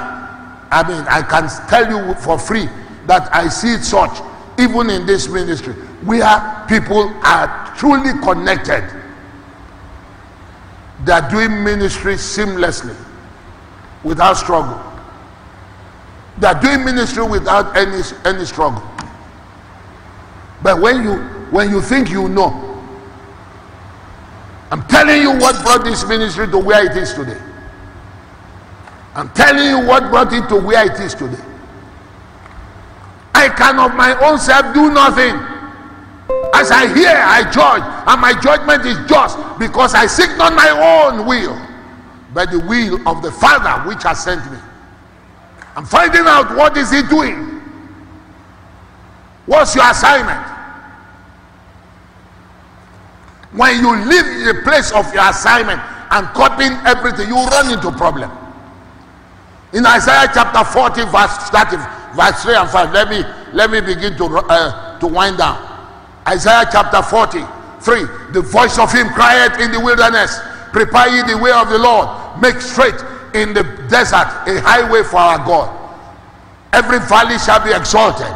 I 0.70 0.86
mean, 0.88 1.04
I 1.08 1.22
can 1.22 1.48
tell 1.68 1.88
you 1.88 2.14
for 2.14 2.38
free 2.38 2.68
that 3.06 3.32
I 3.34 3.48
see 3.48 3.74
it 3.74 3.84
such, 3.84 4.20
even 4.58 4.90
in 4.90 5.06
this 5.06 5.28
ministry, 5.28 5.74
where 6.02 6.64
people 6.68 7.08
are 7.24 7.74
truly 7.76 8.12
connected. 8.22 8.90
They 11.04 11.12
are 11.12 11.30
doing 11.30 11.62
ministry 11.62 12.14
seamlessly, 12.14 12.96
without 14.02 14.34
struggle. 14.34 14.82
They 16.38 16.48
are 16.48 16.60
doing 16.60 16.84
ministry 16.84 17.24
without 17.24 17.76
any, 17.76 18.02
any 18.24 18.44
struggle. 18.44 18.82
But 20.62 20.80
when 20.80 21.02
you 21.02 21.16
when 21.50 21.70
you 21.70 21.80
think 21.80 22.10
you 22.10 22.28
know, 22.28 22.82
I'm 24.70 24.86
telling 24.88 25.22
you 25.22 25.30
what 25.30 25.62
brought 25.62 25.84
this 25.84 26.06
ministry 26.06 26.48
to 26.48 26.58
where 26.58 26.90
it 26.90 26.96
is 26.96 27.14
today. 27.14 27.40
I'm 29.16 29.30
telling 29.30 29.64
you 29.64 29.80
what 29.88 30.10
brought 30.10 30.30
it 30.34 30.46
to 30.50 30.56
where 30.60 30.84
it 30.84 31.00
is 31.00 31.14
today. 31.14 31.42
I 33.34 33.48
can 33.48 33.78
of 33.78 33.94
my 33.96 34.12
own 34.20 34.38
self 34.38 34.74
do 34.74 34.92
nothing. 34.92 35.34
As 36.54 36.70
I 36.70 36.92
hear, 36.94 37.16
I 37.16 37.50
judge, 37.50 37.80
and 37.80 38.20
my 38.20 38.38
judgment 38.38 38.84
is 38.84 38.98
just 39.08 39.38
because 39.58 39.94
I 39.94 40.06
seek 40.06 40.28
not 40.36 40.52
my 40.52 40.68
own 40.68 41.26
will, 41.26 41.56
but 42.34 42.50
the 42.50 42.60
will 42.60 43.08
of 43.08 43.22
the 43.22 43.32
Father 43.32 43.88
which 43.88 44.02
has 44.02 44.22
sent 44.22 44.44
me. 44.52 44.58
I'm 45.76 45.86
finding 45.86 46.26
out 46.26 46.54
what 46.54 46.76
is 46.76 46.90
he 46.90 47.00
doing. 47.02 47.62
What's 49.46 49.74
your 49.74 49.90
assignment? 49.90 50.44
When 53.52 53.80
you 53.80 53.96
leave 53.96 54.44
the 54.44 54.60
place 54.62 54.92
of 54.92 55.12
your 55.14 55.26
assignment 55.26 55.80
and 56.10 56.26
copying 56.34 56.72
everything, 56.84 57.28
you 57.28 57.36
run 57.36 57.72
into 57.72 57.90
problem. 57.92 58.45
In 59.72 59.84
Isaiah 59.84 60.30
chapter 60.32 60.64
40, 60.64 61.10
verse 61.10 61.46
starting 61.46 61.80
verse 62.14 62.42
3 62.42 62.54
and 62.54 62.70
5. 62.70 62.92
Let 62.92 63.08
me 63.08 63.22
let 63.52 63.70
me 63.70 63.80
begin 63.80 64.16
to 64.16 64.24
uh, 64.24 64.98
to 64.98 65.06
wind 65.06 65.38
down. 65.38 65.58
Isaiah 66.26 66.68
chapter 66.70 67.02
40, 67.02 67.40
3. 67.80 68.32
The 68.32 68.42
voice 68.42 68.78
of 68.78 68.92
him 68.92 69.08
cried 69.08 69.60
in 69.60 69.70
the 69.72 69.80
wilderness, 69.80 70.40
Prepare 70.72 71.08
ye 71.08 71.22
the 71.32 71.38
way 71.38 71.52
of 71.52 71.68
the 71.68 71.78
Lord, 71.78 72.08
make 72.40 72.60
straight 72.60 72.98
in 73.34 73.54
the 73.54 73.62
desert 73.88 74.28
a 74.46 74.60
highway 74.60 75.02
for 75.02 75.18
our 75.18 75.38
God. 75.38 75.70
Every 76.72 76.98
valley 76.98 77.38
shall 77.38 77.62
be 77.64 77.72
exalted, 77.72 78.26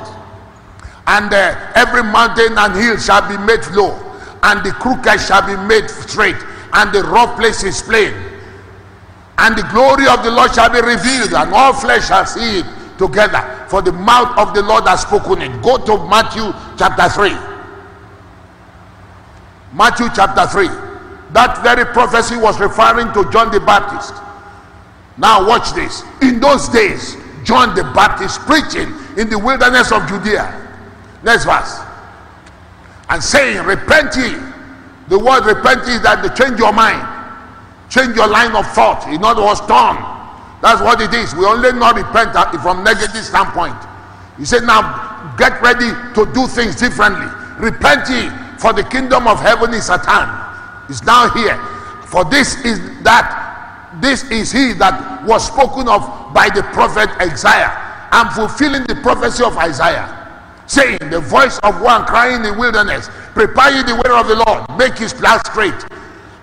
and 1.07 1.33
uh, 1.33 1.73
every 1.75 2.03
mountain 2.03 2.57
and 2.57 2.75
hill 2.75 2.97
shall 2.99 3.27
be 3.29 3.37
made 3.45 3.67
low 3.73 4.11
and 4.43 4.65
the 4.65 4.73
crooked 4.73 5.21
shall 5.21 5.47
be 5.47 5.57
made 5.69 5.89
straight, 5.91 6.37
and 6.73 6.93
the 6.93 7.03
rough 7.03 7.37
places 7.39 7.83
plain. 7.83 8.15
And 9.41 9.57
the 9.57 9.63
glory 9.73 10.07
of 10.07 10.23
the 10.23 10.31
Lord 10.31 10.55
shall 10.55 10.71
be 10.71 10.81
revealed, 10.81 11.33
and 11.33 11.53
all 11.53 11.73
flesh 11.73 12.09
shall 12.09 12.27
see 12.27 12.61
it 12.61 12.67
together. 12.99 13.67
For 13.69 13.81
the 13.81 13.93
mouth 13.93 14.37
of 14.39 14.55
the 14.55 14.63
Lord 14.63 14.87
has 14.87 15.03
spoken 15.03 15.41
it. 15.43 15.63
Go 15.63 15.79
to 15.79 15.97
Matthew 16.09 16.53
chapter 16.77 17.09
3. 17.09 17.31
Matthew 19.73 20.07
chapter 20.15 20.47
3. 20.47 20.69
That 21.33 21.63
very 21.63 21.85
prophecy 21.93 22.37
was 22.37 22.61
referring 22.61 23.13
to 23.15 23.31
John 23.31 23.51
the 23.51 23.61
Baptist. 23.61 24.15
Now, 25.17 25.47
watch 25.47 25.73
this. 25.73 26.03
In 26.23 26.41
those 26.41 26.69
days, 26.69 27.17
John 27.45 27.75
the 27.75 27.85
Baptist 27.85 28.41
preaching 28.41 28.93
in 29.17 29.31
the 29.31 29.39
wilderness 29.39 29.93
of 29.93 30.07
Judea. 30.07 30.69
Next 31.23 31.45
verse 31.45 31.81
and 33.11 33.23
saying, 33.23 33.65
Repent 33.67 34.17
ye. 34.17 34.39
The 35.09 35.19
word 35.19 35.45
repent 35.45 35.83
is 35.89 36.01
that 36.03 36.23
they 36.23 36.31
change 36.33 36.59
your 36.59 36.73
mind, 36.73 37.03
change 37.91 38.17
your 38.17 38.29
line 38.29 38.55
of 38.57 38.65
thought. 38.73 39.05
In 39.13 39.23
other 39.23 39.45
words, 39.45 39.61
turn. 39.67 39.99
That's 40.63 40.81
what 40.81 41.01
it 41.01 41.13
is. 41.13 41.35
We 41.35 41.45
only 41.45 41.73
not 41.73 41.97
repent 41.97 42.33
from 42.63 42.85
negative 42.85 43.25
standpoint. 43.25 43.77
He 44.39 44.45
said, 44.47 44.63
Now 44.65 45.35
get 45.37 45.61
ready 45.61 45.91
to 46.15 46.33
do 46.33 46.47
things 46.47 46.77
differently. 46.77 47.27
Repent 47.59 48.09
ye, 48.09 48.31
for 48.59 48.73
the 48.73 48.85
kingdom 48.85 49.27
of 49.27 49.41
heaven 49.41 49.75
is 49.75 49.91
at 49.91 50.07
hand. 50.07 50.31
It's 50.89 51.03
now 51.03 51.29
here. 51.35 51.59
For 52.07 52.25
this 52.25 52.57
is 52.65 52.79
that 53.03 53.99
this 54.01 54.25
is 54.31 54.53
he 54.53 54.73
that 54.75 55.25
was 55.27 55.47
spoken 55.47 55.89
of 55.89 56.33
by 56.33 56.49
the 56.49 56.63
prophet 56.73 57.11
Isaiah. 57.21 57.75
I'm 58.13 58.31
fulfilling 58.33 58.87
the 58.87 58.97
prophecy 59.03 59.45
of 59.45 59.57
Isaiah 59.57 60.17
saying, 60.67 60.99
The 61.11 61.21
voice 61.21 61.59
of 61.63 61.81
one 61.83 62.05
crying 62.07 62.37
in 62.37 62.43
the 62.43 62.55
wilderness, 62.55 63.09
Prepare 63.35 63.77
ye 63.77 63.83
the 63.83 63.95
way 63.95 64.11
of 64.15 64.29
the 64.29 64.43
Lord, 64.47 64.79
make 64.79 64.97
his 64.97 65.13
path 65.13 65.47
straight. 65.47 65.75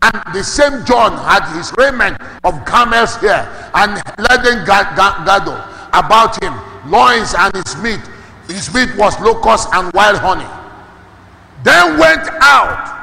And 0.08 0.34
the 0.34 0.43
same 0.43 0.86
John 0.86 1.18
had 1.28 1.43
his 1.58 1.74
raiment 1.78 2.18
of 2.43 2.64
camel's 2.66 3.16
hair 3.18 3.43
and 3.74 3.99
leaden 4.18 4.64
girdle 4.64 5.60
about 5.91 6.41
him, 6.41 6.53
loins 6.89 7.36
and 7.38 7.53
his 7.55 7.76
meat 7.84 7.99
His 8.47 8.74
meat 8.74 8.89
was 8.95 9.20
locust 9.20 9.68
and 9.74 9.91
wild 9.93 10.18
honey. 10.20 10.47
Then 11.64 11.99
went 11.99 12.24
out. 12.39 12.95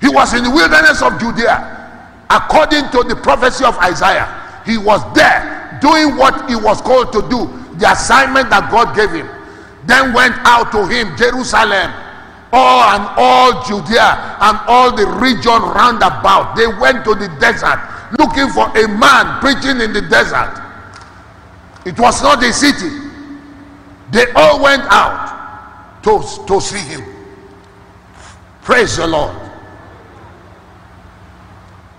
He 0.00 0.08
was 0.08 0.34
in 0.34 0.44
the 0.44 0.50
wilderness 0.50 1.00
of 1.00 1.18
Judea. 1.18 1.74
According 2.28 2.90
to 2.92 3.02
the 3.08 3.16
prophecy 3.16 3.64
of 3.64 3.78
Isaiah, 3.78 4.28
he 4.66 4.76
was 4.76 5.00
there 5.14 5.78
doing 5.80 6.16
what 6.16 6.48
he 6.50 6.56
was 6.56 6.82
called 6.82 7.12
to 7.14 7.22
do, 7.30 7.48
the 7.78 7.90
assignment 7.90 8.50
that 8.50 8.70
God 8.70 8.94
gave 8.94 9.10
him. 9.10 9.28
Then 9.86 10.12
went 10.12 10.34
out 10.44 10.70
to 10.72 10.86
him 10.86 11.16
Jerusalem, 11.16 11.90
all 12.52 12.82
and 12.94 13.04
all 13.16 13.62
Judea 13.64 14.36
and 14.40 14.58
all 14.66 14.94
the 14.94 15.06
region 15.06 15.60
round 15.62 15.98
about. 15.98 16.56
They 16.56 16.66
went 16.66 17.04
to 17.04 17.14
the 17.14 17.28
desert 17.40 17.78
looking 18.18 18.48
for 18.50 18.66
a 18.76 18.88
man 18.88 19.40
preaching 19.40 19.80
in 19.80 19.92
the 19.92 20.02
desert. 20.08 20.62
It 21.84 21.98
was 21.98 22.22
not 22.22 22.42
a 22.42 22.52
city. 22.52 22.88
They 24.10 24.30
all 24.32 24.62
went 24.62 24.82
out 24.84 26.02
to, 26.02 26.22
to 26.46 26.60
see 26.60 26.78
him. 26.78 27.04
Praise 28.62 28.96
the 28.96 29.06
Lord. 29.06 29.36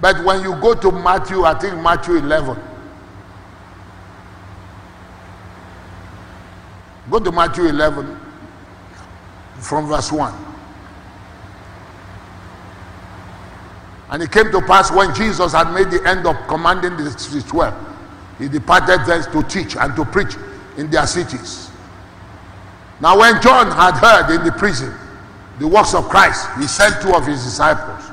But 0.02 0.24
when 0.24 0.42
you 0.44 0.54
go 0.62 0.74
to 0.74 0.92
Matthew, 0.92 1.44
I 1.44 1.54
think 1.60 1.76
Matthew 1.82 2.16
11, 2.16 2.58
go 7.12 7.20
to 7.20 7.32
Matthew 7.32 7.66
11 7.66 8.19
from 9.60 9.88
verse 9.88 10.12
1. 10.12 10.34
And 14.12 14.24
it 14.24 14.32
came 14.32 14.52
to 14.52 14.62
pass 14.62 14.92
when 14.92 15.14
Jesus 15.14 15.54
had 15.54 15.72
made 15.72 15.92
the 15.92 16.08
end 16.08 16.26
of 16.26 16.36
commanding 16.48 16.98
the 16.98 17.46
twelve, 17.48 17.76
he 18.40 18.48
departed 18.48 19.06
thence 19.06 19.28
to 19.28 19.44
teach 19.44 19.76
and 19.76 19.96
to 19.96 20.04
preach 20.04 20.36
in 20.78 20.90
their 20.90 21.06
cities. 21.06 21.70
Now, 23.02 23.20
when 23.20 23.42
John 23.42 23.68
had 23.68 23.96
heard 23.96 24.36
in 24.36 24.44
the 24.44 24.52
prison 24.52 24.94
the 25.60 25.68
works 25.68 25.94
of 25.94 26.10
Christ, 26.10 26.50
he 26.58 26.66
sent 26.66 27.02
two 27.02 27.14
of 27.14 27.26
his 27.28 27.44
disciples. 27.44 28.04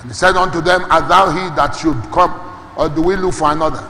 And 0.00 0.10
he 0.10 0.14
said 0.14 0.36
unto 0.36 0.60
them, 0.60 0.84
Art 0.90 1.08
thou 1.08 1.30
he 1.30 1.54
that 1.54 1.76
should 1.76 2.00
come, 2.12 2.34
or 2.76 2.88
do 2.88 3.00
we 3.00 3.16
look 3.16 3.34
for 3.34 3.52
another? 3.52 3.88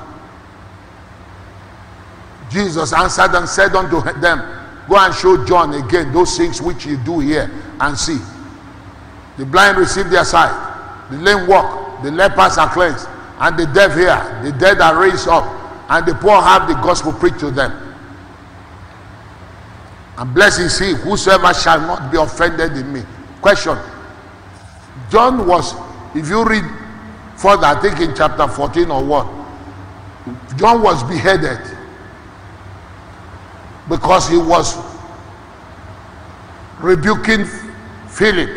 Jesus 2.51 2.93
answered 2.93 3.35
and 3.35 3.49
said 3.49 3.75
unto 3.75 4.01
them, 4.21 4.64
Go 4.89 4.97
and 4.97 5.15
show 5.15 5.45
John 5.47 5.73
again 5.75 6.13
those 6.13 6.37
things 6.37 6.61
which 6.61 6.85
you 6.85 6.97
do 6.99 7.21
here 7.21 7.51
and 7.81 7.97
see. 7.97 8.19
The 9.39 9.47
blind 9.47 9.79
receive 9.79 10.11
their 10.11 10.25
sight, 10.25 10.53
the 11.11 11.19
lame 11.19 11.47
walk, 11.49 12.03
the 12.03 12.11
lepers 12.11 12.59
are 12.59 12.73
cleansed, 12.73 13.09
and 13.41 13.59
the 13.59 13.67
deaf 13.67 13.95
hear, 13.95 14.41
the 14.45 14.53
dead 14.59 14.81
are 14.81 15.01
raised 15.01 15.27
up, 15.29 15.45
and 15.91 16.07
the 16.07 16.15
poor 16.15 16.41
have 16.41 16.69
the 16.69 16.75
gospel 16.75 17.13
preached 17.13 17.41
to 17.41 17.51
them. 17.51 17.81
And 20.17 20.33
blessed 20.33 20.61
is 20.61 20.79
he 20.79 20.93
whosoever 20.93 21.53
shall 21.55 21.81
not 21.81 22.13
be 22.13 22.19
offended 22.19 22.73
in 22.77 22.93
me. 22.93 23.03
Question 23.41 23.77
John 25.11 25.47
was, 25.47 25.75
if 26.15 26.29
you 26.29 26.45
read 26.45 26.65
further, 27.37 27.67
I 27.67 27.81
think 27.81 28.01
in 28.01 28.15
chapter 28.15 28.47
14 28.47 28.91
or 28.91 29.05
what, 29.05 29.27
John 30.57 30.83
was 30.83 31.03
beheaded 31.05 31.59
because 33.89 34.29
he 34.29 34.37
was 34.37 34.77
rebuking 36.81 37.47
Philip, 38.09 38.51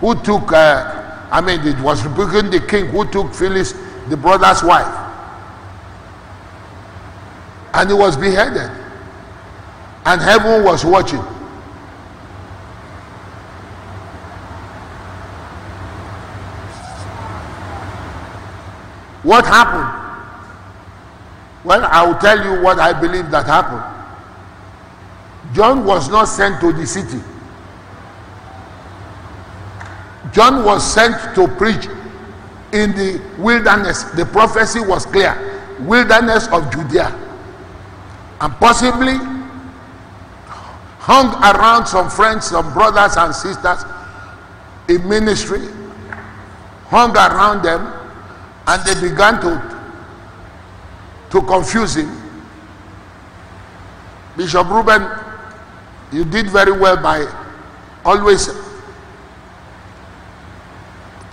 who 0.00 0.14
took, 0.22 0.52
uh, 0.52 1.28
I 1.30 1.40
mean, 1.40 1.60
it 1.66 1.80
was 1.80 2.04
rebuking 2.04 2.50
the 2.50 2.60
king 2.66 2.86
who 2.86 3.10
took 3.10 3.32
Philip, 3.34 3.66
the 4.08 4.16
brother's 4.16 4.62
wife. 4.62 5.00
And 7.72 7.88
he 7.88 7.94
was 7.94 8.16
beheaded. 8.16 8.70
And 10.06 10.20
heaven 10.20 10.64
was 10.64 10.84
watching. 10.84 11.22
What 19.22 19.46
happened? 19.46 20.02
Well, 21.64 21.82
I 21.90 22.06
will 22.06 22.18
tell 22.18 22.44
you 22.44 22.62
what 22.62 22.78
I 22.78 22.92
believe 22.92 23.30
that 23.30 23.46
happened. 23.46 23.93
John 25.54 25.84
was 25.84 26.08
not 26.10 26.24
sent 26.24 26.60
to 26.60 26.72
the 26.72 26.84
city. 26.86 27.22
John 30.32 30.64
was 30.64 30.82
sent 30.84 31.34
to 31.36 31.46
preach 31.46 31.86
in 32.72 32.90
the 32.92 33.22
wilderness. 33.38 34.02
The 34.02 34.26
prophecy 34.26 34.80
was 34.80 35.06
clear 35.06 35.54
wilderness 35.80 36.48
of 36.48 36.72
Judea. 36.72 37.20
And 38.40 38.52
possibly 38.54 39.14
hung 40.98 41.34
around 41.54 41.86
some 41.86 42.10
friends, 42.10 42.46
some 42.46 42.72
brothers 42.72 43.16
and 43.16 43.32
sisters 43.34 43.84
in 44.88 45.08
ministry, 45.08 45.60
hung 46.88 47.16
around 47.16 47.62
them, 47.62 47.92
and 48.66 48.82
they 48.84 49.08
began 49.08 49.40
to, 49.40 49.80
to 51.30 51.42
confuse 51.42 51.96
him. 51.96 52.10
Bishop 54.36 54.68
Reuben, 54.68 55.02
you 56.14 56.24
did 56.24 56.48
very 56.48 56.70
well 56.70 56.96
by 56.96 57.26
always 58.04 58.48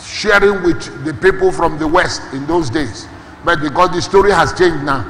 sharing 0.04 0.64
with 0.64 1.06
the 1.06 1.14
people 1.14 1.52
from 1.52 1.78
the 1.78 1.88
West 1.88 2.22
in 2.34 2.48
those 2.48 2.70
days. 2.70 3.08
But 3.46 3.62
because 3.62 3.92
the 3.92 4.02
story 4.02 4.32
has 4.32 4.58
changed 4.58 4.84
now, 4.84 5.06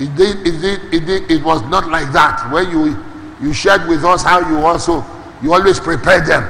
it, 0.00 0.14
did, 0.16 0.46
it, 0.46 0.60
did, 0.60 0.94
it, 0.94 1.06
did, 1.06 1.30
it 1.30 1.44
was 1.44 1.60
not 1.62 1.88
like 1.88 2.10
that. 2.12 2.50
When 2.50 2.70
you, 2.70 3.04
you 3.40 3.52
shared 3.52 3.86
with 3.86 4.02
us 4.04 4.22
how 4.22 4.40
you 4.50 4.64
also, 4.64 5.04
you 5.42 5.52
always 5.52 5.78
prepare 5.78 6.22
them 6.22 6.44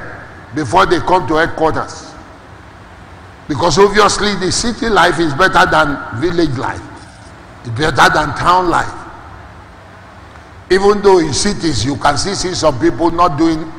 before 0.55 0.85
they 0.85 0.99
come 0.99 1.27
to 1.27 1.35
headquarters. 1.35 2.13
Because 3.49 3.77
obviously 3.77 4.35
the 4.35 4.51
city 4.51 4.87
life 4.87 5.19
is 5.19 5.33
better 5.33 5.69
than 5.69 6.21
village 6.21 6.57
life. 6.57 6.81
It's 7.65 7.77
better 7.77 8.13
than 8.13 8.35
town 8.35 8.69
life. 8.69 9.06
Even 10.69 11.01
though 11.01 11.19
in 11.19 11.33
cities 11.33 11.85
you 11.85 11.95
can 11.95 12.17
see, 12.17 12.35
see 12.35 12.53
some 12.53 12.79
people 12.79 13.09
not 13.11 13.37
doing, 13.37 13.71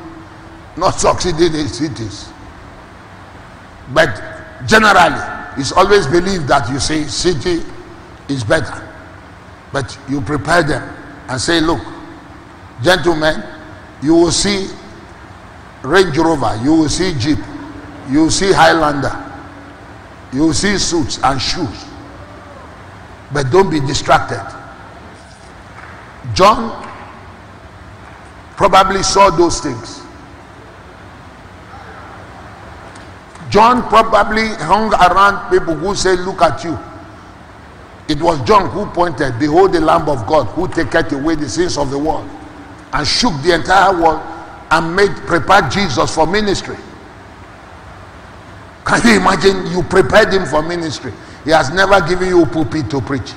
not 0.77 0.91
succeeding 0.99 1.53
in 1.53 1.67
cities. 1.67 2.29
But 3.93 4.21
generally, 4.65 5.21
it's 5.57 5.71
always 5.71 6.07
believed 6.07 6.47
that 6.47 6.69
you 6.69 6.79
say 6.79 7.03
city 7.05 7.61
is 8.27 8.43
better. 8.43 8.85
But 9.71 9.97
you 10.09 10.21
prepare 10.21 10.63
them 10.63 10.95
and 11.27 11.39
say, 11.39 11.59
look, 11.61 11.81
gentlemen, 12.81 13.43
you 14.01 14.13
will 14.15 14.31
see 14.31 14.67
Range 15.83 16.17
Rover, 16.17 16.59
you 16.63 16.73
will 16.73 16.89
see 16.89 17.13
Jeep, 17.19 17.37
you 18.09 18.21
will 18.23 18.31
see 18.31 18.51
Highlander, 18.51 19.13
you 20.33 20.41
will 20.47 20.53
see 20.53 20.77
suits 20.77 21.19
and 21.23 21.39
shoes. 21.41 21.85
But 23.31 23.51
don't 23.51 23.69
be 23.69 23.79
distracted. 23.79 24.58
John 26.33 26.85
probably 28.55 29.03
saw 29.03 29.29
those 29.29 29.59
things. 29.61 30.01
John 33.49 33.81
probably 33.89 34.47
hung 34.55 34.93
around 34.93 35.49
people 35.49 35.73
who 35.73 35.95
say, 35.95 36.15
Look 36.15 36.41
at 36.41 36.63
you. 36.63 36.77
It 38.07 38.21
was 38.21 38.41
John 38.43 38.69
who 38.69 38.85
pointed, 38.87 39.39
Behold 39.39 39.73
the 39.73 39.79
Lamb 39.79 40.07
of 40.09 40.25
God 40.27 40.45
who 40.47 40.67
taketh 40.67 41.11
away 41.13 41.35
the 41.35 41.49
sins 41.49 41.77
of 41.77 41.89
the 41.89 41.97
world, 41.97 42.29
and 42.93 43.07
shook 43.07 43.33
the 43.41 43.55
entire 43.55 43.99
world 43.99 44.21
and 44.71 44.95
made 44.95 45.15
prepared 45.27 45.71
Jesus 45.71 46.13
for 46.13 46.27
ministry. 46.27 46.77
Can 48.85 49.07
you 49.07 49.19
imagine 49.19 49.71
you 49.71 49.83
prepared 49.83 50.33
him 50.33 50.45
for 50.45 50.61
ministry? 50.63 51.13
He 51.43 51.51
has 51.51 51.71
never 51.71 52.01
given 52.07 52.27
you 52.27 52.43
a 52.43 52.45
pulpit 52.45 52.89
to 52.89 53.01
preach. 53.01 53.33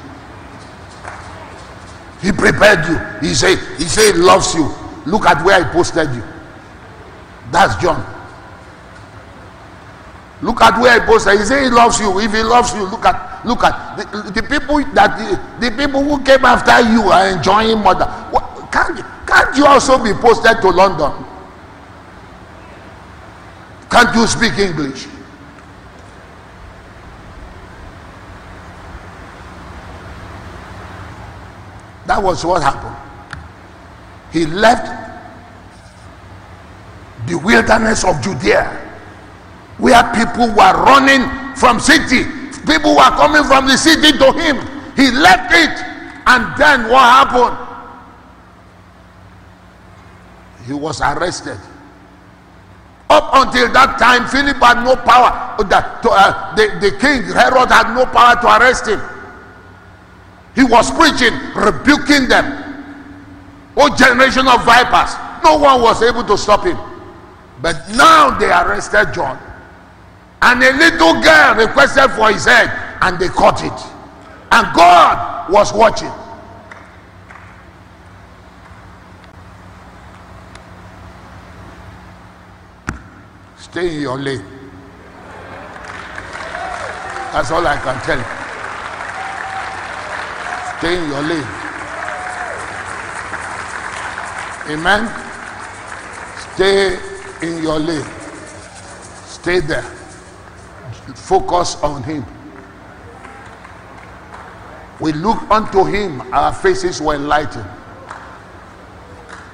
He 2.23 2.31
prepared 2.31 2.87
you. 2.87 3.29
He 3.29 3.35
said, 3.35 3.59
He 3.77 3.85
said 3.85 4.15
he 4.15 4.21
loves 4.21 4.55
you. 4.55 4.71
Look 5.05 5.27
at 5.27 5.45
where 5.45 5.63
he 5.63 5.71
posted 5.71 6.09
you. 6.15 6.23
That's 7.51 7.75
John. 7.83 8.01
Look 10.41 10.63
at 10.63 10.81
where 10.81 11.01
he 11.01 11.07
posted. 11.07 11.39
He 11.39 11.45
said 11.45 11.65
he 11.65 11.69
loves 11.71 11.99
you. 11.99 12.19
If 12.21 12.33
he 12.33 12.43
loves 12.43 12.73
you, 12.75 12.85
look 12.85 13.05
at 13.05 13.45
look 13.45 13.65
at 13.65 13.97
the, 13.97 14.31
the 14.31 14.43
people 14.43 14.79
that 14.95 15.19
the, 15.19 15.69
the 15.69 15.77
people 15.77 16.03
who 16.03 16.23
came 16.23 16.45
after 16.45 16.81
you 16.93 17.03
are 17.11 17.29
enjoying 17.37 17.79
more 17.79 17.95
than 17.95 18.09
what, 18.31 18.71
can't, 18.71 19.05
can't 19.27 19.57
you 19.57 19.67
also 19.67 20.03
be 20.03 20.13
posted 20.15 20.61
to 20.61 20.71
London? 20.71 21.13
Can't 23.91 24.15
you 24.15 24.27
speak 24.27 24.59
English? 24.59 25.07
That 32.13 32.23
was 32.23 32.45
what 32.45 32.61
happened. 32.61 32.93
He 34.37 34.45
left 34.45 34.85
the 37.27 37.39
wilderness 37.39 38.05
of 38.05 38.21
Judea 38.21 38.69
where 39.79 40.05
people 40.13 40.45
were 40.53 40.77
running 40.85 41.25
from 41.57 41.81
city. 41.81 42.29
People 42.69 42.97
were 43.01 43.13
coming 43.17 43.45
from 43.45 43.65
the 43.65 43.79
city 43.81 44.13
to 44.13 44.29
him. 44.37 44.61
He 44.93 45.09
left 45.11 45.57
it. 45.57 45.73
And 46.29 46.53
then 46.61 46.91
what 46.93 47.01
happened? 47.01 47.57
he 50.67 50.75
was 50.75 51.01
arrested. 51.01 51.57
Up 53.09 53.31
until 53.33 53.73
that 53.73 53.99
time, 53.99 54.29
Philip 54.29 54.59
had 54.61 54.85
no 54.85 54.97
power. 54.97 55.57
The, 55.65 55.79
uh, 55.81 56.55
the, 56.57 56.77
the 56.79 56.91
king, 56.99 57.23
Herod, 57.33 57.71
had 57.71 57.95
no 57.95 58.05
power 58.05 58.37
to 58.37 58.61
arrest 58.61 58.87
him. 58.87 59.01
He 60.55 60.65
was 60.65 60.91
preaching, 60.91 61.33
rebuking 61.55 62.29
them. 62.29 62.61
O 63.77 63.95
generation 63.97 64.47
of 64.47 64.65
vipers. 64.65 65.15
No 65.43 65.59
one 65.59 65.81
was 65.81 66.03
able 66.03 66.25
to 66.25 66.37
stop 66.37 66.65
him. 66.65 66.79
But 67.61 67.89
now 67.91 68.39
they 68.39 68.51
arrested 68.51 69.15
John. 69.15 69.39
And 70.43 70.63
a 70.63 70.73
little 70.73 71.21
girl 71.23 71.55
requested 71.55 72.11
for 72.13 72.33
his 72.33 72.45
head, 72.45 72.71
and 73.01 73.19
they 73.19 73.29
caught 73.29 73.63
it. 73.63 73.73
And 74.51 74.75
God 74.75 75.51
was 75.51 75.73
watching. 75.73 76.13
Stay 83.57 83.95
in 83.95 84.01
your 84.03 84.19
lane. 84.19 84.45
That's 87.33 87.51
all 87.51 87.67
I 87.67 87.79
can 87.79 87.99
tell 88.03 88.19
you. 88.19 88.42
Stay 90.83 90.99
in 90.99 91.09
your 91.11 91.23
lane. 91.23 91.47
Amen. 94.69 95.07
Stay 96.55 96.99
in 97.41 97.63
your 97.63 97.79
lane. 97.79 98.05
Stay 99.29 99.61
there. 99.61 99.83
Focus 101.15 101.77
on 101.85 102.03
Him. 102.03 102.27
We 104.99 105.13
look 105.13 105.41
unto 105.53 105.85
Him, 105.85 106.21
our 106.35 106.53
faces 106.53 107.01
were 107.01 107.15
enlightened. 107.15 107.71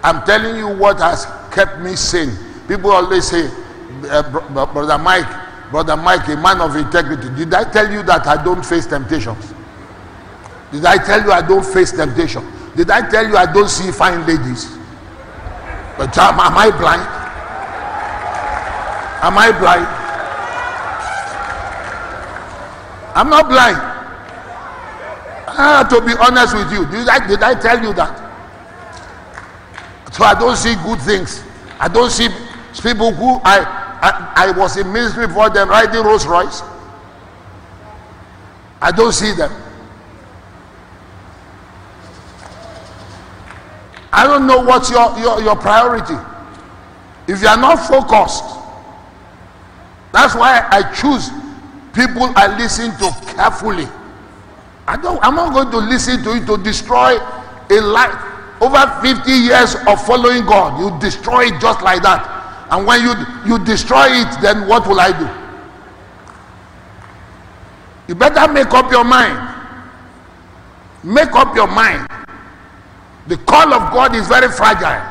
I'm 0.02 0.24
telling 0.24 0.56
you 0.56 0.68
what 0.78 0.98
has 1.00 1.26
kept 1.54 1.80
me 1.80 1.94
sane. 1.94 2.32
People 2.66 2.90
always 2.90 3.28
say, 3.28 3.50
uh, 4.08 4.22
Brother 4.72 4.96
Mike, 4.96 5.70
Brother 5.70 5.98
Mike, 5.98 6.26
a 6.28 6.36
man 6.38 6.62
of 6.62 6.74
integrity. 6.74 7.28
Did 7.36 7.52
I 7.52 7.70
tell 7.70 7.92
you 7.92 8.02
that 8.04 8.26
I 8.26 8.42
don't 8.42 8.64
face 8.64 8.86
temptations? 8.86 9.57
Did 10.72 10.84
I 10.84 10.96
tell 10.98 11.22
you 11.22 11.32
I 11.32 11.40
don't 11.40 11.64
face 11.64 11.92
temptation? 11.92 12.44
Did 12.76 12.90
I 12.90 13.08
tell 13.08 13.26
you 13.26 13.36
I 13.36 13.50
don't 13.50 13.68
see 13.68 13.90
fine 13.90 14.26
ladies? 14.26 14.76
But 15.96 16.16
am, 16.18 16.38
am 16.38 16.56
I 16.56 16.70
blind? 16.70 17.02
Am 19.20 19.36
I 19.36 19.50
blind? 19.58 19.86
I'm 23.16 23.28
not 23.30 23.48
blind. 23.48 23.76
Ah, 25.60 25.82
to 25.90 26.00
be 26.00 26.14
honest 26.20 26.54
with 26.54 26.70
you, 26.70 26.86
did 26.86 27.08
I, 27.08 27.26
did 27.26 27.42
I 27.42 27.54
tell 27.58 27.82
you 27.82 27.92
that? 27.94 28.14
So 30.12 30.22
I 30.22 30.38
don't 30.38 30.56
see 30.56 30.76
good 30.84 31.00
things. 31.00 31.42
I 31.80 31.88
don't 31.88 32.10
see 32.10 32.28
people 32.80 33.10
who 33.12 33.40
I, 33.42 33.58
I, 34.02 34.48
I 34.48 34.50
was 34.56 34.76
in 34.76 34.92
ministry 34.92 35.26
for 35.28 35.50
them 35.50 35.68
riding 35.68 36.02
Rolls 36.04 36.26
Royce. 36.26 36.62
I 38.80 38.92
don't 38.92 39.12
see 39.12 39.32
them. 39.32 39.50
I 44.18 44.26
don't 44.26 44.48
know 44.48 44.58
what's 44.58 44.90
your, 44.90 45.16
your, 45.20 45.40
your 45.40 45.54
priority. 45.54 46.16
If 47.28 47.40
you 47.40 47.46
are 47.46 47.56
not 47.56 47.76
focused, 47.76 48.42
that's 50.12 50.34
why 50.34 50.66
I 50.72 50.82
choose 50.92 51.30
people 51.94 52.26
I 52.34 52.58
listen 52.58 52.90
to 52.98 53.14
carefully. 53.36 53.86
I 54.88 54.96
don't, 55.00 55.22
I'm 55.22 55.36
not 55.36 55.52
going 55.52 55.70
to 55.70 55.78
listen 55.78 56.24
to 56.24 56.34
it 56.34 56.46
to 56.46 56.56
destroy 56.60 57.14
a 57.14 57.80
life. 57.80 58.18
Over 58.60 58.90
50 59.06 59.30
years 59.30 59.76
of 59.86 60.04
following 60.04 60.44
God, 60.46 60.80
you 60.80 60.98
destroy 60.98 61.54
it 61.54 61.60
just 61.60 61.80
like 61.82 62.02
that. 62.02 62.66
And 62.72 62.88
when 62.88 63.00
you, 63.02 63.14
you 63.46 63.64
destroy 63.64 64.08
it, 64.08 64.42
then 64.42 64.66
what 64.66 64.84
will 64.88 64.98
I 64.98 65.14
do? 65.14 65.28
You 68.08 68.16
better 68.16 68.52
make 68.52 68.74
up 68.74 68.90
your 68.90 69.04
mind. 69.04 69.38
Make 71.04 71.30
up 71.34 71.54
your 71.54 71.68
mind. 71.68 72.17
The 73.28 73.36
call 73.36 73.74
of 73.74 73.92
God 73.92 74.14
is 74.16 74.26
very 74.26 74.48
fragile. 74.50 75.04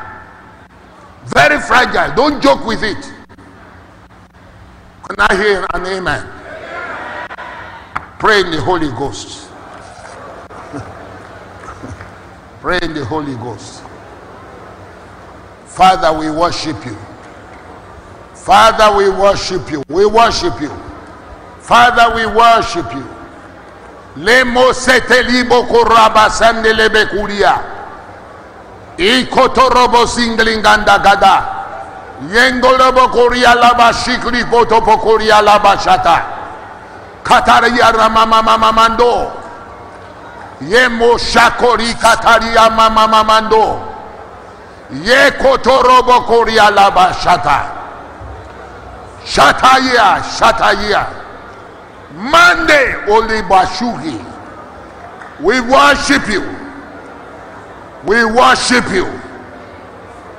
Very 1.26 1.60
fragile. 1.60 2.16
Don't 2.16 2.42
joke 2.42 2.66
with 2.66 2.82
it. 2.82 3.00
Can 5.06 5.16
I 5.18 5.36
hear 5.36 5.64
an 5.72 5.86
amen? 5.86 6.26
Pray 8.18 8.40
in 8.40 8.50
the 8.50 8.60
Holy 8.60 8.88
Ghost. 8.88 9.48
Pray 12.60 12.80
in 12.82 12.92
the 12.92 13.04
Holy 13.04 13.36
Ghost. 13.36 13.84
Father, 15.66 16.18
we 16.18 16.28
worship 16.28 16.84
you. 16.84 16.96
Father, 18.34 18.96
we 18.96 19.08
worship 19.10 19.70
you. 19.70 19.84
We 19.88 20.06
worship 20.06 20.60
you. 20.60 20.70
Father, 21.60 22.16
we 22.16 22.26
worship 22.26 22.92
you. 22.92 23.06
Lemo. 24.16 24.72
ikotorobo 28.98 30.06
singlinganda 30.06 30.98
gada. 30.98 31.42
Yengolobo 32.32 33.08
korialaba 33.08 33.92
shikli 33.92 34.44
potopo 34.44 34.98
korialaba 34.98 35.78
shata. 35.78 36.22
Kataria 37.22 37.92
ramamamamamando 37.92 39.32
yemo 40.60 41.18
shakori 41.18 41.94
kataria 41.94 42.70
mamamamando 42.70 43.80
ye 45.04 45.30
kotorobo 45.30 46.20
korialaba 46.26 47.14
shata. 47.14 47.70
Shataya 49.24 50.22
shataya 50.38 51.06
mande 52.16 52.96
olibashugi 53.06 54.24
we 55.40 55.60
worship 55.60 56.26
you. 56.28 56.57
We 58.08 58.24
worship 58.24 58.88
you. 58.90 59.04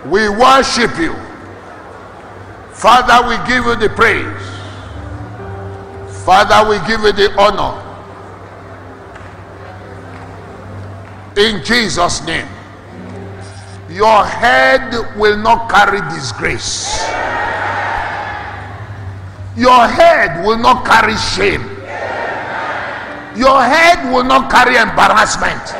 We 0.09 0.27
worship 0.27 0.97
you. 0.97 1.13
Father, 2.73 3.29
we 3.29 3.37
give 3.47 3.63
you 3.63 3.75
the 3.75 3.89
praise. 3.93 4.25
Father, 6.25 6.67
we 6.67 6.77
give 6.87 7.01
you 7.01 7.11
the 7.11 7.31
honor. 7.39 7.77
In 11.37 11.63
Jesus' 11.63 12.25
name. 12.25 12.47
Your 13.87 14.25
head 14.25 15.15
will 15.15 15.37
not 15.37 15.69
carry 15.69 16.01
disgrace. 16.09 17.03
Your 19.55 19.85
head 19.87 20.43
will 20.43 20.57
not 20.57 20.85
carry 20.87 21.15
shame. 21.17 21.61
Your 23.37 23.61
head 23.61 24.11
will 24.11 24.23
not 24.23 24.49
carry 24.49 24.75
embarrassment. 24.75 25.78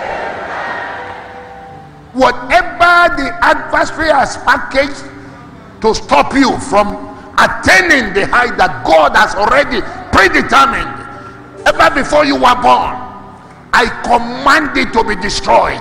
Whatever 2.20 3.16
the 3.16 3.32
adversary 3.40 4.12
has 4.12 4.36
packaged 4.44 5.08
to 5.80 5.96
stop 5.96 6.34
you 6.36 6.60
from 6.68 6.92
attaining 7.40 8.12
the 8.12 8.28
height 8.28 8.60
that 8.60 8.84
God 8.84 9.16
has 9.16 9.40
already 9.40 9.80
predetermined, 10.12 11.00
ever 11.64 11.96
before 11.96 12.28
you 12.28 12.36
were 12.36 12.60
born, 12.60 13.00
I 13.72 13.88
command 14.04 14.76
it 14.76 14.92
to 15.00 15.08
be 15.08 15.16
destroyed. 15.16 15.80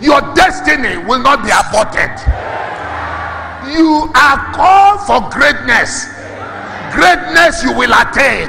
Your 0.00 0.24
destiny 0.32 0.96
will 1.04 1.20
not 1.20 1.44
be 1.44 1.52
aborted. 1.52 2.08
You 3.68 4.08
are 4.16 4.40
called 4.56 5.04
for 5.04 5.20
greatness. 5.28 6.08
Greatness 6.96 7.60
you 7.60 7.76
will 7.76 7.92
attain. 7.92 8.48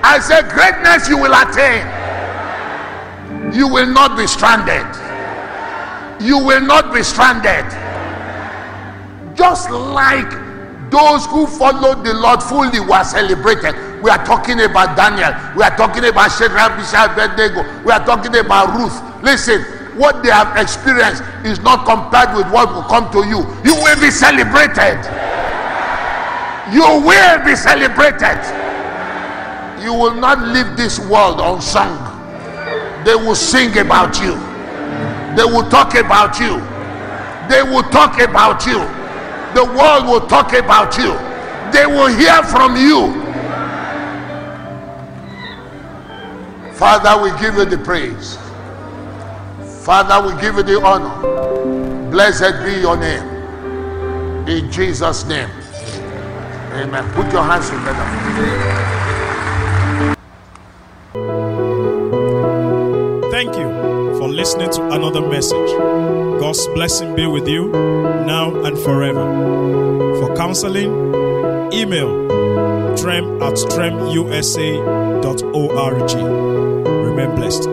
I 0.00 0.16
say, 0.24 0.40
greatness 0.48 1.04
you 1.12 1.20
will 1.20 1.36
attain. 1.36 1.84
You 3.52 3.68
will 3.68 3.86
not 3.86 4.16
be 4.16 4.26
stranded. 4.26 4.86
You 6.20 6.38
will 6.38 6.60
not 6.60 6.92
be 6.94 7.02
stranded. 7.02 7.66
Just 9.36 9.70
like 9.70 10.30
those 10.90 11.26
who 11.26 11.46
followed 11.46 12.04
the 12.04 12.14
Lord 12.14 12.42
fully 12.42 12.80
were 12.80 13.04
celebrated. 13.04 13.74
We 14.02 14.10
are 14.10 14.24
talking 14.24 14.60
about 14.60 14.96
Daniel. 14.96 15.32
We 15.56 15.62
are 15.62 15.76
talking 15.76 16.04
about 16.04 16.32
Shadrach, 16.32 16.76
Meshach, 16.76 17.12
Abednego. 17.12 17.62
We 17.84 17.92
are 17.92 18.04
talking 18.04 18.36
about 18.36 18.76
Ruth. 18.76 18.92
Listen, 19.22 19.62
what 19.96 20.22
they 20.22 20.30
have 20.30 20.56
experienced 20.56 21.22
is 21.44 21.60
not 21.60 21.86
compared 21.86 22.36
with 22.36 22.50
what 22.52 22.72
will 22.74 22.84
come 22.84 23.10
to 23.12 23.26
you. 23.26 23.40
You 23.64 23.74
will 23.80 24.00
be 24.00 24.10
celebrated. 24.10 25.00
You 26.72 26.84
will 27.04 27.44
be 27.44 27.56
celebrated. 27.56 28.40
You 29.82 29.92
will 29.94 30.14
not 30.14 30.40
leave 30.40 30.76
this 30.76 30.98
world 30.98 31.40
unsung. 31.40 32.11
They 33.04 33.14
will 33.14 33.34
sing 33.34 33.76
about 33.78 34.20
you. 34.20 34.34
They 35.36 35.44
will 35.44 35.68
talk 35.68 35.94
about 35.94 36.38
you. 36.38 36.60
They 37.48 37.62
will 37.62 37.82
talk 37.90 38.20
about 38.20 38.66
you. 38.66 38.78
The 39.54 39.64
world 39.64 40.06
will 40.06 40.26
talk 40.28 40.52
about 40.52 40.96
you. 40.96 41.12
They 41.72 41.86
will 41.86 42.08
hear 42.08 42.42
from 42.44 42.76
you. 42.76 43.22
Father, 46.74 47.22
we 47.22 47.30
give 47.40 47.54
you 47.54 47.64
the 47.64 47.78
praise. 47.78 48.36
Father, 49.84 50.26
we 50.26 50.40
give 50.40 50.56
you 50.56 50.62
the 50.62 50.80
honor. 50.82 52.10
Blessed 52.10 52.64
be 52.64 52.80
your 52.80 52.96
name. 52.96 53.28
In 54.48 54.70
Jesus' 54.70 55.24
name. 55.26 55.50
Amen. 56.72 57.10
Put 57.12 57.32
your 57.32 57.42
hands 57.42 57.68
together. 57.68 59.11
Listening 64.42 64.72
to 64.72 64.82
another 64.90 65.20
message. 65.20 65.70
God's 66.40 66.66
blessing 66.74 67.14
be 67.14 67.26
with 67.26 67.46
you 67.46 67.68
now 67.68 68.52
and 68.64 68.76
forever. 68.76 69.24
For 70.18 70.34
counseling, 70.34 70.90
email 71.72 72.26
trem 72.96 73.40
at 73.40 73.54
tremusa.org. 73.54 74.82
Remain 77.06 77.36
blessed. 77.36 77.68